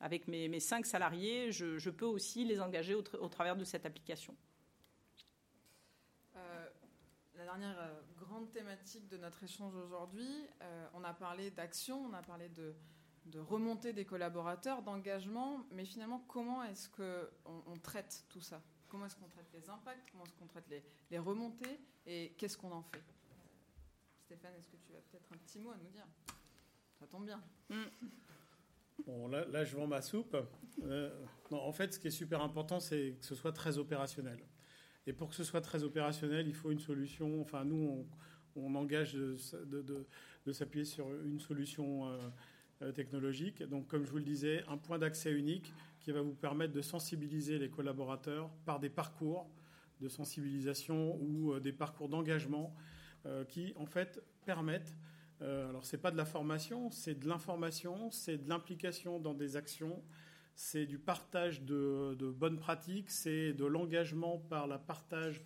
Avec 0.05 0.29
mes, 0.29 0.61
cinq 0.61 0.85
salariés, 0.85 1.51
je, 1.51 1.89
peux 1.89 2.05
aussi 2.05 2.45
les 2.45 2.61
engager 2.61 2.95
au, 2.95 3.29
travers 3.31 3.57
de 3.57 3.65
cette 3.65 3.87
application. 3.87 4.37
Euh, 6.37 6.69
la 7.37 7.45
dernière 7.45 7.81
euh, 7.81 8.03
grande 8.19 8.53
thématique 8.53 9.09
de 9.09 9.17
notre 9.17 9.43
échange 9.43 9.75
aujourd'hui, 9.75 10.47
euh, 10.61 10.87
on 10.93 11.03
a 11.05 11.15
parlé 11.15 11.51
d'action, 11.51 12.05
on 12.05 12.13
a 12.13 12.21
parlé 12.21 12.51
de, 12.51 12.75
de 13.25 13.39
remontée 13.39 13.95
des 13.95 14.05
collaborateurs, 14.05 14.83
d'engagement, 14.83 15.65
mais 15.71 15.87
finalement, 15.87 16.23
comment 16.29 16.63
est-ce 16.65 16.91
qu'on 16.91 17.63
on 17.67 17.79
traite 17.79 18.27
tout 18.29 18.43
ça? 18.43 18.61
Comment 18.89 19.07
est-ce 19.07 19.17
qu'on 19.17 19.29
traite 19.29 19.49
les 19.55 19.71
impacts? 19.71 20.11
Comment 20.13 20.25
est-ce 20.25 20.35
qu'on 20.35 20.49
traite 20.49 20.69
les, 20.69 20.85
les 21.11 21.19
remontées? 21.19 21.81
Et 22.05 22.35
qu'est-ce 22.37 22.59
qu'on 22.59 22.73
en 22.73 22.83
fait? 22.83 23.03
Stéphane, 24.27 24.53
est-ce 24.59 24.69
que 24.69 24.77
tu 24.77 24.95
as 24.95 25.01
peut-être 25.01 25.33
un 25.33 25.39
petit 25.39 25.59
mot 25.61 25.71
à 25.71 25.79
nous 25.79 25.89
dire? 25.89 26.07
Ça 26.99 27.07
tombe 27.07 27.25
bien. 27.25 27.43
Mm. 27.71 27.85
Là, 29.07 29.65
je 29.65 29.77
vends 29.77 29.87
ma 29.87 30.01
soupe. 30.01 30.37
Euh, 30.83 31.11
en 31.51 31.73
fait, 31.73 31.95
ce 31.95 31.99
qui 31.99 32.09
est 32.09 32.13
super 32.13 32.41
important, 32.41 32.81
c'est 32.81 33.17
que 33.21 33.27
ce 33.27 33.35
soit 33.35 33.53
très 33.53 33.79
opérationnel. 33.79 34.39
Et 35.07 35.13
pour 35.13 35.29
que 35.29 35.35
ce 35.35 35.45
soit 35.45 35.61
très 35.61 35.83
opérationnel, 35.83 36.47
il 36.49 36.55
faut 36.55 36.71
une 36.71 36.79
solution. 36.79 37.41
Enfin, 37.41 37.65
nous, 37.65 38.07
on, 38.57 38.75
engage 38.75 39.15
de, 39.15 39.37
s'appuyer 40.53 40.85
sur 40.85 41.11
une 41.25 41.41
solution 41.41 42.09
euh, 42.09 42.19
euh, 42.83 42.93
technologique. 42.93 43.63
Donc, 43.63 43.89
comme 43.89 44.05
je 44.05 44.11
vous 44.11 44.19
le 44.19 44.25
disais, 44.25 44.65
un 44.69 44.79
point 44.79 44.99
d'accès 44.99 45.33
unique 45.33 45.73
qui 46.01 46.13
va 46.13 46.23
vous 46.23 46.35
permettre 46.35 46.73
de 46.73 46.83
sensibiliser 46.83 47.59
les 47.59 47.69
collaborateurs 47.69 48.51
par 48.65 48.81
des 48.81 48.91
parcours 48.91 49.49
de 50.01 50.09
sensibilisation 50.09 51.17
ou 51.21 51.59
des 51.61 51.73
parcours 51.73 52.09
d'engagement 52.09 52.75
qui, 53.49 53.73
en 53.77 53.87
fait, 53.87 54.21
permettent 54.45 54.95
euh, 55.43 55.69
alors, 55.69 55.85
ce 55.85 55.97
n'est 55.97 56.03
pas 56.03 56.11
de 56.11 56.17
la 56.17 56.25
formation, 56.25 56.91
c'est 56.91 57.19
de 57.19 57.29
l'information, 57.29 58.11
c'est 58.11 58.39
de 58.39 58.49
l'implication 58.49 59.19
dans 59.19 59.35
des 59.35 59.57
actions, 59.57 60.03
c'est 60.55 60.87
du 60.87 60.99
partage 60.99 61.63
de, 61.63 62.17
bonnes 62.37 62.59
pratiques, 62.59 63.11
c'est 63.11 63.53
de 63.53 63.65
l'engagement 63.65 64.39
par 64.39 64.67
la 64.67 64.79
partage, 64.79 65.43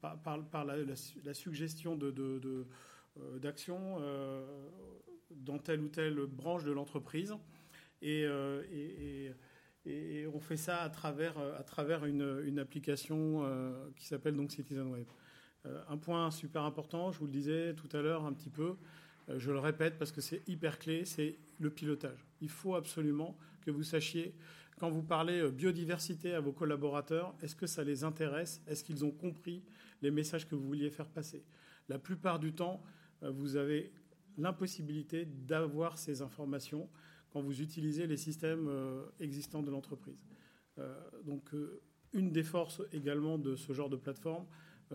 par, 0.00 0.64
la, 0.64 1.34
suggestion 1.34 1.96
d'actions 1.96 3.98
de, 3.98 4.02
euh, 4.02 4.46
dans 5.30 5.58
telle 5.58 5.80
ou 5.80 5.88
telle 5.88 6.26
branche 6.26 6.64
de 6.64 6.72
l'entreprise. 6.72 7.34
Et, 8.02 8.24
euh, 8.24 9.32
on 10.32 10.40
fait 10.40 10.58
ça 10.58 10.82
à 10.82 10.90
travers, 10.90 11.38
à 11.38 11.62
travers 11.62 12.04
une, 12.04 12.58
application 12.58 13.42
qui 13.96 14.06
s'appelle 14.06 14.36
donc 14.36 14.52
CitizenWeb. 14.52 15.06
un 15.64 15.96
point 15.96 16.30
super 16.30 16.64
important, 16.64 17.10
je 17.10 17.18
vous 17.18 17.26
le 17.26 17.32
disais 17.32 17.74
tout 17.74 17.88
à 17.96 18.02
l'heure 18.02 18.26
un 18.26 18.34
petit 18.34 18.50
peu, 18.50 18.72
euh, 18.72 18.74
je 19.38 19.50
le 19.50 19.58
répète 19.58 19.98
parce 19.98 20.12
que 20.12 20.20
c'est 20.20 20.46
hyper 20.48 20.78
clé, 20.78 21.04
c'est 21.04 21.36
le 21.58 21.70
pilotage. 21.70 22.26
Il 22.40 22.48
faut 22.48 22.74
absolument 22.74 23.36
que 23.60 23.70
vous 23.70 23.82
sachiez, 23.82 24.34
quand 24.78 24.90
vous 24.90 25.02
parlez 25.02 25.40
euh, 25.40 25.50
biodiversité 25.50 26.34
à 26.34 26.40
vos 26.40 26.52
collaborateurs, 26.52 27.34
est-ce 27.42 27.54
que 27.54 27.66
ça 27.66 27.84
les 27.84 28.04
intéresse? 28.04 28.62
Est-ce 28.66 28.82
qu'ils 28.82 29.04
ont 29.04 29.10
compris 29.10 29.62
les 30.02 30.10
messages 30.10 30.48
que 30.48 30.54
vous 30.54 30.66
vouliez 30.66 30.90
faire 30.90 31.08
passer? 31.08 31.44
La 31.88 31.98
plupart 31.98 32.38
du 32.38 32.52
temps, 32.54 32.82
euh, 33.22 33.30
vous 33.30 33.56
avez 33.56 33.92
l'impossibilité 34.38 35.26
d'avoir 35.26 35.98
ces 35.98 36.22
informations 36.22 36.88
quand 37.30 37.42
vous 37.42 37.60
utilisez 37.60 38.06
les 38.06 38.16
systèmes 38.16 38.68
existants 39.20 39.62
de 39.62 39.70
l'entreprise. 39.70 40.18
Donc, 41.24 41.52
une 42.12 42.32
des 42.32 42.42
forces 42.42 42.82
également 42.92 43.38
de 43.38 43.56
ce 43.56 43.72
genre 43.72 43.88
de 43.88 43.96
plateforme, 43.96 44.46
euh, 44.46 44.46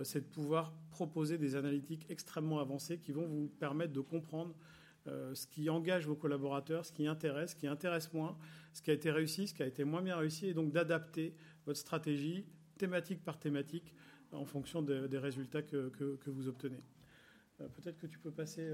c'est 0.04 0.22
de 0.22 0.34
pouvoir 0.34 0.74
proposer 0.92 1.38
des 1.38 1.56
analytiques 1.56 2.06
extrêmement 2.10 2.60
avancées 2.60 2.98
qui 2.98 3.12
vont 3.12 3.26
vous 3.26 3.48
permettre 3.60 3.94
de 3.94 4.02
comprendre 4.02 4.56
euh, 5.08 5.36
ce 5.36 5.46
qui 5.46 5.70
engage 5.70 6.08
vos 6.08 6.16
collaborateurs, 6.16 6.86
ce 6.86 6.92
qui 6.92 7.06
intéresse, 7.06 7.52
ce 7.52 7.56
qui 7.56 7.68
intéresse 7.68 8.12
moins, 8.12 8.38
ce 8.74 8.82
qui 8.82 8.90
a 8.90 8.94
été 8.94 9.12
réussi, 9.12 9.48
ce 9.48 9.54
qui 9.54 9.62
a 9.62 9.68
été 9.68 9.84
moins 9.84 10.02
bien 10.02 10.18
réussi, 10.18 10.48
et 10.48 10.54
donc 10.54 10.72
d'adapter 10.72 11.36
votre 11.66 11.80
stratégie 11.80 12.46
thématique 12.78 13.24
par 13.24 13.40
thématique 13.40 13.94
en 14.32 14.46
fonction 14.46 14.82
des 14.82 15.18
résultats 15.18 15.62
que, 15.62 16.20
vous 16.26 16.48
obtenez. 16.48 16.84
Euh, 17.62 17.68
peut-être 17.70 17.98
que 18.00 18.08
tu 18.08 18.18
peux 18.18 18.32
passer. 18.32 18.68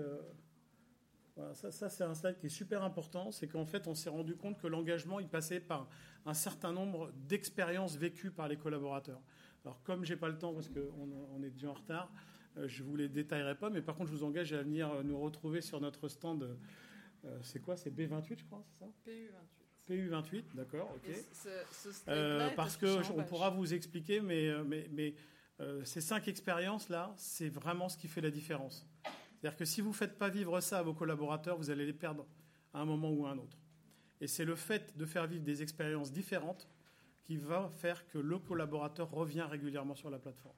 ça, 1.53 1.71
ça 1.71 1.89
c'est 1.89 2.03
un 2.03 2.15
slide 2.15 2.38
qui 2.39 2.45
est 2.47 2.49
super 2.49 2.81
important. 2.84 3.31
C'est 3.31 3.47
qu'en 3.47 3.65
fait, 3.65 3.86
on 3.88 3.93
s'est 3.93 4.10
rendu 4.10 4.36
compte 4.38 4.57
que 4.57 4.67
l'engagement, 4.67 5.19
il 5.19 5.27
passait 5.27 5.60
par 5.60 5.89
un 6.25 6.34
certain 6.34 6.71
nombre 6.71 7.12
d'expériences 7.27 7.97
vécues 7.97 8.31
par 8.31 8.47
les 8.47 8.57
collaborateurs. 8.57 9.21
Alors, 9.65 9.82
comme 9.84 10.04
j'ai 10.04 10.15
pas 10.15 10.30
le 10.30 10.38
temps, 10.38 10.54
parce 10.54 10.69
qu'on 10.69 11.43
est 11.43 11.50
déjà 11.50 11.69
en 11.69 11.74
retard, 11.74 12.12
euh, 12.58 12.67
je 12.67 12.84
vous 12.84 12.95
les 12.95 13.08
détaillerai 13.08 13.56
pas, 13.56 13.69
mais 13.69 13.82
par 13.82 13.95
contre, 13.95 14.12
je 14.12 14.15
vous 14.15 14.24
engage 14.24 14.54
à 14.54 14.63
venir 14.63 14.91
euh, 14.91 15.04
nous 15.04 15.19
retrouver 15.19 15.62
sur 15.62 15.80
notre 15.80 16.10
stand. 16.10 16.58
Euh, 17.24 17.39
c'est 17.43 17.60
quoi? 17.60 17.78
C'est 17.78 17.91
B28, 17.91 18.39
je 18.39 18.43
crois, 18.45 18.63
c'est 18.65 18.80
ça? 18.80 18.91
PU28. 19.08 19.89
PU28, 19.89 20.43
d'accord, 20.56 20.95
ok. 20.95 22.56
parce 22.56 22.78
que 22.78 23.12
on 23.13 23.24
pourra 23.24 23.50
vous 23.50 23.74
expliquer, 23.74 24.21
mais, 24.21 24.50
mais, 24.63 24.88
mais 24.91 25.15
ces 25.84 26.02
cinq 26.02 26.28
expériences-là, 26.28 27.13
c'est 27.17 27.50
vraiment 27.50 27.89
ce 27.89 27.97
qui 27.97 28.08
fait 28.08 28.21
la 28.21 28.32
différence. 28.32 28.88
C'est-à-dire 29.04 29.58
que 29.58 29.65
si 29.65 29.82
vous 29.82 29.89
ne 29.89 29.93
faites 29.93 30.17
pas 30.17 30.30
vivre 30.30 30.60
ça 30.62 30.80
à 30.80 30.84
vos 30.84 30.93
collaborateurs, 30.93 31.58
vous 31.58 31.69
allez 31.69 31.86
les 31.86 31.93
perdre 31.93 32.26
à 32.74 32.80
un 32.80 32.86
moment 32.86 33.12
ou 33.12 33.26
à 33.26 33.32
un 33.32 33.38
autre. 33.38 33.58
Et 34.21 34.28
c'est 34.28 34.45
le 34.45 34.56
fait 34.56 34.95
de 34.97 35.06
faire 35.06 35.28
vivre 35.28 35.43
des 35.43 35.62
expériences 35.62 36.12
différentes 36.12 36.69
qui 37.32 37.38
va 37.38 37.70
faire 37.78 38.06
que 38.10 38.17
le 38.17 38.39
collaborateur 38.39 39.10
revient 39.10 39.44
régulièrement 39.50 39.96
sur 39.96 40.10
la 40.10 40.20
plateforme. 40.20 40.58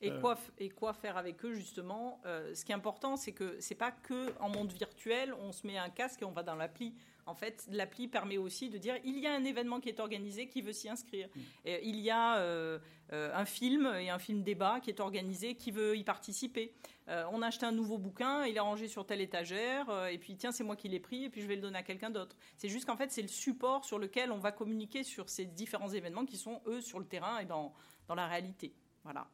Et, 0.00 0.10
euh, 0.10 0.20
quoi, 0.20 0.38
et 0.58 0.70
quoi 0.70 0.92
faire 0.92 1.16
avec 1.16 1.44
eux 1.44 1.54
justement 1.54 2.20
euh, 2.26 2.54
Ce 2.54 2.64
qui 2.64 2.72
est 2.72 2.74
important, 2.74 3.16
c'est 3.16 3.32
que 3.32 3.56
c'est 3.60 3.74
pas 3.74 3.90
que 3.90 4.32
en 4.40 4.48
monde 4.48 4.72
virtuel, 4.72 5.34
on 5.40 5.52
se 5.52 5.66
met 5.66 5.76
un 5.76 5.90
casque 5.90 6.22
et 6.22 6.24
on 6.24 6.30
va 6.30 6.42
dans 6.42 6.54
l'appli. 6.54 6.94
En 7.26 7.34
fait, 7.34 7.66
l'appli 7.70 8.08
permet 8.08 8.38
aussi 8.38 8.70
de 8.70 8.78
dire 8.78 8.96
il 9.04 9.18
y 9.18 9.26
a 9.26 9.34
un 9.34 9.44
événement 9.44 9.80
qui 9.80 9.90
est 9.90 10.00
organisé, 10.00 10.48
qui 10.48 10.62
veut 10.62 10.72
s'y 10.72 10.88
inscrire. 10.88 11.28
Mm. 11.34 11.40
Et 11.66 11.88
il 11.88 12.00
y 12.00 12.10
a 12.10 12.38
euh, 12.38 12.78
un 13.10 13.44
film 13.44 13.86
et 14.00 14.08
un 14.08 14.18
film 14.18 14.42
débat 14.42 14.80
qui 14.80 14.90
est 14.90 15.00
organisé, 15.00 15.54
qui 15.56 15.70
veut 15.70 15.96
y 15.96 16.04
participer. 16.04 16.72
on 17.08 17.42
a 17.42 17.48
acheté 17.48 17.66
un 17.66 17.72
nouveau 17.72 17.98
bouquin, 17.98 18.46
il 18.46 18.56
est 18.56 18.60
rangé 18.60 18.86
sur 18.86 19.04
telle 19.04 19.20
étagère, 19.20 20.06
et 20.08 20.18
puis 20.18 20.36
tiens, 20.36 20.52
c'est 20.52 20.64
moi 20.64 20.76
qui 20.76 20.88
l'ai 20.88 21.00
pris, 21.00 21.24
et 21.24 21.30
puis 21.30 21.40
je 21.40 21.46
vais 21.46 21.56
le 21.56 21.62
donner 21.62 21.78
à 21.78 21.82
quelqu'un 21.82 22.10
d'autre. 22.10 22.36
C'est 22.56 22.68
juste 22.68 22.86
qu'en 22.86 22.96
fait, 22.96 23.10
c'est 23.10 23.22
le 23.22 23.28
support 23.28 23.84
sur 23.84 23.98
lequel 23.98 24.30
on 24.30 24.38
va 24.38 24.52
communiquer 24.52 25.04
sur 25.04 25.28
ces 25.28 25.46
différents 25.46 25.88
événements 25.88 26.26
qui 26.26 26.36
sont, 26.36 26.60
eux, 26.66 26.80
sur 26.80 26.98
le 26.98 27.06
terrain 27.06 27.38
et 27.40 27.46
dans, 27.46 27.74
dans 28.08 28.14
la 28.14 28.26
réalité. 28.26 28.74
Voilà. 29.04 29.26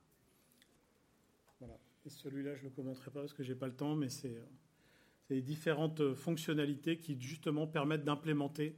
Et 2.07 2.11
celui-là, 2.11 2.55
je 2.55 2.61
ne 2.61 2.65
le 2.69 2.71
commenterai 2.71 3.11
pas 3.11 3.21
parce 3.21 3.33
que 3.33 3.43
je 3.43 3.53
n'ai 3.53 3.59
pas 3.59 3.67
le 3.67 3.75
temps, 3.75 3.97
mais 3.97 4.11
c'est 4.11 4.37
les 5.31 5.41
différentes 5.41 6.01
euh, 6.01 6.15
fonctionnalités 6.15 6.99
qui 6.99 7.19
justement 7.19 7.67
permettent 7.67 8.05
d'implémenter 8.05 8.77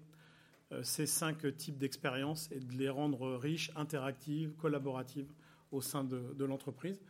euh, 0.71 0.83
ces 0.85 1.07
cinq 1.07 1.57
types 1.57 1.77
d'expériences 1.77 2.49
et 2.53 2.61
de 2.61 2.73
les 2.75 2.89
rendre 2.89 3.35
riches, 3.35 3.73
interactives, 3.75 4.55
collaboratives 4.55 5.33
au 5.73 5.81
sein 5.81 6.05
de, 6.05 6.45
l'entreprise. 6.45 7.01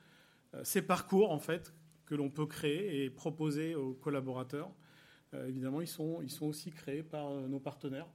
Euh, 0.55 0.65
ces 0.65 0.81
parcours, 0.81 1.33
en 1.33 1.39
fait, 1.39 1.75
que 2.07 2.15
l'on 2.15 2.31
peut 2.31 2.47
créer 2.47 3.05
et 3.05 3.11
proposer 3.11 3.75
aux 3.75 3.93
collaborateurs, 3.93 4.71
évidemment, 5.49 5.81
ils 5.81 5.89
sont, 5.89 6.23
ils 6.23 6.31
sont 6.31 6.47
aussi 6.47 6.71
créés 6.71 7.03
par 7.03 7.29
nos 7.33 7.59
partenaires 7.59 8.07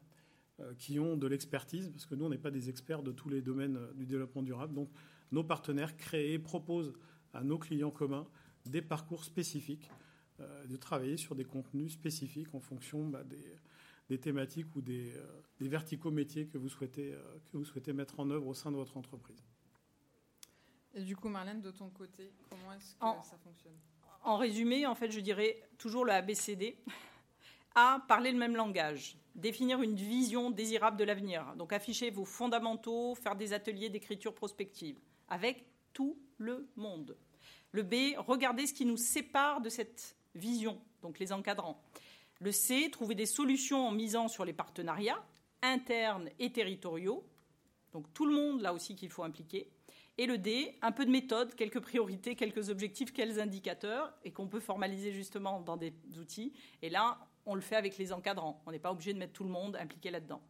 qui 0.77 0.97
ont 0.97 1.17
de 1.17 1.27
l'expertise, 1.27 1.89
parce 1.89 2.05
que 2.05 2.15
nous, 2.15 2.25
on 2.25 2.29
n'est 2.29 2.37
pas 2.37 2.51
des 2.51 2.69
experts 2.69 3.03
de 3.03 3.11
tous 3.11 3.27
les 3.27 3.41
domaines 3.41 3.77
du 3.95 4.05
développement 4.05 4.41
durable. 4.41 4.73
Donc, 4.73 4.89
nos 5.33 5.43
partenaires 5.43 5.97
créent, 5.97 6.39
proposent 6.39 6.93
à 7.33 7.43
nos 7.43 7.57
clients 7.57 7.91
communs 7.91 8.27
des 8.65 8.81
parcours 8.81 9.23
spécifiques, 9.23 9.89
euh, 10.39 10.65
de 10.65 10.75
travailler 10.75 11.17
sur 11.17 11.35
des 11.35 11.45
contenus 11.45 11.93
spécifiques 11.93 12.53
en 12.53 12.59
fonction 12.59 13.07
bah, 13.07 13.23
des, 13.23 14.19
thématiques 14.19 14.75
ou 14.75 14.81
des, 14.81 15.15
euh, 15.15 15.41
des, 15.59 15.69
verticaux 15.69 16.11
métiers 16.11 16.47
que 16.47 16.57
vous, 16.57 16.69
souhaitez, 16.69 17.13
euh, 17.13 17.39
que 17.51 17.57
vous 17.57 17.65
souhaitez 17.65 17.93
mettre 17.93 18.19
en 18.19 18.29
œuvre 18.29 18.47
au 18.47 18.53
sein 18.53 18.71
de 18.71 18.75
votre 18.75 18.97
entreprise. 18.97 19.43
Et 20.93 21.03
du 21.03 21.15
coup, 21.15 21.29
Marlène, 21.29 21.61
de 21.61 21.71
ton 21.71 21.89
côté, 21.89 22.33
comment 22.49 22.73
est-ce 22.73 22.95
que 22.95 23.27
ça 23.29 23.37
fonctionne? 23.37 23.77
En 24.23 24.37
résumé, 24.37 24.85
en 24.85 24.95
fait, 24.95 25.09
je 25.09 25.19
dirais 25.19 25.63
toujours 25.77 26.05
le 26.05 26.11
ABCD. 26.11 26.77
A, 27.75 28.03
parler 28.07 28.31
le 28.31 28.37
même 28.37 28.55
langage. 28.55 29.17
Définir 29.33 29.81
une 29.81 29.95
vision 29.95 30.51
désirable 30.51 30.97
de 30.97 31.05
l'avenir. 31.05 31.55
Donc 31.55 31.71
afficher 31.71 32.11
vos 32.11 32.25
fondamentaux, 32.25 33.15
faire 33.15 33.35
des 33.35 33.53
ateliers 33.53 33.89
d'écriture 33.89 34.35
prospective. 34.35 34.99
Avec 35.29 35.65
tout 35.93 36.17
le 36.37 36.69
monde. 36.75 37.17
Le 37.71 37.83
B, 37.83 38.17
regarder 38.17 38.67
ce 38.67 38.73
qui 38.73 38.85
nous 38.85 38.97
sépare 38.97 39.61
de 39.61 39.69
cette 39.69 40.15
vision, 40.35 40.81
donc 41.01 41.19
les 41.19 41.31
encadrants. 41.31 41.81
Le 42.39 42.51
C, 42.51 42.89
trouver 42.91 43.15
des 43.15 43.25
solutions 43.25 43.87
en 43.87 43.91
misant 43.91 44.27
sur 44.27 44.45
les 44.45 44.53
partenariats 44.53 45.23
internes 45.61 46.29
et 46.39 46.51
territoriaux. 46.51 47.23
Donc 47.93 48.11
tout 48.13 48.25
le 48.25 48.33
monde, 48.33 48.61
là 48.61 48.73
aussi, 48.73 48.95
qu'il 48.95 49.09
faut 49.09 49.23
impliquer. 49.23 49.69
Et 50.17 50.25
le 50.25 50.37
D, 50.37 50.77
un 50.81 50.91
peu 50.91 51.05
de 51.05 51.11
méthode, 51.11 51.55
quelques 51.55 51.79
priorités, 51.79 52.35
quelques 52.35 52.69
objectifs, 52.69 53.13
quelques 53.13 53.39
indicateurs, 53.39 54.13
et 54.23 54.31
qu'on 54.31 54.47
peut 54.47 54.59
formaliser 54.59 55.11
justement 55.11 55.61
dans 55.61 55.77
des 55.77 55.93
outils. 56.19 56.53
Et 56.81 56.89
là, 56.89 57.19
on 57.45 57.55
le 57.55 57.61
fait 57.61 57.75
avec 57.75 57.97
les 57.97 58.11
encadrants. 58.11 58.61
On 58.65 58.71
n'est 58.71 58.79
pas 58.79 58.91
obligé 58.91 59.13
de 59.13 59.19
mettre 59.19 59.33
tout 59.33 59.43
le 59.43 59.49
monde 59.49 59.75
impliqué 59.75 60.11
là-dedans 60.11 60.41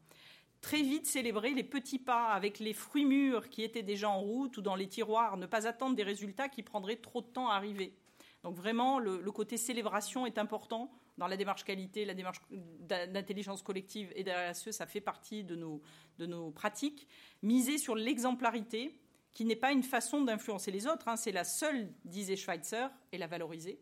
très 0.62 0.82
vite 0.82 1.08
célébrer 1.08 1.52
les 1.52 1.64
petits 1.64 2.00
pas 2.00 2.30
avec 2.30 2.60
les 2.60 2.74
fruits 2.74 3.06
mûrs 3.06 3.50
qui 3.50 3.64
étaient 3.64 3.84
déjà 3.84 4.10
en 4.10 4.22
route 4.22 4.58
ou 4.58 4.62
dans 4.62 4.76
les 4.76 4.88
tiroirs, 4.88 5.38
ne 5.38 5.48
pas 5.48 5.68
attendre 5.68 5.96
des 5.96 6.04
résultats 6.04 6.50
qui 6.50 6.64
prendraient 6.64 6.98
trop 6.98 7.22
de 7.22 7.28
temps 7.28 7.50
à 7.50 7.56
arriver. 7.56 7.96
Donc 8.44 8.56
vraiment, 8.56 9.00
le, 9.00 9.20
côté 9.32 9.58
célébration 9.58 10.26
est 10.26 10.38
important 10.38 10.92
dans 11.18 11.28
la 11.28 11.38
démarche 11.38 11.64
qualité, 11.64 12.06
la 12.06 12.14
démarche 12.14 12.42
d'intelligence 12.80 13.62
collective 13.62 14.12
et 14.16 14.26
ce, 14.54 14.72
ça 14.72 14.88
fait 14.88 15.02
partie 15.02 15.44
de 15.44 15.56
nos, 15.56 15.82
de 16.18 16.26
nos 16.26 16.52
pratiques. 16.52 17.08
Miser 17.44 17.78
sur 17.78 17.96
l'exemplarité, 17.96 19.00
qui 19.34 19.46
n'est 19.46 19.56
pas 19.56 19.72
une 19.72 19.84
façon 19.84 20.22
d'influencer 20.22 20.72
les 20.72 20.88
autres, 20.88 21.08
hein, 21.08 21.16
c'est 21.16 21.32
la 21.32 21.44
seule, 21.44 21.90
disait 22.06 22.36
Schweitzer, 22.36 22.88
et 23.12 23.18
la 23.18 23.28
valoriser. 23.28 23.80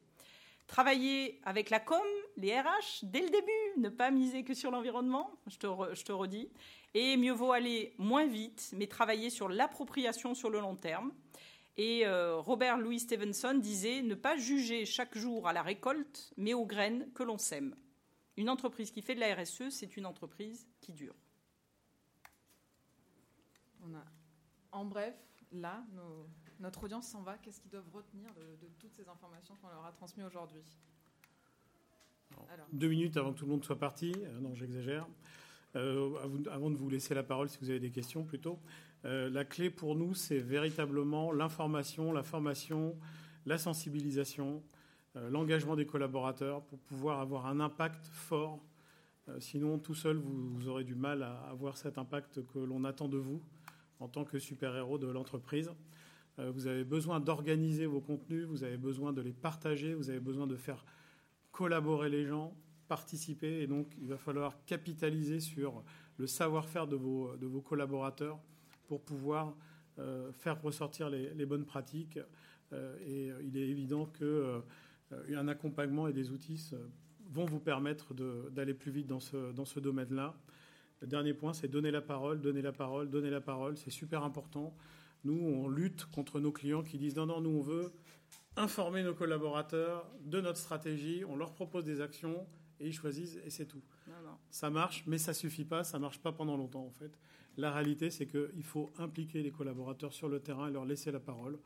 Travailler 0.68 1.40
avec 1.44 1.70
la 1.70 1.80
com, 1.80 2.06
les 2.38 2.60
RH, 2.60 3.04
dès 3.04 3.22
le 3.22 3.30
début, 3.30 3.59
ne 3.80 3.90
pas 3.90 4.12
miser 4.12 4.44
que 4.44 4.54
sur 4.54 4.72
l'environnement, 4.72 5.32
je 5.48 5.58
te, 5.58 6.12
redis. 6.12 6.50
Et 6.94 7.18
mieux 7.18 7.34
vaut 7.34 7.52
aller 7.52 7.94
moins 7.98 8.26
vite, 8.26 8.72
mais 8.76 8.88
travailler 8.88 9.30
sur 9.30 9.50
l'appropriation 9.50 10.36
sur 10.36 10.50
le 10.50 10.60
long 10.60 10.76
terme. 10.76 11.12
Et 11.78 12.06
euh, 12.06 12.38
Robert 12.38 12.78
Louis 12.78 13.00
Stevenson 13.00 13.56
disait 13.56 14.02
ne 14.02 14.16
pas 14.16 14.36
juger 14.36 14.86
chaque 14.86 15.18
jour 15.18 15.48
à 15.48 15.54
la 15.54 15.62
récolte, 15.62 16.34
mais 16.36 16.54
aux 16.54 16.66
graines 16.66 17.10
que 17.14 17.24
l'on 17.24 17.38
sème. 17.38 17.76
Une 18.38 18.50
entreprise 18.50 18.92
qui 18.92 19.02
fait 19.02 19.16
de 19.16 19.20
la 19.20 19.36
RSE, 19.36 19.70
c'est 19.70 19.98
une 19.98 20.06
entreprise 20.06 20.68
qui 20.80 20.94
dure. 20.94 21.16
En 24.72 24.86
bref, 24.86 25.16
là, 25.52 25.84
notre 26.60 26.84
audience 26.84 27.08
s'en 27.08 27.22
va. 27.22 27.38
Qu'est-ce 27.38 27.60
qu'ils 27.60 27.72
doivent 27.72 27.90
retenir 27.92 28.34
de, 28.34 28.68
toutes 28.78 28.94
ces 28.94 29.08
informations 29.08 29.56
qu'on 29.56 29.70
leur 29.70 29.86
a 29.86 29.92
transmises 29.92 30.26
aujourd'hui? 30.26 30.64
Deux 32.72 32.90
minutes 32.90 33.18
avant 33.18 33.34
que 33.34 33.40
tout 33.40 33.46
le 33.46 33.52
monde 33.52 33.64
soit 33.64 33.80
parti. 33.80 34.14
Euh, 34.16 34.40
non, 34.40 34.54
j'exagère. 34.54 35.08
Euh, 35.76 36.12
avant 36.52 36.70
de 36.70 36.76
vous 36.76 36.90
laisser 36.90 37.16
la 37.16 37.24
parole, 37.24 37.50
si 37.50 37.58
vous 37.62 37.70
avez 37.70 37.80
des 37.80 37.90
questions 37.90 38.24
plutôt. 38.24 38.60
Euh, 39.06 39.30
la 39.30 39.44
clé 39.44 39.70
pour 39.70 39.96
nous, 39.96 40.14
c'est 40.14 40.40
véritablement 40.40 41.32
l'information, 41.32 42.12
la 42.12 42.24
formation, 42.24 42.96
la 43.46 43.58
sensibilisation, 43.58 44.62
l'engagement 45.16 45.76
des 45.76 45.88
collaborateurs 45.88 46.62
pour 46.64 46.80
pouvoir 46.80 47.20
avoir 47.20 47.48
un 47.48 47.60
impact 47.60 48.06
fort. 48.08 48.60
Sinon, 49.40 49.80
tout 49.80 49.96
seul, 49.96 50.18
vous, 50.18 50.68
aurez 50.68 50.84
du 50.84 50.96
mal 50.96 51.24
à 51.24 51.34
avoir 51.50 51.78
cet 51.78 51.98
impact 51.98 52.46
que 52.46 52.60
l'on 52.60 52.84
attend 52.84 53.08
de 53.08 53.18
vous 53.18 53.42
en 54.00 54.08
tant 54.08 54.24
que 54.24 54.38
super-héros 54.38 54.98
de 54.98 55.08
l'entreprise. 55.08 55.72
vous 56.38 56.68
avez 56.68 56.84
besoin 56.84 57.20
d'organiser 57.20 57.86
vos 57.86 58.02
contenus, 58.02 58.46
vous 58.46 58.64
avez 58.64 58.78
besoin 58.78 59.12
de 59.12 59.22
les 59.22 59.34
partager, 59.34 59.94
vous 59.94 60.10
avez 60.10 60.20
besoin 60.20 60.46
de 60.46 60.56
faire 60.56 60.86
collaborer 61.60 62.08
les 62.08 62.26
gens, 62.26 62.56
participer. 62.88 63.62
Et 63.62 63.68
donc, 63.68 63.88
il 64.02 64.08
va 64.08 64.18
falloir 64.18 64.64
capitaliser 64.66 65.42
sur 65.42 65.84
le 66.16 66.26
savoir-faire 66.26 66.88
de 66.88 66.96
vos 66.96 67.62
collaborateurs 67.62 68.40
pour 68.88 69.02
pouvoir 69.02 69.58
euh, 69.98 70.32
faire 70.32 70.62
ressortir 70.62 71.10
les, 71.10 71.46
bonnes 71.46 71.66
pratiques. 71.66 72.18
Euh, 72.72 72.96
et 73.06 73.34
il 73.46 73.58
est 73.58 73.68
évident 73.68 74.06
qu'un 74.06 74.24
euh, 75.12 75.48
accompagnement 75.50 76.08
et 76.08 76.14
des 76.14 76.32
outils 76.32 76.72
vont 77.30 77.44
vous 77.44 77.60
permettre 77.60 78.14
d'aller 78.52 78.74
plus 78.74 78.92
vite 78.92 79.08
dans 79.08 79.20
ce, 79.20 79.52
dans 79.52 79.66
ce 79.66 79.82
domaine-là. 79.82 80.38
Le 81.02 81.08
dernier 81.08 81.34
point, 81.34 81.52
c'est 81.52 81.68
donner 81.68 81.92
la 81.92 82.02
parole, 82.02 82.40
donner 82.40 82.62
la 82.62 82.72
parole, 82.72 83.10
donner 83.10 83.30
la 83.30 83.42
parole. 83.42 83.76
C'est 83.76 83.92
super 83.92 84.24
important. 84.24 84.74
Nous, 85.26 85.38
on 85.38 85.68
lutte 85.68 86.06
contre 86.06 86.40
nos 86.40 86.54
clients 86.54 86.84
qui 86.84 86.98
disent 86.98 87.18
non, 87.18 87.26
non, 87.26 87.42
nous, 87.42 87.50
on 87.50 87.62
veut 87.62 87.92
informer 88.60 89.04
nos 89.04 89.14
collaborateurs 89.14 90.06
de 90.22 90.42
notre 90.42 90.60
stratégie, 90.60 91.24
on 91.26 91.36
leur 91.36 91.54
propose 91.54 91.86
des 91.86 92.02
actions 92.02 92.46
et 92.80 92.88
ils 92.88 92.94
choisissent 92.94 93.40
et 93.46 93.50
c'est 93.50 93.66
tout. 93.66 93.82
Ça 94.52 94.70
marche, 94.70 95.04
mais 95.08 95.18
ça 95.18 95.34
suffit 95.34 95.66
pas, 95.66 95.84
ça 95.84 95.98
marche 95.98 96.20
pas 96.20 96.32
pendant 96.32 96.58
longtemps 96.58 96.86
en 96.86 96.92
fait. 96.92 97.18
La 97.58 97.72
réalité, 97.72 98.10
c'est 98.10 98.28
qu'il 98.28 98.64
faut 98.64 98.90
impliquer 98.98 99.42
les 99.42 99.52
collaborateurs 99.52 100.14
sur 100.14 100.30
le 100.30 100.40
terrain 100.40 100.68
et 100.68 100.72
leur 100.72 100.86
laisser 100.86 101.12
la 101.12 101.20
parole. 101.20 101.60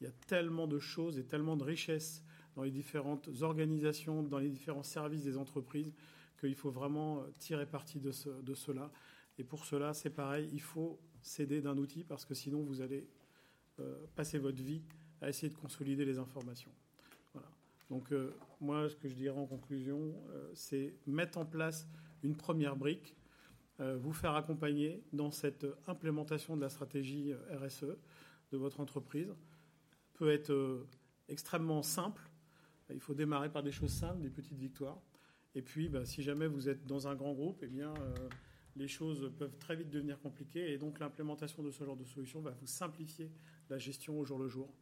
Il 0.00 0.04
y 0.04 0.06
a 0.06 0.12
tellement 0.26 0.66
de 0.66 0.78
choses 0.78 1.18
et 1.18 1.24
tellement 1.24 1.56
de 1.56 1.64
richesses 1.64 2.24
dans 2.56 2.62
les 2.62 2.70
différentes 2.70 3.28
organisations, 3.42 4.22
dans 4.22 4.38
les 4.38 4.48
différents 4.48 4.82
services 4.82 5.22
des 5.22 5.36
entreprises, 5.36 5.92
qu'il 6.40 6.54
faut 6.54 6.70
vraiment 6.70 7.24
tirer 7.38 7.66
parti 7.66 8.00
de, 8.00 8.12
cela. 8.12 8.90
Et 9.38 9.44
pour 9.44 9.64
cela, 9.64 9.94
c'est 9.94 10.10
pareil, 10.10 10.48
il 10.52 10.60
faut 10.60 10.98
s'aider 11.22 11.60
d'un 11.60 11.76
outil 11.76 12.02
parce 12.02 12.24
que 12.24 12.34
sinon, 12.34 12.62
vous 12.62 12.80
allez 12.80 13.06
euh, 13.78 14.06
passer 14.14 14.38
votre 14.38 14.62
vie 14.62 14.82
à 15.20 15.28
essayer 15.28 15.48
de 15.48 15.58
consolider 15.58 16.04
les 16.04 16.18
informations. 16.18 16.72
Donc, 17.90 18.12
euh, 18.12 18.32
moi, 18.60 18.88
ce 18.88 18.94
que 18.94 19.08
je 19.08 19.14
dirais 19.14 19.36
en 19.36 19.46
conclusion, 19.46 20.14
euh, 20.30 20.48
c'est 20.54 20.94
mettre 21.06 21.38
en 21.38 21.44
place 21.44 21.88
une 22.22 22.36
première 22.36 22.76
brique 22.76 23.16
euh, 23.80 23.96
vous 23.96 24.12
faire 24.12 24.34
accompagner 24.34 25.02
dans 25.12 25.30
cette 25.30 25.66
implémentation 25.86 26.54
de 26.54 26.60
la 26.60 26.68
stratégie 26.68 27.32
RSE 27.50 27.96
de 28.52 28.56
votre 28.56 28.78
entreprise. 28.80 29.34
Peut 30.14 30.30
être 30.30 30.86
extrêmement 31.28 31.82
simple. 31.82 32.22
Il 32.90 33.00
faut 33.00 33.14
démarrer 33.14 33.50
par 33.50 33.62
des 33.62 33.72
choses 33.72 33.92
simples, 33.92 34.20
des 34.20 34.28
petites 34.28 34.58
victoires. 34.58 35.00
Et 35.54 35.62
puis, 35.62 35.88
bah, 35.88 36.04
si 36.04 36.22
jamais 36.22 36.46
vous 36.46 36.68
êtes 36.68 36.86
dans 36.86 37.08
un 37.08 37.14
grand 37.14 37.32
groupe, 37.32 37.60
eh 37.62 37.68
bien, 37.68 37.94
les 38.76 38.86
choses 38.86 39.32
peuvent 39.38 39.56
très 39.56 39.76
vite 39.76 39.88
devenir 39.88 40.20
compliquées. 40.20 40.74
Et 40.74 40.76
donc, 40.76 41.00
l'implémentation 41.00 41.62
de 41.62 41.70
ce 41.70 41.82
genre 41.82 41.96
de 41.96 42.04
solution 42.04 42.40
va 42.42 42.50
vous 42.50 42.66
simplifier 42.66 43.30
la 43.70 43.78
gestion 43.78 44.18
au 44.20 44.24
jour 44.26 44.38
le 44.38 44.48
jour 44.48 44.74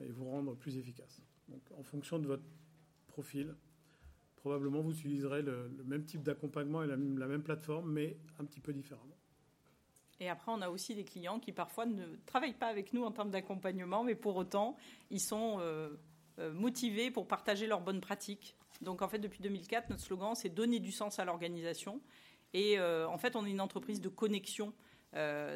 et 0.00 0.10
vous 0.10 0.24
rendre 0.24 0.54
plus 0.54 0.76
efficace. 0.76 1.22
Donc, 1.48 1.62
en 1.78 1.82
fonction 1.82 2.18
de 2.18 2.26
votre 2.26 2.44
profil, 3.06 3.54
probablement 4.44 4.82
vous 4.82 4.92
utiliserez 4.92 5.40
le, 5.40 5.70
même 5.86 6.04
type 6.04 6.22
d'accompagnement 6.22 6.82
et 6.82 6.86
la, 6.86 6.96
même 6.96 7.42
plateforme, 7.42 7.90
mais 7.90 8.18
un 8.38 8.44
petit 8.44 8.60
peu 8.60 8.74
différemment. 8.74 9.16
Et 10.20 10.28
après, 10.28 10.52
on 10.52 10.60
a 10.60 10.68
aussi 10.68 10.94
des 10.94 11.04
clients 11.04 11.40
qui 11.40 11.50
parfois 11.50 11.86
ne 11.86 12.04
travaillent 12.26 12.52
pas 12.52 12.66
avec 12.66 12.92
nous 12.92 13.04
en 13.04 13.10
termes 13.10 13.30
d'accompagnement, 13.30 14.04
mais 14.04 14.14
pour 14.14 14.36
autant, 14.36 14.76
ils 15.10 15.20
sont 15.20 15.56
euh, 15.60 15.88
euh, 16.38 16.52
motivés 16.52 17.10
pour 17.10 17.26
partager 17.26 17.66
leurs 17.66 17.80
bonnes 17.80 18.02
pratiques. 18.02 18.54
Donc 18.82 19.00
en 19.00 19.08
fait, 19.08 19.18
depuis 19.18 19.40
2004, 19.40 19.88
notre 19.88 20.02
slogan, 20.02 20.34
c'est 20.34 20.50
donner 20.50 20.78
du 20.78 20.92
sens 20.92 21.18
à 21.18 21.24
l'organisation. 21.24 22.02
Et 22.52 22.78
euh, 22.78 23.08
en 23.08 23.16
fait, 23.16 23.36
on 23.36 23.46
est 23.46 23.50
une 23.50 23.62
entreprise 23.62 24.00
de 24.02 24.10
connexion. 24.10 24.74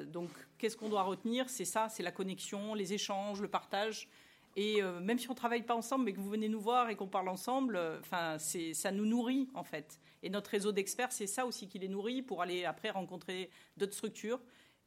donc 0.07 0.31
qu'est-ce 0.57 0.79
qu'on 0.79 0.89
doit 0.89 1.03
retenir? 1.03 1.51
C'est 1.51 1.67
ça, 1.67 1.89
c'est 1.91 2.03
la 2.03 2.13
connexion, 2.13 2.75
les 2.75 2.95
échanges, 2.95 3.43
le 3.43 3.49
partage. 3.49 4.09
Et 4.57 4.83
euh, 4.83 5.01
même 5.01 5.19
si 5.19 5.29
on 5.29 5.33
ne 5.33 5.37
travaille 5.37 5.63
pas 5.63 5.75
ensemble, 5.75 6.07
mais 6.07 6.13
que 6.13 6.21
vous 6.21 6.31
venez 6.31 6.49
nous 6.49 6.61
voir 6.61 6.91
et 6.91 6.97
qu'on 6.97 7.07
parle 7.07 7.29
ensemble, 7.29 7.77
euh, 7.77 8.39
ça 8.39 8.91
nous 8.91 9.07
nourrit 9.07 9.49
en 9.55 9.65
fait. 9.65 10.01
Et 10.23 10.31
notre 10.31 10.51
réseau 10.51 10.73
d'experts, 10.73 11.13
c'est 11.13 11.27
ça 11.27 11.47
aussi 11.47 11.69
qui 11.69 11.79
les 11.79 11.89
nourrit 11.89 12.23
pour 12.23 12.43
aller 12.43 12.65
après 12.65 12.91
rencontrer 12.91 13.51
d'autres 13.77 13.95
structures. 13.95 14.41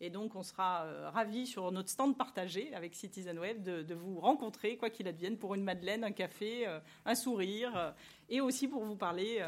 Et 0.04 0.10
donc, 0.10 0.36
on 0.36 0.42
sera 0.42 0.84
euh, 0.86 1.10
ravis 1.12 1.46
sur 1.46 1.72
notre 1.72 1.90
stand 1.90 2.18
partagé 2.18 2.74
avec 2.74 2.96
Citizen 2.96 3.38
Web 3.38 3.62
de, 3.62 3.94
vous 3.94 4.20
rencontrer, 4.20 4.76
quoi 4.76 4.90
qu'il 4.90 5.08
advienne, 5.08 5.38
pour 5.38 5.54
une 5.54 5.64
madeleine, 5.64 6.04
un 6.04 6.12
café, 6.12 6.66
un 7.06 7.16
sourire, 7.16 7.94
et 8.28 8.42
aussi 8.42 8.68
pour 8.68 8.84
vous 8.84 8.96
parler 8.96 9.46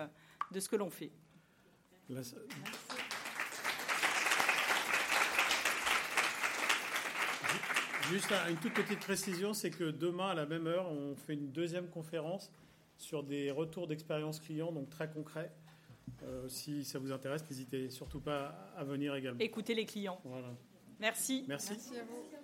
de 0.51 0.59
ce 0.59 0.69
que 0.69 0.75
l'on 0.75 0.91
fait. 0.91 1.11
Merci. 2.07 2.35
Juste 8.13 8.31
une 8.47 8.57
toute 8.57 8.75
petite 8.75 8.99
précision, 8.99 9.55
c'est 9.55 9.71
que 9.71 9.85
demain 9.85 10.29
à 10.29 10.33
la 10.35 10.45
même 10.45 10.67
heure, 10.67 10.87
on 10.91 11.15
fait 11.15 11.33
une 11.33 11.51
deuxième 11.51 11.87
conférence 11.87 12.51
sur 12.95 13.23
des 13.23 13.49
retours 13.49 13.87
d'expérience 13.87 14.39
client, 14.39 14.71
donc 14.71 14.87
très 14.91 15.09
concrets. 15.09 15.51
Euh, 16.21 16.47
si 16.47 16.85
ça 16.85 16.99
vous 16.99 17.11
intéresse, 17.11 17.43
n'hésitez 17.49 17.89
surtout 17.89 18.19
pas 18.19 18.71
à 18.77 18.83
venir 18.83 19.15
également. 19.15 19.39
Écoutez 19.39 19.73
les 19.73 19.85
clients. 19.85 20.21
Merci. 20.99 21.45
Merci. 21.47 21.71
Merci 21.71 21.97
à 21.97 22.03
vous. 22.03 22.42